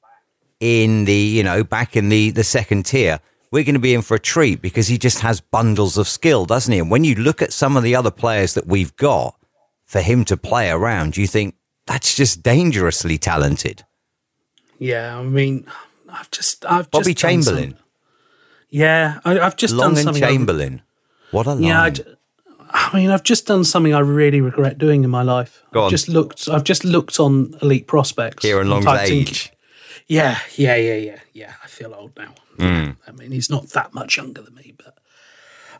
in 0.61 1.05
the, 1.05 1.13
you 1.13 1.43
know, 1.43 1.65
back 1.65 1.97
in 1.97 2.11
the, 2.11 2.31
the 2.31 2.45
second 2.45 2.87
tier. 2.87 3.19
We're 3.51 3.65
going 3.65 3.75
to 3.75 3.81
be 3.81 3.95
in 3.95 4.03
for 4.03 4.15
a 4.15 4.21
treat 4.21 4.63
because 4.63 4.87
he 4.87 4.97
just 4.97 5.19
has 5.19 5.41
bundles 5.41 5.99
of 5.99 6.07
skill, 6.07 6.45
doesn't 6.45 6.73
he? 6.73 6.79
And 6.79 6.93
when 6.93 7.03
you 7.03 7.17
look 7.17 7.43
at 7.43 7.53
some 7.53 7.77
of 7.77 7.83
the 7.83 7.97
other 7.97 8.13
players 8.13 8.55
that 8.55 8.69
we've 8.69 8.95
got 8.95 9.35
for 9.85 10.01
him 10.01 10.25
to 10.27 10.37
play 10.37 10.71
around, 10.71 11.17
you 11.17 11.27
think 11.27 11.57
that's 11.87 12.15
just 12.15 12.45
dangerously 12.45 13.19
talented. 13.19 13.85
Yeah, 14.79 15.19
I 15.19 15.25
mean, 15.25 15.67
I've 16.13 16.31
just, 16.31 16.65
I've 16.67 16.91
Bobby 16.91 17.07
just 17.15 17.19
Chamberlain, 17.19 17.77
yeah, 18.71 19.21
I, 19.25 19.39
I've 19.41 19.57
just 19.57 19.75
Long 19.75 19.91
done 19.91 19.97
and 19.97 20.05
something. 20.05 20.25
I- 20.25 20.29
Chamberlain. 20.29 20.83
What 21.31 21.47
a 21.47 21.51
line. 21.55 21.63
Yeah, 21.63 21.83
I, 21.83 21.93
I 22.73 22.97
mean, 22.97 23.11
I've 23.11 23.23
just 23.23 23.47
done 23.47 23.65
something 23.65 23.95
I 23.95 24.01
really 24.01 24.41
regret 24.41 24.79
doing 24.79 25.05
in 25.05 25.11
my 25.11 25.23
life. 25.23 25.63
Go 25.73 25.85
I've 25.85 25.91
just 25.91 26.09
looked. 26.09 26.49
I've 26.49 26.65
just 26.65 26.85
looked 26.85 27.21
on 27.21 27.55
Elite 27.63 27.87
Prospects. 27.87 28.43
Kieran 28.43 28.63
and 28.63 28.71
Long's 28.71 28.85
typed 28.85 29.11
in- 29.11 29.17
age. 29.19 29.53
Yeah, 30.07 30.39
yeah, 30.57 30.75
yeah, 30.75 30.95
yeah, 30.97 31.19
yeah. 31.33 31.53
I 31.63 31.69
feel 31.69 31.95
old 31.95 32.13
now. 32.17 32.35
Hmm. 32.59 32.91
I 33.07 33.13
mean, 33.13 33.31
he's 33.31 33.49
not 33.49 33.69
that 33.71 33.95
much 33.95 34.17
younger 34.17 34.43
than 34.43 34.55
me, 34.57 34.75
but 34.77 34.99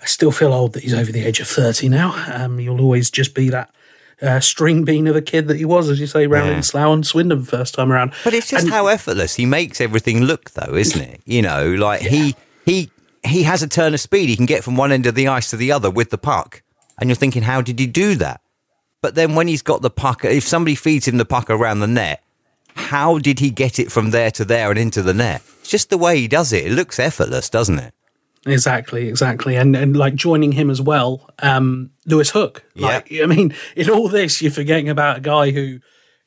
I 0.01 0.07
still 0.07 0.31
feel 0.31 0.53
old 0.53 0.73
that 0.75 0.85
he's 0.85 0.95
over 0.95 1.11
the 1.11 1.25
age 1.25 1.41
of 1.41 1.49
30 1.49 1.89
now. 1.89 2.15
Um, 2.33 2.61
you'll 2.61 2.81
always 2.81 3.11
just 3.11 3.35
be 3.35 3.51
that 3.51 3.75
uh, 4.23 4.41
string 4.41 4.85
bean 4.85 5.07
of 5.07 5.17
a 5.17 5.23
kid 5.23 5.49
that 5.49 5.57
he 5.57 5.65
was, 5.65 5.89
as 5.89 5.99
you 6.01 6.07
say, 6.07 6.27
round 6.27 6.51
in 6.51 6.63
Slough 6.63 6.93
and 6.93 7.07
Swindon 7.07 7.45
first 7.45 7.75
time 7.75 7.91
around. 7.93 8.13
But 8.25 8.35
it's 8.35 8.51
just 8.51 8.65
And- 8.65 8.73
how 8.73 8.87
effortless 8.89 9.37
he 9.37 9.47
makes 9.47 9.81
everything 9.81 10.23
look, 10.23 10.51
though, 10.51 10.75
isn't 10.75 11.01
it? 11.01 11.21
You 11.25 11.43
know, 11.43 11.75
like 11.75 12.03
he 12.03 12.35
he 12.65 12.91
he 13.25 13.43
has 13.45 13.63
a 13.63 13.69
turn 13.69 13.95
of 13.95 14.01
speed. 14.01 14.29
He 14.29 14.37
can 14.37 14.47
get 14.47 14.65
from 14.65 14.77
one 14.77 14.93
end 14.93 15.07
of 15.07 15.15
the 15.15 15.29
ice 15.29 15.51
to 15.51 15.57
the 15.57 15.73
other 15.73 15.91
with 15.91 16.11
the 16.11 16.19
puck, 16.19 16.63
and 16.99 17.09
you're 17.09 17.17
thinking, 17.17 17.43
how 17.43 17.61
did 17.63 17.79
he 17.79 17.87
do 17.87 18.15
that? 18.17 18.41
But 19.03 19.15
then 19.15 19.35
when 19.35 19.49
he's 19.49 19.63
got 19.63 19.81
the 19.81 19.91
puck, 19.91 20.25
if 20.25 20.47
somebody 20.47 20.75
feeds 20.75 21.09
him 21.09 21.17
the 21.17 21.25
puck 21.25 21.49
around 21.49 21.81
the 21.81 21.87
net, 21.87 22.23
how 22.75 23.19
did 23.19 23.39
he 23.39 23.49
get 23.51 23.79
it 23.79 23.91
from 23.91 24.11
there 24.11 24.31
to 24.33 24.45
there 24.45 24.69
and 24.71 24.79
into 24.79 25.01
the 25.03 25.15
net? 25.15 25.43
It's 25.61 25.71
just 25.71 25.89
the 25.91 25.97
way 25.99 26.19
he 26.19 26.29
does 26.29 26.53
it. 26.53 26.67
It 26.67 26.73
looks 26.73 26.99
effortless, 26.99 27.49
doesn't 27.49 27.79
it? 27.79 27.95
Exactly, 28.47 29.09
exactly, 29.09 29.57
and 29.57 29.77
and 29.77 29.95
like 29.97 30.15
joining 30.15 30.53
him 30.53 30.71
as 30.71 30.81
well, 30.81 31.29
um, 31.41 31.91
Lewis 32.07 32.31
Hook. 32.31 32.65
Like, 32.75 33.13
I 33.23 33.27
mean, 33.27 33.55
in 33.77 33.91
all 33.91 34.09
this, 34.09 34.41
you're 34.41 34.51
forgetting 34.51 34.89
about 34.89 35.19
a 35.19 35.21
guy 35.21 35.51
who, 35.51 35.81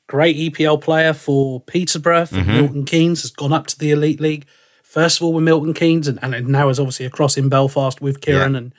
great 0.06 0.36
EPL 0.36 0.80
player 0.80 1.12
for 1.12 1.60
Peterborough, 1.60 2.26
for 2.26 2.36
Milton 2.44 2.84
Keynes, 2.84 3.22
has 3.22 3.32
gone 3.32 3.52
up 3.52 3.66
to 3.68 3.78
the 3.78 3.90
elite 3.90 4.20
league. 4.20 4.46
First 4.84 5.18
of 5.18 5.24
all 5.24 5.32
with 5.32 5.42
Milton 5.42 5.74
Keynes, 5.74 6.06
and, 6.06 6.20
and 6.22 6.46
now 6.48 6.68
is 6.68 6.78
obviously 6.78 7.04
across 7.04 7.36
in 7.36 7.48
Belfast 7.48 8.00
with 8.00 8.20
Kieran, 8.20 8.52
Yeah. 8.52 8.58
and 8.58 8.74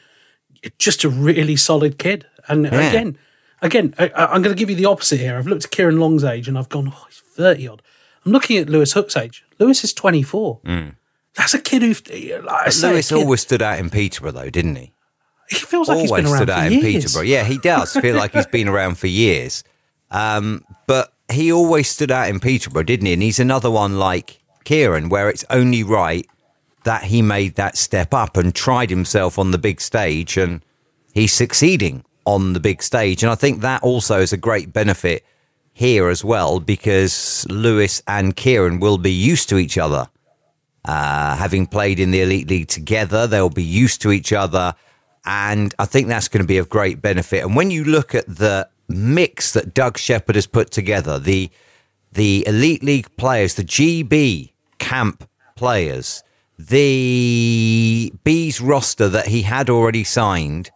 just 0.80 1.04
a 1.04 1.10
really 1.10 1.58
solid 1.58 1.98
kid. 1.98 2.26
And 2.48 2.64
Yeah. 2.64 2.88
again, 2.90 3.18
again, 3.62 3.94
I, 4.00 4.10
I'm 4.16 4.42
going 4.42 4.56
to 4.56 4.60
give 4.60 4.70
you 4.70 4.78
the 4.78 4.86
opposite 4.86 5.20
here. 5.20 5.36
I've 5.38 5.46
looked 5.48 5.66
at 5.66 5.72
Kieran 5.72 6.00
Long's 6.00 6.24
age, 6.24 6.48
and 6.48 6.58
I've 6.58 6.70
gone, 6.70 6.94
oh, 6.96 7.06
he's 7.10 7.20
thirty 7.20 7.68
odd. 7.68 7.82
I'm 8.26 8.32
looking 8.32 8.58
at 8.58 8.70
Lewis 8.70 8.94
Hook's 8.94 9.18
age. 9.18 9.44
Lewis 9.60 9.84
is 9.84 9.92
24. 9.94 10.62
That's 11.38 11.54
a 11.54 11.60
kid 11.60 11.82
who, 11.82 11.90
like 12.42 12.68
I 12.68 12.70
say, 12.70 12.92
Lewis 12.92 13.10
kid- 13.10 13.16
always 13.16 13.42
stood 13.42 13.62
out 13.62 13.80
in 13.80 13.90
Peterborough, 13.90 14.32
though, 14.32 14.50
didn't 14.50 14.76
he? 14.76 14.94
he 15.50 15.58
feels 15.58 15.88
like 15.88 16.00
he's 16.00 16.12
always 16.12 16.24
been 16.24 16.32
around 16.32 16.38
stood 16.38 16.50
for 16.50 16.54
out 16.56 16.72
years. 16.72 16.84
in 16.84 16.92
Peterborough. 17.02 17.24
Yeah, 17.24 17.44
he 17.44 17.58
does 17.58 17.94
feel 17.94 18.16
like 18.16 18.34
he's 18.34 18.48
been 18.48 18.68
around 18.68 18.98
for 18.98 19.08
years. 19.08 19.64
Um, 20.12 20.64
but 20.88 21.14
he 21.32 21.52
always 21.52 21.90
stood 21.90 22.12
out 22.12 22.30
in 22.30 22.40
Peterborough, 22.40 22.84
didn't 22.84 23.06
he? 23.06 23.14
And 23.14 23.22
he's 23.22 23.40
another 23.40 23.70
one 23.70 24.00
like 24.00 24.42
Kieran, 24.64 25.10
where 25.10 25.30
it's 25.30 25.46
only 25.50 25.84
right 25.84 26.26
that 26.84 27.04
he 27.04 27.22
made 27.22 27.56
that 27.56 27.78
step 27.78 28.14
up 28.14 28.38
and 28.38 28.54
tried 28.54 28.90
himself 28.90 29.38
on 29.40 29.52
the 29.52 29.58
big 29.58 29.82
stage, 29.82 30.38
and 30.38 30.64
he's 31.14 31.34
succeeding 31.34 32.04
on 32.26 32.54
the 32.54 32.60
big 32.60 32.82
stage. 32.82 33.24
And 33.24 33.32
I 33.32 33.36
think 33.36 33.62
that 33.62 33.84
also 33.84 34.22
is 34.22 34.34
a 34.34 34.38
great 34.38 34.74
benefit 34.74 35.26
here 35.74 36.10
as 36.10 36.24
well, 36.24 36.60
because 36.60 37.46
Lewis 37.50 38.02
and 38.08 38.36
Kieran 38.36 38.80
will 38.80 38.98
be 38.98 39.12
used 39.12 39.50
to 39.50 39.58
each 39.58 39.78
other 39.78 40.08
uh, 40.86 41.36
having 41.36 41.66
played 41.68 42.00
in 42.00 42.12
the 42.12 42.22
Elite 42.22 42.50
League 42.50 42.68
together, 42.68 43.28
they'll 43.28 43.50
be 43.50 43.64
used 43.64 44.02
to 44.04 44.12
each 44.12 44.32
other. 44.32 44.76
And 45.26 45.74
I 45.80 45.86
think 45.86 46.08
that's 46.08 46.28
going 46.28 46.44
to 46.44 46.48
be 46.48 46.60
of 46.60 46.70
great 46.70 47.02
benefit. 47.02 47.44
And 47.44 47.56
when 47.56 47.72
you 47.72 47.84
look 47.84 48.14
at 48.14 48.28
the 48.28 48.70
mix 48.88 49.54
that 49.54 49.74
Doug 49.74 49.98
Shepherd 49.98 50.36
has 50.36 50.46
put 50.46 50.70
together, 50.70 51.18
the, 51.18 51.50
the 52.14 52.46
Elite 52.48 52.84
League 52.84 53.16
players, 53.18 53.56
the 53.56 53.64
GB 53.64 54.52
camp 54.78 55.28
players, 55.56 56.24
the 56.60 58.14
Bees 58.24 58.62
roster 58.62 59.10
that 59.10 59.28
he 59.28 59.42
had 59.42 59.70
already 59.70 60.04
signed, 60.04 60.70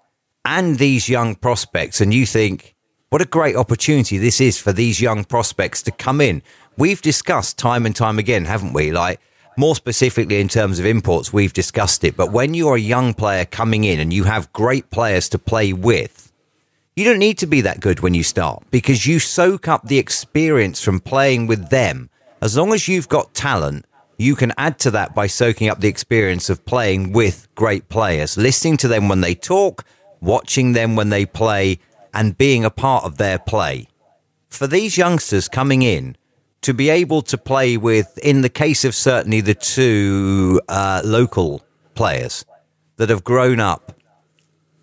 and 0.44 0.80
these 0.80 1.08
young 1.08 1.36
prospects, 1.36 2.02
and 2.02 2.14
you 2.14 2.26
think, 2.26 2.76
what 3.10 3.22
a 3.22 3.26
great 3.26 3.56
opportunity 3.56 4.18
this 4.18 4.42
is 4.42 4.58
for 4.58 4.74
these 4.74 5.00
young 5.00 5.24
prospects 5.24 5.84
to 5.84 5.92
come 5.92 6.22
in. 6.22 6.42
We've 6.78 7.02
discussed 7.02 7.58
time 7.58 7.86
and 7.86 7.96
time 7.96 8.20
again, 8.20 8.46
haven't 8.46 8.74
we? 8.74 8.92
Like, 8.92 9.20
more 9.60 9.76
specifically 9.76 10.40
in 10.40 10.48
terms 10.48 10.80
of 10.80 10.86
imports, 10.86 11.34
we've 11.34 11.52
discussed 11.52 12.06
it. 12.06 12.16
But 12.16 12.32
when 12.32 12.54
you're 12.54 12.78
a 12.78 12.80
young 12.80 13.14
player 13.14 13.44
coming 13.44 13.84
in 13.84 14.00
and 14.00 14.14
you 14.14 14.24
have 14.24 14.54
great 14.54 14.90
players 14.90 15.28
to 15.30 15.38
play 15.38 15.74
with, 15.74 16.32
you 16.96 17.04
don't 17.04 17.20
need 17.20 17.38
to 17.40 17.46
be 17.46 17.60
that 17.62 17.82
good 17.82 18.00
when 18.00 18.14
you 18.14 18.24
start 18.24 18.64
because 18.72 19.06
you 19.06 19.20
soak 19.20 19.68
up 19.68 19.86
the 19.86 19.98
experience 19.98 20.82
from 20.82 21.02
playing 21.02 21.46
with 21.46 21.70
them. 21.70 22.10
As 22.42 22.56
long 22.56 22.74
as 22.74 22.88
you've 22.88 23.10
got 23.10 23.34
talent, 23.34 23.86
you 24.18 24.34
can 24.36 24.54
add 24.58 24.80
to 24.80 24.92
that 24.92 25.14
by 25.14 25.28
soaking 25.28 25.68
up 25.68 25.82
the 25.82 25.90
experience 25.90 26.50
of 26.50 26.66
playing 26.66 27.12
with 27.12 27.54
great 27.56 27.90
players, 27.90 28.38
listening 28.38 28.78
to 28.78 28.88
them 28.88 29.10
when 29.10 29.20
they 29.20 29.36
talk, 29.36 29.84
watching 30.22 30.72
them 30.72 30.96
when 30.96 31.10
they 31.10 31.26
play, 31.26 31.80
and 32.14 32.38
being 32.38 32.64
a 32.64 32.70
part 32.70 33.04
of 33.04 33.18
their 33.18 33.38
play. 33.38 33.88
For 34.50 34.68
these 34.68 34.98
youngsters 34.98 35.50
coming 35.50 35.82
in, 35.82 36.16
to 36.62 36.74
be 36.74 36.90
able 36.90 37.22
to 37.24 37.38
play 37.38 37.78
with, 37.78 38.18
in 38.22 38.42
the 38.42 38.50
case 38.50 38.84
of 38.84 38.94
certainly 38.94 39.42
the 39.42 39.56
two 39.56 40.62
uh, 40.68 41.02
local 41.06 41.64
players 41.96 42.46
that 42.98 43.10
have 43.10 43.24
grown 43.24 43.60
up 43.60 43.94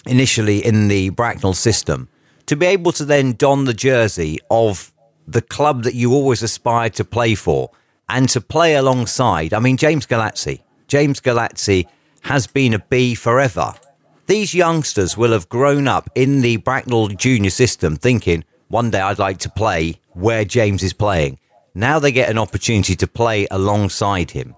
initially 0.07 0.65
in 0.65 0.89
the 0.89 1.11
Bracknell 1.11 1.53
system, 1.53 2.09
to 2.47 2.57
be 2.57 2.67
able 2.67 2.93
to 2.93 3.05
then 3.05 3.33
don 3.33 3.65
the 3.65 3.75
jersey 3.75 4.39
of 4.51 4.93
the 5.27 5.43
club 5.43 5.83
that 5.83 5.95
you 5.95 6.12
always 6.12 6.43
aspired 6.43 6.95
to 6.95 7.05
play 7.05 7.35
for 7.35 7.71
and 8.09 8.29
to 8.29 8.41
play 8.41 8.77
alongside. 8.77 9.53
I 9.53 9.59
mean, 9.59 9.77
James 9.77 10.07
Galazzi. 10.07 10.62
James 10.87 11.21
Galazzi 11.21 11.87
has 12.23 12.47
been 12.47 12.73
a 12.73 12.79
Bee 12.79 13.15
forever. 13.15 13.75
These 14.27 14.55
youngsters 14.55 15.17
will 15.17 15.33
have 15.33 15.49
grown 15.49 15.89
up 15.89 16.09
in 16.15 16.41
the 16.41 16.57
Bracknell 16.59 17.09
junior 17.09 17.51
system 17.51 17.97
thinking, 17.97 18.45
one 18.69 18.91
day 18.91 19.01
I'd 19.01 19.19
like 19.19 19.39
to 19.39 19.51
play 19.51 20.01
where 20.12 20.45
James 20.45 20.83
is 20.83 20.93
playing. 20.93 21.39
Now 21.77 21.99
they 21.99 22.11
get 22.11 22.31
an 22.31 22.39
opportunity 22.39 22.97
to 22.97 23.07
play 23.07 23.47
alongside 23.51 24.31
him. 24.31 24.57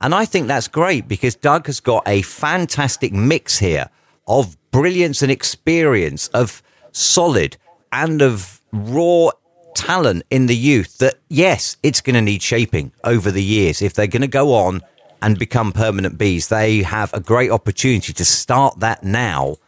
And 0.00 0.12
I 0.12 0.24
think 0.24 0.48
that's 0.48 0.66
great 0.66 1.06
because 1.06 1.36
Doug 1.36 1.66
has 1.66 1.78
got 1.78 2.02
a 2.08 2.22
fantastic 2.22 3.12
mix 3.12 3.58
here 3.58 3.88
of 4.26 4.56
brilliance 4.72 5.22
and 5.22 5.30
experience, 5.30 6.26
of 6.28 6.60
solid 6.90 7.56
and 7.92 8.20
of 8.20 8.60
raw 8.72 9.30
talent 9.76 10.24
in 10.28 10.46
the 10.46 10.56
youth 10.56 10.98
that, 10.98 11.20
yes, 11.28 11.76
it's 11.84 12.00
going 12.00 12.14
to 12.14 12.20
need 12.20 12.42
shaping 12.42 12.90
over 13.04 13.30
the 13.30 13.44
years. 13.44 13.80
If 13.80 13.94
they're 13.94 14.08
going 14.08 14.22
to 14.22 14.26
go 14.26 14.52
on 14.52 14.80
and 15.22 15.38
become 15.38 15.70
permanent 15.70 16.18
bees, 16.18 16.48
they 16.48 16.82
have 16.82 17.14
a 17.14 17.20
great 17.20 17.52
opportunity 17.52 18.12
to 18.12 18.24
start 18.24 18.80
that 18.80 19.04
now 19.04 19.58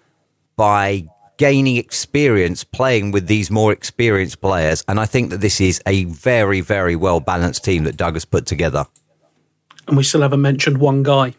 by 0.57 1.07
gaining 1.43 1.77
experience 1.77 2.63
playing 2.63 3.11
with 3.11 3.27
these 3.27 3.51
more 3.51 3.73
experienced 3.73 4.41
players. 4.41 4.85
And 4.87 5.01
I 5.01 5.07
think 5.07 5.31
that 5.31 5.41
this 5.41 5.61
is 5.61 5.83
a 5.87 6.05
very, 6.05 6.61
very 6.61 6.95
well 6.95 7.19
balanced 7.19 7.65
team 7.65 7.83
that 7.85 7.97
Doug 7.97 8.15
has 8.15 8.25
put 8.25 8.47
together. 8.47 8.87
And 9.89 9.97
we 9.97 10.05
still 10.05 10.21
haven't 10.23 10.41
mentioned 10.43 10.79
one 10.79 11.03
guy, 11.03 11.35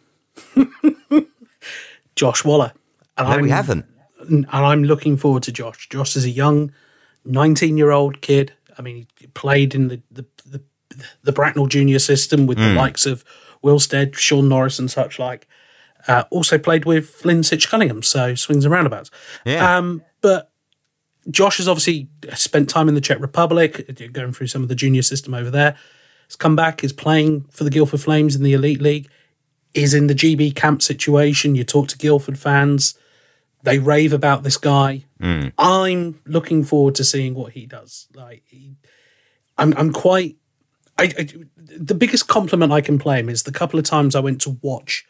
Josh 2.15 2.43
Waller. 2.43 2.73
And 3.17 3.29
No, 3.29 3.35
we 3.37 3.49
I'm- 3.51 3.55
haven't. 3.55 3.85
and 4.29 4.45
I'm 4.51 4.83
looking 4.83 5.15
forward 5.17 5.43
to 5.43 5.51
Josh. 5.51 5.87
Josh 5.89 6.15
is 6.17 6.25
a 6.25 6.29
young, 6.29 6.71
19 7.25 7.77
year 7.77 7.91
old 7.91 8.19
kid. 8.21 8.51
I 8.77 8.81
mean, 8.81 9.07
he 9.19 9.27
played 9.27 9.73
in 9.75 9.87
the 9.87 10.01
the, 10.11 10.25
the, 10.45 10.61
the 11.23 11.31
Bracknell 11.31 11.67
junior 11.67 11.99
system 11.99 12.45
with 12.45 12.57
Hmm. 12.57 12.63
the 12.65 12.73
likes 12.73 13.05
of 13.05 13.23
Wilstead, 13.63 14.15
Sean 14.15 14.49
Norris, 14.49 14.79
and 14.79 14.91
such 14.91 15.17
like. 15.19 15.47
Uh, 16.07 16.23
also 16.29 16.57
played 16.57 16.85
with 16.85 17.09
Flynn 17.09 17.43
Sitch 17.43 17.69
Cunningham, 17.69 18.03
so 18.03 18.35
swings 18.35 18.65
and 18.65 18.71
roundabouts. 18.71 19.09
Yeah. 19.45 19.77
Um, 19.77 20.03
but 20.21 20.51
Josh 21.29 21.57
has 21.57 21.67
obviously 21.67 22.09
spent 22.33 22.69
time 22.69 22.89
in 22.89 22.95
the 22.95 23.01
Czech 23.01 23.19
Republic, 23.19 24.11
going 24.11 24.33
through 24.33 24.47
some 24.47 24.63
of 24.63 24.67
the 24.67 24.75
junior 24.75 25.01
system 25.01 25.33
over 25.33 25.49
there. 25.49 25.77
Has 26.27 26.35
come 26.35 26.55
back, 26.55 26.83
is 26.83 26.93
playing 26.93 27.45
for 27.51 27.63
the 27.63 27.69
Guildford 27.69 28.01
Flames 28.01 28.35
in 28.35 28.43
the 28.43 28.53
Elite 28.53 28.81
League, 28.81 29.09
is 29.73 29.93
in 29.93 30.07
the 30.07 30.15
GB 30.15 30.55
camp 30.55 30.81
situation. 30.81 31.55
You 31.55 31.63
talk 31.63 31.87
to 31.89 31.97
Guildford 31.97 32.37
fans, 32.37 32.97
they 33.63 33.79
rave 33.79 34.11
about 34.11 34.43
this 34.43 34.57
guy. 34.57 35.05
I'm 35.57 36.19
looking 36.25 36.63
forward 36.63 36.95
to 36.95 37.03
seeing 37.03 37.33
what 37.33 37.53
he 37.53 37.65
does. 37.65 38.07
Like, 38.13 38.43
he, 38.45 38.75
I'm, 39.57 39.73
I'm 39.77 39.93
quite. 39.93 40.35
I, 40.97 41.03
I, 41.17 41.27
the 41.55 41.95
biggest 41.95 42.27
compliment 42.27 42.71
I 42.71 42.81
can 42.81 42.99
play 42.99 43.19
him 43.19 43.29
is 43.29 43.43
the 43.43 43.51
couple 43.51 43.79
of 43.79 43.85
times 43.85 44.15
I 44.15 44.19
went 44.19 44.41
to 44.41 44.59
watch 44.61 45.05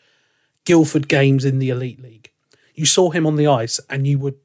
Guildford 0.66 1.08
games 1.08 1.46
in 1.46 1.60
the 1.60 1.70
Elite 1.70 2.02
League. 2.02 2.32
You 2.76 2.86
saw 2.86 3.10
him 3.12 3.26
on 3.28 3.36
the 3.36 3.48
ice, 3.48 3.80
and 3.90 4.08
you 4.08 4.18
would, 4.20 4.36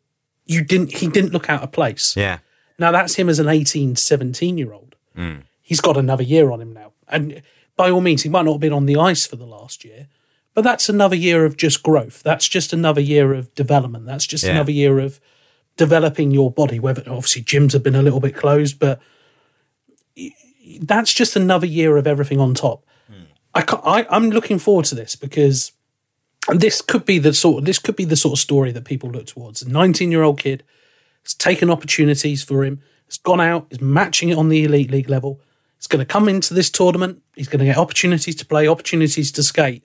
you 0.46 0.62
didn't. 0.64 0.92
He 0.96 1.08
didn't 1.08 1.32
look 1.32 1.48
out 1.48 1.62
of 1.62 1.72
place. 1.72 2.14
Yeah. 2.16 2.38
Now 2.78 2.92
that's 2.92 3.14
him 3.16 3.28
as 3.28 3.38
an 3.38 3.48
18, 3.48 3.96
17 3.96 4.58
year 4.58 4.72
old. 4.72 4.96
Hmm. 5.14 5.36
He's 5.62 5.80
got 5.80 5.96
another 5.96 6.22
year 6.22 6.50
on 6.50 6.60
him 6.60 6.72
now. 6.72 6.92
And 7.08 7.42
by 7.76 7.90
all 7.90 8.00
means, 8.00 8.22
he 8.22 8.28
might 8.28 8.44
not 8.44 8.52
have 8.52 8.60
been 8.60 8.72
on 8.72 8.86
the 8.86 8.96
ice 8.96 9.26
for 9.26 9.36
the 9.36 9.46
last 9.46 9.84
year, 9.84 10.08
but 10.54 10.62
that's 10.62 10.88
another 10.88 11.16
year 11.16 11.44
of 11.44 11.56
just 11.56 11.82
growth. 11.82 12.22
That's 12.22 12.48
just 12.48 12.72
another 12.72 13.00
year 13.00 13.34
of 13.34 13.54
development. 13.54 14.06
That's 14.06 14.26
just 14.26 14.44
Yeah. 14.44 14.52
another 14.52 14.72
year 14.72 14.98
of 15.00 15.20
developing 15.76 16.30
your 16.30 16.50
body. 16.50 16.78
Whether 16.78 17.02
obviously 17.02 17.42
gyms 17.42 17.72
have 17.72 17.82
been 17.82 17.94
a 17.94 18.02
little 18.02 18.20
bit 18.20 18.34
closed, 18.36 18.78
but 18.78 19.00
that's 20.80 21.12
just 21.12 21.36
another 21.36 21.66
year 21.66 21.96
of 21.96 22.06
everything 22.06 22.40
on 22.40 22.54
top. 22.54 22.84
Hmm. 23.08 23.22
I, 23.54 23.62
ca 23.62 23.80
I 23.84 24.06
I'm 24.10 24.30
looking 24.30 24.58
forward 24.58 24.84
to 24.86 24.94
this 24.94 25.16
because 25.16 25.72
this 26.54 26.80
could 26.80 27.04
be 27.04 27.18
the 27.18 27.34
sort 27.34 27.64
this 27.64 27.78
could 27.78 27.96
be 27.96 28.04
the 28.04 28.16
sort 28.16 28.38
of 28.38 28.38
story 28.38 28.72
that 28.72 28.84
people 28.84 29.10
look 29.10 29.26
towards. 29.26 29.62
A 29.62 29.68
19 29.68 30.10
year 30.10 30.22
old 30.22 30.40
kid 30.40 30.64
has 31.22 31.34
taken 31.34 31.70
opportunities 31.70 32.42
for 32.42 32.64
him, 32.64 32.80
has 33.06 33.18
gone 33.18 33.40
out, 33.40 33.66
is 33.70 33.80
matching 33.80 34.30
it 34.30 34.38
on 34.38 34.48
the 34.48 34.64
elite 34.64 34.90
league 34.90 35.10
level. 35.10 35.40
He's 35.76 35.86
going 35.86 36.00
to 36.00 36.06
come 36.06 36.28
into 36.28 36.54
this 36.54 36.70
tournament. 36.70 37.22
He's 37.36 37.48
going 37.48 37.60
to 37.60 37.66
get 37.66 37.76
opportunities 37.76 38.34
to 38.36 38.46
play, 38.46 38.66
opportunities 38.66 39.30
to 39.32 39.42
skate. 39.42 39.84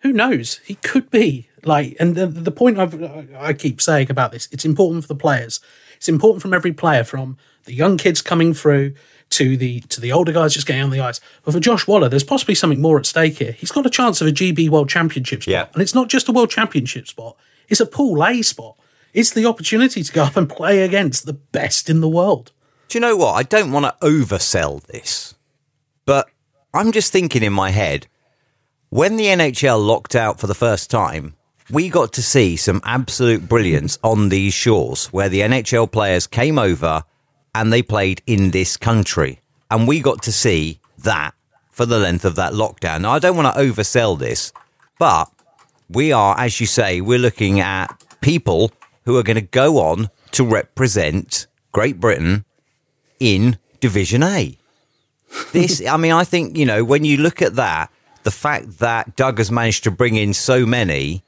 Who 0.00 0.12
knows? 0.12 0.58
He 0.64 0.76
could 0.76 1.10
be 1.10 1.48
like, 1.62 1.96
and 2.00 2.16
the, 2.16 2.26
the 2.26 2.50
point 2.50 2.78
I've, 2.78 3.00
I 3.34 3.52
keep 3.52 3.80
saying 3.80 4.10
about 4.10 4.32
this, 4.32 4.48
it's 4.50 4.64
important 4.64 5.04
for 5.04 5.08
the 5.08 5.14
players. 5.14 5.60
It's 5.96 6.08
important 6.08 6.42
from 6.42 6.54
every 6.54 6.72
player, 6.72 7.04
from 7.04 7.36
the 7.64 7.74
young 7.74 7.98
kids 7.98 8.22
coming 8.22 8.54
through 8.54 8.94
to 9.30 9.56
the 9.56 9.80
to 9.80 10.00
the 10.00 10.12
older 10.12 10.32
guys 10.32 10.54
just 10.54 10.66
getting 10.66 10.82
on 10.82 10.90
the 10.90 11.00
ice. 11.00 11.20
But 11.44 11.52
for 11.52 11.60
Josh 11.60 11.86
Waller, 11.86 12.08
there's 12.08 12.24
possibly 12.24 12.54
something 12.54 12.80
more 12.80 12.98
at 12.98 13.06
stake 13.06 13.38
here. 13.38 13.52
He's 13.52 13.70
got 13.72 13.86
a 13.86 13.90
chance 13.90 14.20
of 14.20 14.26
a 14.26 14.32
GB 14.32 14.68
World 14.68 14.88
Championship 14.88 15.42
spot, 15.42 15.52
Yeah. 15.52 15.66
and 15.72 15.82
it's 15.82 15.94
not 15.94 16.08
just 16.08 16.28
a 16.28 16.32
World 16.32 16.50
Championship 16.50 17.06
spot; 17.06 17.36
it's 17.68 17.80
a 17.80 17.86
Pool 17.86 18.24
A 18.24 18.42
spot. 18.42 18.76
It's 19.12 19.30
the 19.30 19.46
opportunity 19.46 20.02
to 20.02 20.12
go 20.12 20.24
up 20.24 20.36
and 20.36 20.48
play 20.48 20.82
against 20.82 21.26
the 21.26 21.32
best 21.32 21.88
in 21.90 22.00
the 22.00 22.08
world. 22.08 22.52
Do 22.88 22.96
you 22.96 23.00
know 23.00 23.16
what? 23.16 23.32
I 23.34 23.42
don't 23.42 23.72
want 23.72 23.86
to 23.86 24.06
oversell 24.06 24.82
this, 24.84 25.34
but 26.06 26.28
I'm 26.74 26.92
just 26.92 27.12
thinking 27.12 27.42
in 27.42 27.52
my 27.52 27.70
head 27.70 28.06
when 28.88 29.16
the 29.16 29.26
NHL 29.26 29.84
locked 29.84 30.14
out 30.16 30.40
for 30.40 30.46
the 30.48 30.54
first 30.54 30.90
time, 30.90 31.34
we 31.70 31.88
got 31.88 32.12
to 32.14 32.22
see 32.22 32.56
some 32.56 32.80
absolute 32.84 33.48
brilliance 33.48 33.96
on 34.02 34.28
these 34.28 34.54
shores 34.54 35.06
where 35.06 35.28
the 35.28 35.40
NHL 35.40 35.90
players 35.90 36.26
came 36.26 36.58
over 36.58 37.04
and 37.54 37.72
they 37.72 37.82
played 37.82 38.22
in 38.26 38.50
this 38.50 38.76
country. 38.76 39.40
And 39.70 39.86
we 39.86 40.00
got 40.00 40.22
to 40.22 40.32
see 40.32 40.80
that 40.98 41.34
for 41.70 41.86
the 41.86 41.98
length 41.98 42.24
of 42.24 42.36
that 42.36 42.52
lockdown. 42.52 43.02
Now, 43.02 43.12
I 43.12 43.18
don't 43.18 43.36
want 43.36 43.54
to 43.54 43.60
oversell 43.60 44.18
this, 44.18 44.52
but 44.98 45.30
we 45.88 46.12
are, 46.12 46.38
as 46.38 46.60
you 46.60 46.66
say, 46.66 47.00
we're 47.00 47.18
looking 47.18 47.60
at 47.60 47.88
people 48.20 48.72
who 49.04 49.16
are 49.16 49.22
going 49.22 49.36
to 49.36 49.40
go 49.40 49.78
on 49.78 50.10
to 50.32 50.44
represent 50.44 51.46
Great 51.72 51.98
Britain 51.98 52.44
in 53.18 53.58
Division 53.80 54.22
A. 54.22 54.56
This, 55.52 55.84
I 55.86 55.96
mean, 55.96 56.12
I 56.12 56.24
think, 56.24 56.56
you 56.56 56.66
know, 56.66 56.84
when 56.84 57.04
you 57.04 57.16
look 57.16 57.40
at 57.40 57.56
that, 57.56 57.90
the 58.22 58.30
fact 58.30 58.78
that 58.78 59.16
Doug 59.16 59.38
has 59.38 59.50
managed 59.50 59.84
to 59.84 59.90
bring 59.90 60.16
in 60.16 60.34
so 60.34 60.66
many, 60.66 61.24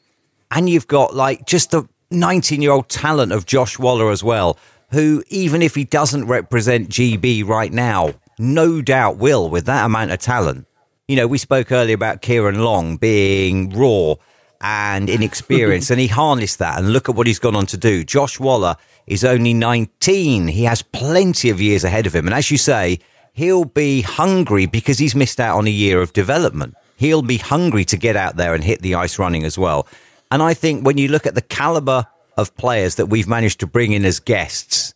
and 0.51 0.69
you've 0.69 0.87
got 0.87 1.15
like 1.15 1.47
just 1.47 1.71
the 1.71 1.89
19 2.11 2.61
year 2.61 2.73
old 2.73 2.89
talent 2.89 3.33
of 3.33 3.47
Josh 3.47 3.79
Waller 3.79 4.11
as 4.11 4.23
well, 4.23 4.59
who, 4.93 5.25
even 5.29 5.63
if 5.63 5.75
he 5.75 5.85
doesn't 5.85 6.27
represent 6.27 6.91
GB 6.91 7.47
right 7.47 7.73
now, 7.73 8.15
no 8.39 8.83
doubt 8.83 9.17
will 9.17 9.49
with 9.49 9.67
that 9.67 9.87
amount 9.87 10.11
of 10.11 10.19
talent. 10.19 10.67
You 11.09 11.17
know, 11.17 11.27
we 11.27 11.39
spoke 11.39 11.73
earlier 11.73 11.95
about 11.95 12.23
Kieran 12.23 12.61
Long 12.61 12.99
being 12.99 13.71
raw 13.71 14.15
and 14.61 15.09
inexperienced, 15.09 15.91
and 15.91 15.99
he 15.99 16.07
harnessed 16.21 16.59
that. 16.59 16.79
And 16.79 16.93
look 16.93 17.09
at 17.09 17.15
what 17.15 17.27
he's 17.27 17.39
gone 17.39 17.57
on 17.57 17.67
to 17.67 17.77
do. 17.77 18.05
Josh 18.05 18.39
Waller 18.39 18.77
is 19.07 19.25
only 19.25 19.55
19. 19.55 20.49
He 20.49 20.65
has 20.65 20.83
plenty 20.83 21.51
of 21.51 21.61
years 21.61 21.85
ahead 21.85 22.07
of 22.07 22.15
him. 22.15 22.27
And 22.27 22.35
as 22.35 22.51
you 22.51 22.59
say, 22.59 23.01
he'll 23.33 23.65
be 23.65 24.03
hungry 24.03 24.67
because 24.67 24.99
he's 24.99 25.15
missed 25.15 25.41
out 25.41 25.57
on 25.57 25.67
a 25.67 25.71
year 25.71 26.01
of 26.01 26.13
development. 26.13 26.75
He'll 26.97 27.23
be 27.23 27.39
hungry 27.39 27.85
to 27.87 27.97
get 27.97 28.15
out 28.15 28.37
there 28.37 28.55
and 28.55 28.63
hit 28.63 28.83
the 28.83 28.95
ice 28.95 29.19
running 29.19 29.45
as 29.45 29.59
well. 29.59 29.89
And 30.31 30.43
I 30.43 30.55
think 30.55 30.85
when 30.85 30.99
you 30.99 31.09
look 31.09 31.27
at 31.27 31.35
the 31.35 31.43
caliber 31.43 32.07
of 32.37 32.55
players 32.57 32.97
that 32.97 33.07
we've 33.07 33.29
managed 33.29 33.61
to 33.61 33.67
bring 33.67 33.93
in 33.93 34.05
as 34.05 34.21
guests, 34.21 34.95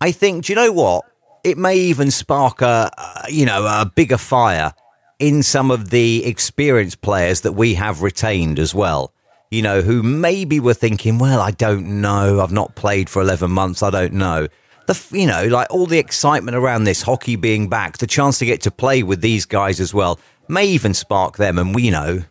I 0.00 0.12
think, 0.12 0.46
do 0.46 0.52
you 0.52 0.56
know 0.56 0.72
what? 0.72 1.04
It 1.44 1.58
may 1.58 1.76
even 1.76 2.10
spark 2.10 2.62
a, 2.62 2.90
you 3.28 3.46
know, 3.46 3.64
a 3.66 3.90
bigger 3.94 4.18
fire 4.18 4.74
in 5.18 5.42
some 5.42 5.70
of 5.70 5.90
the 5.90 6.24
experienced 6.24 7.00
players 7.00 7.42
that 7.42 7.52
we 7.52 7.74
have 7.74 8.02
retained 8.02 8.58
as 8.58 8.74
well. 8.74 9.12
You 9.50 9.62
know, 9.62 9.82
who 9.82 10.02
maybe 10.02 10.60
were 10.60 10.74
thinking, 10.74 11.18
well, 11.18 11.40
I 11.40 11.50
don't 11.50 12.00
know. 12.00 12.40
I've 12.40 12.52
not 12.52 12.74
played 12.74 13.10
for 13.10 13.20
11 13.20 13.50
months. 13.50 13.82
I 13.82 13.90
don't 13.90 14.14
know. 14.14 14.48
The, 14.86 15.06
you 15.12 15.26
know, 15.26 15.46
like 15.46 15.68
all 15.70 15.86
the 15.86 15.98
excitement 15.98 16.56
around 16.56 16.84
this 16.84 17.02
hockey 17.02 17.36
being 17.36 17.68
back, 17.68 17.98
the 17.98 18.06
chance 18.06 18.38
to 18.38 18.46
get 18.46 18.62
to 18.62 18.70
play 18.70 19.02
with 19.02 19.20
these 19.20 19.44
guys 19.44 19.78
as 19.78 19.92
well 19.92 20.18
may 20.48 20.66
even 20.66 20.94
spark 20.94 21.36
them. 21.36 21.58
And 21.58 21.74
we 21.74 21.90
know, 21.90 22.24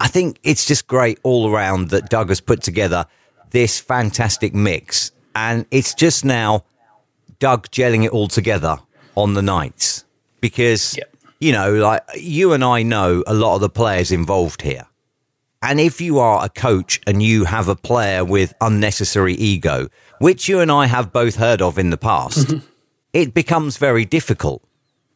I 0.00 0.08
think 0.08 0.40
it's 0.42 0.66
just 0.66 0.86
great 0.86 1.18
all 1.22 1.50
around 1.50 1.90
that 1.90 2.10
Doug 2.10 2.30
has 2.30 2.40
put 2.40 2.62
together 2.62 3.06
this 3.50 3.80
fantastic 3.80 4.54
mix. 4.54 5.12
And 5.34 5.66
it's 5.70 5.94
just 5.94 6.24
now 6.24 6.64
Doug 7.38 7.68
gelling 7.70 8.04
it 8.04 8.10
all 8.10 8.28
together 8.28 8.78
on 9.16 9.34
the 9.34 9.42
nights 9.42 10.04
because, 10.40 10.96
Yep. 10.96 11.16
you 11.40 11.52
know, 11.52 11.74
like 11.74 12.02
you 12.16 12.52
and 12.52 12.64
I 12.64 12.82
know 12.82 13.22
a 13.26 13.34
lot 13.34 13.54
of 13.56 13.60
the 13.60 13.68
players 13.68 14.12
involved 14.12 14.62
here. 14.62 14.86
And 15.62 15.80
if 15.80 16.00
you 16.00 16.18
are 16.18 16.44
a 16.44 16.48
coach 16.50 17.00
and 17.06 17.22
you 17.22 17.44
have 17.44 17.68
a 17.68 17.74
player 17.76 18.22
with 18.24 18.52
unnecessary 18.60 19.34
ego, 19.34 19.88
which 20.18 20.46
you 20.48 20.60
and 20.60 20.70
I 20.70 20.86
have 20.86 21.12
both 21.12 21.36
heard 21.36 21.62
of 21.62 21.78
in 21.78 21.88
the 21.90 21.96
past, 21.96 22.54
it 23.14 23.32
becomes 23.32 23.78
very 23.78 24.04
difficult. 24.04 24.62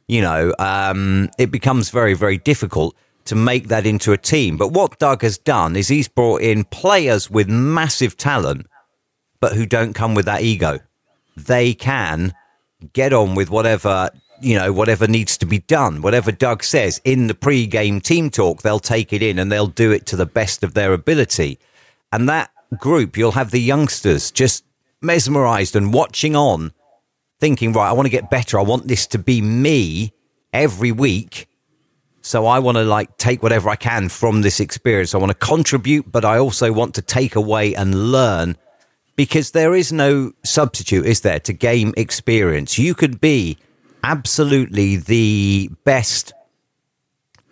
You 0.07 0.22
know, 0.22 0.55
um, 0.59 1.29
it 1.39 1.51
becomes 1.51 1.91
very, 1.91 2.14
very 2.14 2.39
difficult 2.39 2.97
to 3.29 3.35
make 3.35 3.68
that 3.68 3.87
into 3.87 4.12
a 4.12 4.18
team. 4.18 4.57
But 4.57 4.72
what 4.72 4.99
Doug 4.99 5.22
has 5.22 5.39
done 5.39 5.76
is 5.76 5.89
he's 5.89 6.09
brought 6.09 6.41
in 6.41 6.64
players 6.64 7.31
with 7.31 7.49
massive 7.49 8.16
talent, 8.16 8.66
but 9.41 9.53
who 9.53 9.66
don't 9.66 9.93
come 9.93 10.14
with 10.14 10.24
that 10.24 10.43
ego. 10.43 10.81
They 11.37 11.74
can 11.74 12.35
get 12.93 13.12
on 13.12 13.35
with 13.35 13.51
whatever 13.51 14.11
you 14.41 14.57
know 14.57 14.72
whatever 14.72 15.09
needs 15.09 15.37
to 15.37 15.47
be 15.47 15.59
done 15.59 16.01
whatever 16.01 16.31
doug 16.31 16.62
says 16.62 17.01
in 17.05 17.26
the 17.26 17.35
pre-game 17.35 18.01
team 18.01 18.31
talk 18.31 18.62
they'll 18.62 18.79
take 18.79 19.12
it 19.12 19.20
in 19.20 19.37
and 19.37 19.51
they'll 19.51 19.66
do 19.66 19.91
it 19.91 20.07
to 20.07 20.14
the 20.14 20.26
best 20.26 20.62
of 20.62 20.74
their 20.74 20.93
ability 20.93 21.59
and 22.12 22.29
that 22.29 22.49
group 22.79 23.16
you'll 23.16 23.33
have 23.33 23.51
the 23.51 23.61
youngsters 23.61 24.31
just 24.31 24.64
mesmerized 25.03 25.74
and 25.74 25.93
watching 25.93 26.37
on 26.37 26.72
thinking 27.41 27.72
right 27.72 27.89
i 27.89 27.93
want 27.93 28.07
to 28.07 28.11
get 28.11 28.31
better 28.31 28.61
i 28.61 28.62
want 28.62 28.87
this 28.87 29.09
to 29.09 29.18
be 29.18 29.41
me 29.41 30.12
every 30.53 30.93
week 30.93 31.49
so 32.29 32.47
i 32.47 32.59
want 32.59 32.76
to 32.76 32.85
like 32.85 33.16
take 33.16 33.43
whatever 33.43 33.68
i 33.68 33.76
can 33.76 34.09
from 34.09 34.43
this 34.43 34.61
experience 34.61 35.14
i 35.14 35.18
want 35.18 35.31
to 35.31 35.47
contribute 35.47 36.11
but 36.11 36.24
i 36.24 36.39
also 36.39 36.72
want 36.72 36.95
to 36.95 37.03
take 37.03 37.35
away 37.35 37.74
and 37.74 38.12
learn 38.12 38.57
because 39.18 39.51
there 39.51 39.74
is 39.74 39.93
no 39.93 40.31
substitute, 40.45 41.05
is 41.05 41.22
there, 41.22 41.41
to 41.41 41.53
game 41.53 41.93
experience? 41.97 42.79
You 42.79 42.95
could 42.95 43.20
be 43.20 43.59
absolutely 44.05 44.95
the 44.95 45.70
best, 45.83 46.33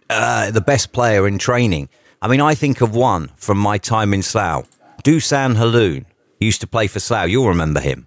uh, 0.09 0.53
the 0.53 0.61
best 0.61 0.93
player 0.93 1.27
in 1.27 1.39
training. 1.39 1.89
I 2.23 2.29
mean, 2.29 2.41
I 2.41 2.55
think 2.55 2.83
of 2.83 2.95
one 2.95 3.33
from 3.35 3.59
my 3.59 3.79
time 3.79 4.15
in 4.15 4.23
Slough, 4.23 4.69
Dusan 5.03 5.57
Haloon. 5.57 6.07
Used 6.39 6.61
to 6.61 6.69
play 6.69 6.87
for 6.87 7.01
Slough. 7.01 7.29
You'll 7.29 7.49
remember 7.49 7.81
him. 7.81 8.07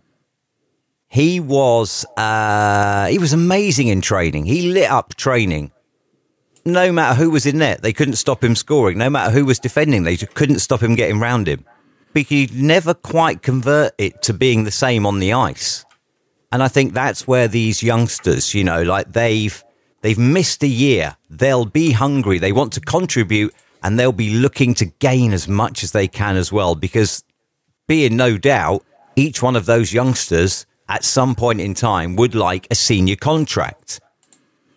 He 1.10 1.42
was, 1.42 2.06
uh, 2.16 3.08
he 3.08 3.20
was 3.20 3.34
amazing 3.34 3.90
in 3.90 4.00
training. 4.00 4.46
He 4.46 4.72
lit 4.72 4.90
up 4.90 5.16
training. 5.16 5.72
No 6.70 6.92
matter 6.92 7.16
who 7.16 7.30
was 7.30 7.46
in 7.46 7.58
net, 7.58 7.82
they 7.82 7.94
couldn't 7.94 8.16
stop 8.16 8.44
him 8.44 8.56
scoring. 8.56 8.98
No 8.98 9.10
matter 9.10 9.32
who 9.32 9.46
was 9.46 9.60
defending, 9.60 10.04
they 10.04 10.16
just 10.16 10.34
couldn't 10.34 10.60
stop 10.60 10.82
him 10.82 10.96
getting 10.96 11.20
round 11.20 11.48
him 11.48 11.66
because 12.14 12.30
he'd 12.30 12.56
never 12.56 12.94
quite 12.94 13.42
convert 13.42 13.94
it 13.98 14.22
to 14.24 14.34
being 14.34 14.64
the 14.64 14.72
same 14.72 15.06
on 15.06 15.20
the 15.20 15.34
ice. 15.34 15.86
And 16.52 16.64
I 16.64 16.68
think 16.68 16.94
that's 16.94 17.28
where 17.28 17.48
these 17.48 17.84
youngsters, 17.84 18.54
you 18.54 18.64
know, 18.64 18.84
like 18.84 19.12
they've 19.12 19.64
they've 20.02 20.18
missed 20.18 20.64
a 20.64 20.68
year. 20.68 21.16
They'll 21.30 21.66
be 21.66 21.92
hungry. 21.92 22.40
They 22.40 22.52
want 22.52 22.74
to 22.74 22.82
contribute 22.82 23.54
and 23.84 24.00
they'll 24.00 24.12
be 24.12 24.32
looking 24.32 24.74
to 24.76 24.86
gain 24.86 25.34
as 25.34 25.48
much 25.48 25.84
as 25.84 25.92
they 25.92 26.08
can 26.08 26.36
as 26.38 26.52
well 26.52 26.76
because 26.76 27.24
be 27.88 28.06
in 28.06 28.18
no 28.18 28.38
doubt 28.38 28.84
each 29.16 29.42
one 29.42 29.56
of 29.56 29.66
those 29.66 29.94
youngsters 29.94 30.66
at 30.88 31.04
some 31.04 31.36
point 31.36 31.62
in 31.62 31.74
time 31.74 32.16
would 32.16 32.36
like 32.36 32.68
a 32.72 32.76
senior 32.76 33.16
contract. 33.16 34.00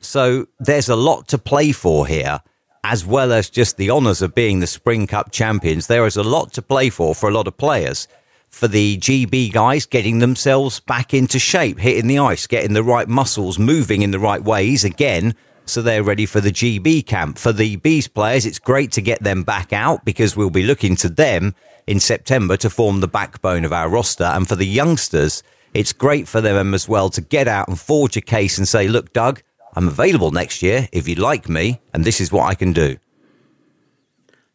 So 0.02 0.46
there's 0.60 0.88
a 0.88 0.96
lot 0.96 1.28
to 1.28 1.38
play 1.38 1.72
for 1.72 2.06
here 2.06 2.40
as 2.84 3.06
well 3.06 3.32
as 3.32 3.48
just 3.48 3.76
the 3.76 3.90
honours 3.90 4.22
of 4.22 4.34
being 4.34 4.60
the 4.60 4.66
Spring 4.66 5.06
Cup 5.06 5.30
champions, 5.30 5.86
there 5.86 6.06
is 6.06 6.16
a 6.16 6.22
lot 6.22 6.52
to 6.54 6.62
play 6.62 6.90
for 6.90 7.14
for 7.14 7.28
a 7.28 7.32
lot 7.32 7.46
of 7.46 7.56
players. 7.56 8.08
For 8.50 8.68
the 8.68 8.98
GB 8.98 9.52
guys, 9.52 9.86
getting 9.86 10.18
themselves 10.18 10.80
back 10.80 11.14
into 11.14 11.38
shape, 11.38 11.78
hitting 11.78 12.06
the 12.06 12.18
ice, 12.18 12.46
getting 12.46 12.74
the 12.74 12.82
right 12.82 13.08
muscles, 13.08 13.58
moving 13.58 14.02
in 14.02 14.10
the 14.10 14.18
right 14.18 14.42
ways 14.42 14.84
again, 14.84 15.34
so 15.64 15.80
they're 15.80 16.02
ready 16.02 16.26
for 16.26 16.40
the 16.40 16.50
GB 16.50 17.06
camp. 17.06 17.38
For 17.38 17.52
the 17.52 17.76
Bees 17.76 18.08
players, 18.08 18.44
it's 18.44 18.58
great 18.58 18.92
to 18.92 19.00
get 19.00 19.22
them 19.22 19.42
back 19.42 19.72
out 19.72 20.04
because 20.04 20.36
we'll 20.36 20.50
be 20.50 20.64
looking 20.64 20.96
to 20.96 21.08
them 21.08 21.54
in 21.86 22.00
September 22.00 22.56
to 22.58 22.68
form 22.68 23.00
the 23.00 23.08
backbone 23.08 23.64
of 23.64 23.72
our 23.72 23.88
roster. 23.88 24.24
And 24.24 24.46
for 24.46 24.56
the 24.56 24.66
youngsters, 24.66 25.42
it's 25.72 25.92
great 25.92 26.28
for 26.28 26.40
them 26.40 26.74
as 26.74 26.88
well 26.88 27.08
to 27.10 27.20
get 27.20 27.48
out 27.48 27.68
and 27.68 27.78
forge 27.78 28.16
a 28.16 28.20
case 28.20 28.58
and 28.58 28.68
say, 28.68 28.88
look, 28.88 29.12
Doug, 29.12 29.42
I'm 29.74 29.88
available 29.88 30.30
next 30.30 30.62
year 30.62 30.88
if 30.92 31.08
you 31.08 31.14
like 31.14 31.48
me, 31.48 31.80
and 31.92 32.04
this 32.04 32.20
is 32.20 32.30
what 32.30 32.44
I 32.46 32.54
can 32.54 32.72
do. 32.72 32.98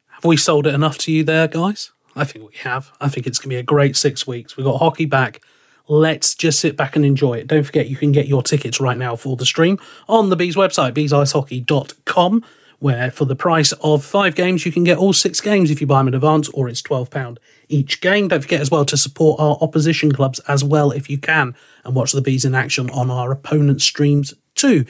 Have 0.07 0.26
we 0.26 0.38
sold 0.38 0.68
it 0.68 0.74
enough 0.74 0.97
to 0.99 1.11
you 1.11 1.24
there, 1.24 1.47
guys? 1.47 1.91
I 2.15 2.24
think 2.24 2.49
we 2.49 2.57
have. 2.59 2.91
I 2.99 3.09
think 3.09 3.28
it's 3.28 3.38
going 3.38 3.49
to 3.49 3.55
be 3.55 3.59
a 3.59 3.63
great 3.63 3.95
six 3.95 4.26
weeks. 4.26 4.57
We've 4.57 4.65
got 4.65 4.80
hockey 4.80 5.05
back. 5.05 5.41
Let's 5.88 6.36
just 6.36 6.59
sit 6.59 6.76
back 6.76 6.95
and 6.95 7.05
enjoy 7.05 7.36
it. 7.36 7.47
Don't 7.47 7.63
forget, 7.63 7.88
you 7.88 7.95
can 7.95 8.11
get 8.11 8.28
your 8.28 8.43
tickets 8.43 8.82
right 8.82 8.97
now 8.97 9.15
for 9.15 9.38
the 9.38 9.45
stream 9.45 9.80
on 10.09 10.30
the 10.30 10.36
Bees 10.36 10.55
website, 10.55 10.93
beesicehockey.com, 10.93 12.43
where 12.80 13.09
for 13.09 13.26
the 13.26 13.36
price 13.36 13.72
of 13.74 14.03
five 14.03 14.36
games, 14.36 14.65
you 14.65 14.72
can 14.72 14.84
get 14.84 14.97
all 14.97 15.13
six 15.13 15.39
games 15.39 15.72
if 15.72 15.80
you 15.80 15.88
buy 15.88 15.99
them 15.99 16.09
in 16.09 16.13
advance, 16.13 16.49
or 16.49 16.68
it's 16.68 16.82
£12 16.82 17.38
each 17.70 18.01
game. 18.01 18.28
Don't 18.28 18.41
forget 18.41 18.61
as 18.61 18.72
well 18.72 18.86
to 18.86 18.97
support 18.97 19.39
our 19.39 19.57
opposition 19.61 20.11
clubs 20.11 20.39
as 20.47 20.63
well 20.63 20.91
if 20.91 21.09
you 21.09 21.18
can, 21.18 21.55
and 21.86 21.95
watch 21.95 22.11
the 22.11 22.22
Bees 22.22 22.43
in 22.43 22.55
action 22.55 22.89
on 22.89 23.09
our 23.09 23.32
opponent 23.32 23.82
streams 23.82 24.34
too. 24.55 24.86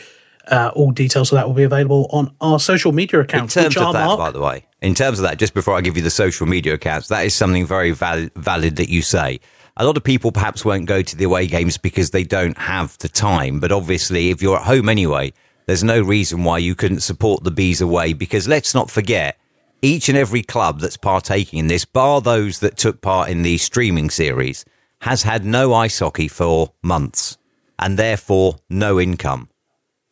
Uh, 0.50 0.72
all 0.76 0.92
details 0.92 1.32
of 1.32 1.36
that 1.36 1.46
will 1.46 1.54
be 1.54 1.64
available 1.64 2.08
on 2.12 2.34
our 2.40 2.60
social 2.60 2.94
media 2.94 3.20
accounts. 3.20 3.58
In 3.58 3.64
terms 3.64 3.78
of 3.78 3.94
that, 3.94 4.06
Mark, 4.06 4.18
by 4.18 4.32
the 4.32 4.40
way, 4.40 4.66
in 4.82 4.94
terms 4.96 5.20
of 5.20 5.24
that, 5.24 5.38
just 5.38 5.54
before 5.54 5.76
I 5.76 5.82
give 5.82 5.98
you 5.98 6.04
the 6.04 6.10
social 6.10 6.46
media 6.46 6.74
accounts, 6.74 7.10
that 7.10 7.26
is 7.26 7.36
something 7.36 7.66
very 7.66 7.92
val- 7.92 8.30
valid 8.36 8.78
that 8.78 8.90
you 8.90 9.02
say. 9.02 9.40
A 9.76 9.86
lot 9.86 9.98
of 9.98 10.04
people 10.04 10.32
perhaps 10.32 10.64
won't 10.64 10.86
go 10.86 11.02
to 11.02 11.16
the 11.16 11.26
away 11.26 11.48
games 11.48 11.78
because 11.78 12.12
they 12.12 12.24
don't 12.24 12.58
have 12.58 12.98
the 13.00 13.10
time. 13.10 13.60
But 13.60 13.72
obviously, 13.72 14.30
if 14.30 14.42
you're 14.42 14.58
at 14.58 14.64
home 14.64 14.90
anyway, 14.90 15.34
there's 15.66 15.84
no 15.84 16.02
reason 16.02 16.44
why 16.44 16.58
you 16.60 16.76
couldn't 16.76 17.02
support 17.02 17.44
the 17.44 17.52
bees 17.52 17.82
away. 17.82 18.14
Because 18.14 18.48
let's 18.48 18.74
not 18.74 18.90
forget, 18.90 19.38
each 19.82 20.10
and 20.10 20.18
every 20.18 20.42
club 20.42 20.80
that's 20.80 20.98
partaking 20.98 21.60
in 21.60 21.68
this, 21.68 21.86
bar 21.86 22.22
those 22.22 22.60
that 22.60 22.78
took 22.78 23.02
part 23.02 23.30
in 23.30 23.44
the 23.44 23.58
streaming 23.58 24.10
series, 24.10 24.66
has 25.02 25.24
had 25.24 25.46
no 25.46 25.74
ice 25.74 26.00
hockey 26.00 26.28
for 26.28 26.74
months 26.82 27.38
and 27.78 27.98
therefore 27.98 28.56
no 28.70 29.00
income. 29.00 29.50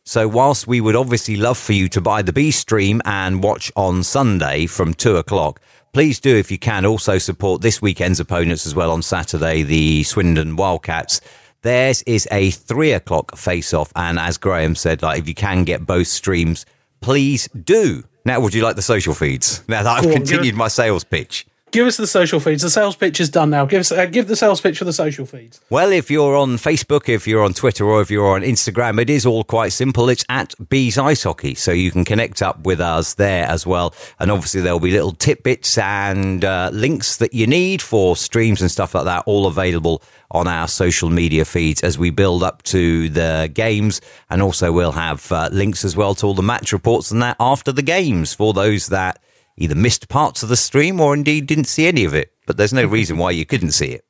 So, 0.08 0.28
whilst 0.28 0.68
we 0.68 0.82
would 0.82 0.96
obviously 0.96 1.36
love 1.36 1.58
for 1.58 1.74
you 1.74 1.90
to 1.90 2.00
buy 2.00 2.22
the 2.22 2.32
B 2.32 2.52
stream 2.52 3.02
and 3.06 3.42
watch 3.42 3.72
on 3.76 4.04
Sunday 4.04 4.68
from 4.68 4.94
two 4.94 5.16
o'clock, 5.18 5.60
please 5.94 6.20
do, 6.20 6.36
if 6.36 6.52
you 6.52 6.60
can, 6.60 6.86
also 6.86 7.18
support 7.18 7.64
this 7.64 7.82
weekend's 7.82 8.20
opponents 8.20 8.68
as 8.68 8.76
well 8.76 8.92
on 8.92 9.02
Saturday, 9.02 9.64
the 9.64 10.04
Swindon 10.04 10.58
Wildcats. 10.58 11.22
Theirs 11.64 12.04
is 12.04 12.28
a 12.32 12.52
three 12.52 12.92
o'clock 12.92 13.36
face 13.36 13.74
off. 13.74 13.92
And 13.96 14.20
as 14.20 14.38
Graham 14.38 14.76
said, 14.76 15.02
like, 15.02 15.20
if 15.22 15.28
you 15.28 15.34
can 15.34 15.64
get 15.64 15.88
both 15.88 16.06
streams, 16.06 16.68
please 17.02 17.48
do. 17.50 18.04
Now, 18.26 18.40
would 18.42 18.54
you 18.54 18.62
like 18.64 18.76
the 18.76 18.84
social 18.84 19.16
feeds? 19.16 19.64
Now 19.68 19.82
that 19.82 19.98
I've 19.98 20.04
Go 20.04 20.10
on, 20.10 20.14
give 20.18 20.22
it- 20.22 20.28
continued 20.28 20.56
my 20.56 20.68
sales 20.68 21.04
pitch. 21.04 21.48
Give 21.72 21.88
us 21.88 21.98
the 21.98 22.08
social 22.08 22.40
feeds. 22.40 22.62
The 22.62 22.70
sales 22.70 22.96
pitch 22.96 23.20
is 23.20 23.30
done 23.30 23.50
now. 23.50 23.66
Give 23.66 23.82
us 23.82 23.92
uh, 23.92 24.06
give 24.06 24.28
the 24.28 24.36
sales 24.36 24.62
pitch 24.62 24.78
for 24.78 24.86
the 24.86 24.94
social 24.94 25.26
feeds. 25.26 25.60
Well, 25.70 25.92
if 25.92 26.10
you're 26.10 26.36
on 26.36 26.58
Facebook, 26.58 27.10
if 27.10 27.28
you're 27.28 27.44
on 27.44 27.54
Twitter, 27.54 27.86
or 27.86 28.02
if 28.02 28.10
you're 28.10 28.30
on 28.30 28.42
Instagram, 28.42 29.02
it 29.02 29.10
is 29.10 29.26
all 29.26 29.44
quite 29.44 29.74
simple. 29.74 30.10
It's 30.10 30.26
at 30.30 30.54
Bees 30.70 30.98
Ice 30.98 31.24
Hockey. 31.24 31.56
So 31.56 31.72
you 31.72 31.92
can 31.92 32.06
connect 32.06 32.42
up 32.42 32.66
with 32.66 32.80
us 32.80 33.16
there 33.16 33.46
as 33.46 33.68
well. 33.68 33.94
And 34.20 34.32
obviously, 34.32 34.62
there'll 34.62 34.80
be 34.80 34.92
little 34.92 35.12
tidbits 35.12 35.78
and 35.78 36.46
uh, 36.46 36.70
links 36.72 37.18
that 37.18 37.34
you 37.34 37.48
need 37.48 37.82
for 37.82 38.16
streams 38.16 38.62
and 38.62 38.72
stuff 38.72 38.96
like 38.96 39.06
that, 39.06 39.24
all 39.26 39.46
available 39.48 40.02
on 40.32 40.48
our 40.48 40.68
social 40.68 41.10
media 41.10 41.46
feeds 41.46 41.84
as 41.84 41.98
we 41.98 42.10
build 42.10 42.44
up 42.44 42.64
to 42.64 43.10
the 43.10 43.50
games. 43.54 44.02
And 44.30 44.42
also, 44.42 44.72
we'll 44.72 44.92
have 44.94 45.32
uh, 45.32 45.50
links 45.52 45.84
as 45.86 45.96
well 45.96 46.16
to 46.16 46.28
all 46.28 46.34
the 46.34 46.44
match 46.44 46.74
reports 46.74 47.12
and 47.12 47.22
that 47.22 47.38
after 47.40 47.72
the 47.72 47.82
games 47.82 48.34
for 48.34 48.54
those 48.54 48.88
that 48.88 49.20
either 49.58 49.76
missed 49.76 50.10
parts 50.10 50.44
of 50.44 50.50
the 50.50 50.58
stream 50.58 51.00
or 51.00 51.14
indeed 51.14 51.48
didn't 51.48 51.66
see 51.66 51.88
any 51.88 52.04
of 52.06 52.14
it. 52.14 52.32
But 52.46 52.58
there's 52.58 52.74
no 52.74 52.86
reason 52.86 53.18
why 53.18 53.32
you 53.32 53.46
couldn't 53.46 53.72
see 53.72 53.88
it. 53.88 54.06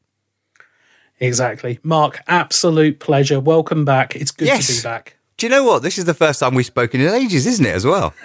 Exactly, 1.19 1.79
Mark. 1.83 2.21
Absolute 2.27 2.99
pleasure. 2.99 3.39
Welcome 3.39 3.85
back. 3.85 4.15
It's 4.15 4.31
good 4.31 4.47
Yes. 4.47 4.67
to 4.67 4.73
be 4.75 4.83
back. 4.83 5.17
Do 5.37 5.45
you 5.45 5.49
know 5.49 5.63
what? 5.63 5.81
This 5.83 5.97
is 5.97 6.05
the 6.05 6.13
first 6.13 6.39
time 6.39 6.55
we've 6.55 6.65
spoken 6.65 6.99
in 7.01 7.07
ages, 7.13 7.45
isn't 7.45 7.65
it, 7.65 7.73
as 7.75 7.85
well? 7.85 8.13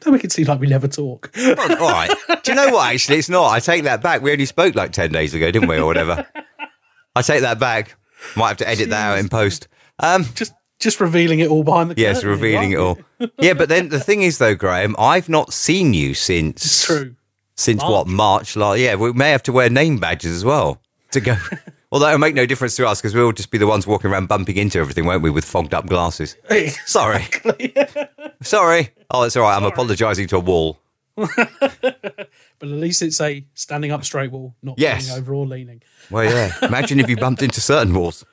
Don't 0.00 0.12
make 0.12 0.22
it 0.24 0.30
seem 0.32 0.46
like 0.46 0.60
we 0.60 0.68
never 0.68 0.86
talk. 0.86 1.30
Oh, 1.36 1.76
all 1.80 1.90
right. 1.90 2.10
Do 2.44 2.52
you 2.52 2.54
know 2.56 2.68
what? 2.72 2.92
Actually, 2.92 3.18
it's 3.18 3.28
not. 3.28 3.50
I 3.50 3.58
take 3.58 3.82
that 3.84 4.00
back. 4.02 4.22
We 4.22 4.30
only 4.32 4.46
spoke 4.46 4.74
like 4.76 4.92
10 4.92 5.10
days 5.10 5.34
ago, 5.34 5.50
didn't 5.50 5.68
we, 5.68 5.76
or 5.78 5.86
whatever? 5.86 6.24
I 7.16 7.22
take 7.22 7.40
that 7.42 7.58
back. 7.58 7.96
Might 8.36 8.48
have 8.48 8.56
to 8.58 8.68
edit 8.68 8.90
that 8.90 9.12
out 9.12 9.18
in 9.18 9.28
post. 9.28 9.66
Um, 9.98 10.24
just 10.34 10.52
just 10.82 11.00
revealing 11.00 11.40
it 11.40 11.48
all 11.48 11.62
behind 11.64 11.90
the 11.90 11.94
yes, 11.96 12.16
curtain, 12.16 12.30
revealing 12.30 12.72
it 12.72 12.78
all. 12.78 12.98
Yeah, 13.38 13.54
but 13.54 13.68
then 13.68 13.88
the 13.88 14.00
thing 14.00 14.22
is, 14.22 14.38
though, 14.38 14.56
Graham, 14.56 14.96
I've 14.98 15.28
not 15.28 15.52
seen 15.52 15.94
you 15.94 16.12
since. 16.12 16.84
True. 16.84 17.14
Since 17.54 17.82
what, 17.84 18.08
March? 18.08 18.56
Like, 18.56 18.80
yeah, 18.80 18.96
we 18.96 19.12
may 19.12 19.30
have 19.30 19.44
to 19.44 19.52
wear 19.52 19.70
name 19.70 19.98
badges 19.98 20.34
as 20.34 20.44
well 20.44 20.80
to 21.12 21.20
go. 21.20 21.36
Although 21.92 22.08
it'll 22.08 22.18
make 22.18 22.34
no 22.34 22.46
difference 22.46 22.74
to 22.76 22.88
us 22.88 23.00
because 23.00 23.14
we'll 23.14 23.30
just 23.32 23.50
be 23.50 23.58
the 23.58 23.66
ones 23.66 23.86
walking 23.86 24.10
around 24.10 24.26
bumping 24.26 24.56
into 24.56 24.78
everything, 24.80 25.04
won't 25.04 25.22
we, 25.22 25.30
with 25.30 25.44
fogged 25.44 25.72
up 25.74 25.86
glasses? 25.86 26.36
Sorry. 26.86 27.26
Sorry. 28.42 28.90
Oh, 29.10 29.22
it's 29.22 29.36
all 29.36 29.42
right. 29.42 29.56
I'm 29.56 29.64
apologising 29.64 30.26
to 30.28 30.36
a 30.36 30.40
wall. 30.40 30.78
But 31.14 32.68
at 32.68 32.68
least 32.68 33.02
it's 33.02 33.20
a 33.20 33.44
standing 33.54 33.92
up 33.92 34.04
straight 34.04 34.30
wall, 34.32 34.54
not 34.62 34.78
Yes. 34.78 35.06
leaning 35.08 35.20
over 35.22 35.34
or 35.34 35.46
leaning. 35.46 35.82
Well, 36.10 36.24
yeah. 36.24 36.52
Imagine 36.62 36.98
if 36.98 37.10
you 37.10 37.16
bumped 37.16 37.42
into 37.42 37.60
certain 37.60 37.92
walls. 37.94 38.24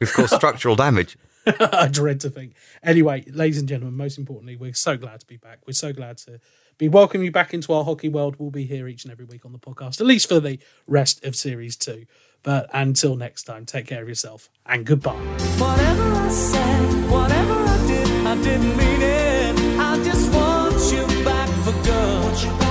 We've 0.00 0.12
caused 0.12 0.34
structural 0.34 0.74
damage. 0.76 1.16
I 1.60 1.88
dread 1.88 2.20
to 2.20 2.30
think. 2.30 2.54
Anyway, 2.82 3.24
ladies 3.30 3.58
and 3.58 3.68
gentlemen, 3.68 3.96
most 3.96 4.18
importantly, 4.18 4.56
we're 4.56 4.74
so 4.74 4.96
glad 4.96 5.20
to 5.20 5.26
be 5.26 5.36
back. 5.36 5.60
We're 5.66 5.72
so 5.74 5.92
glad 5.92 6.18
to 6.18 6.40
be 6.78 6.88
welcoming 6.88 7.26
you 7.26 7.32
back 7.32 7.54
into 7.54 7.72
our 7.72 7.84
hockey 7.84 8.08
world. 8.08 8.36
We'll 8.38 8.50
be 8.50 8.66
here 8.66 8.88
each 8.88 9.04
and 9.04 9.12
every 9.12 9.24
week 9.24 9.44
on 9.44 9.52
the 9.52 9.58
podcast, 9.58 10.00
at 10.00 10.06
least 10.06 10.28
for 10.28 10.40
the 10.40 10.58
rest 10.86 11.24
of 11.24 11.36
series 11.36 11.76
two. 11.76 12.06
But 12.42 12.68
until 12.72 13.16
next 13.16 13.44
time, 13.44 13.64
take 13.64 13.86
care 13.86 14.02
of 14.02 14.08
yourself 14.08 14.50
and 14.66 14.84
goodbye. 14.84 15.12
Whatever 15.12 16.02
I 16.02 16.28
said, 16.28 17.10
whatever 17.10 17.54
I 17.54 17.86
did, 17.86 18.26
I 18.26 18.42
didn't 18.42 18.76
mean 18.76 19.02
it. 19.02 19.78
I 19.78 20.02
just 20.04 20.32
want 20.32 20.92
you 20.92 21.24
back 21.24 21.48
for 21.64 21.72
good. 21.84 22.63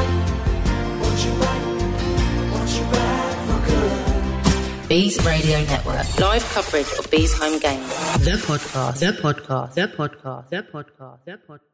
Bees 4.93 5.17
Radio 5.25 5.57
Network. 5.61 6.19
Live 6.19 6.43
coverage 6.53 6.85
of 6.99 7.09
Bees 7.09 7.33
home 7.33 7.57
games. 7.57 7.89
The 8.23 8.37
podcast. 8.45 8.99
The 8.99 9.11
podcast. 9.23 9.73
The 9.73 9.87
podcast. 9.87 10.49
The 10.51 10.61
podcast. 10.61 11.17
The 11.25 11.39
podcast. 11.49 11.72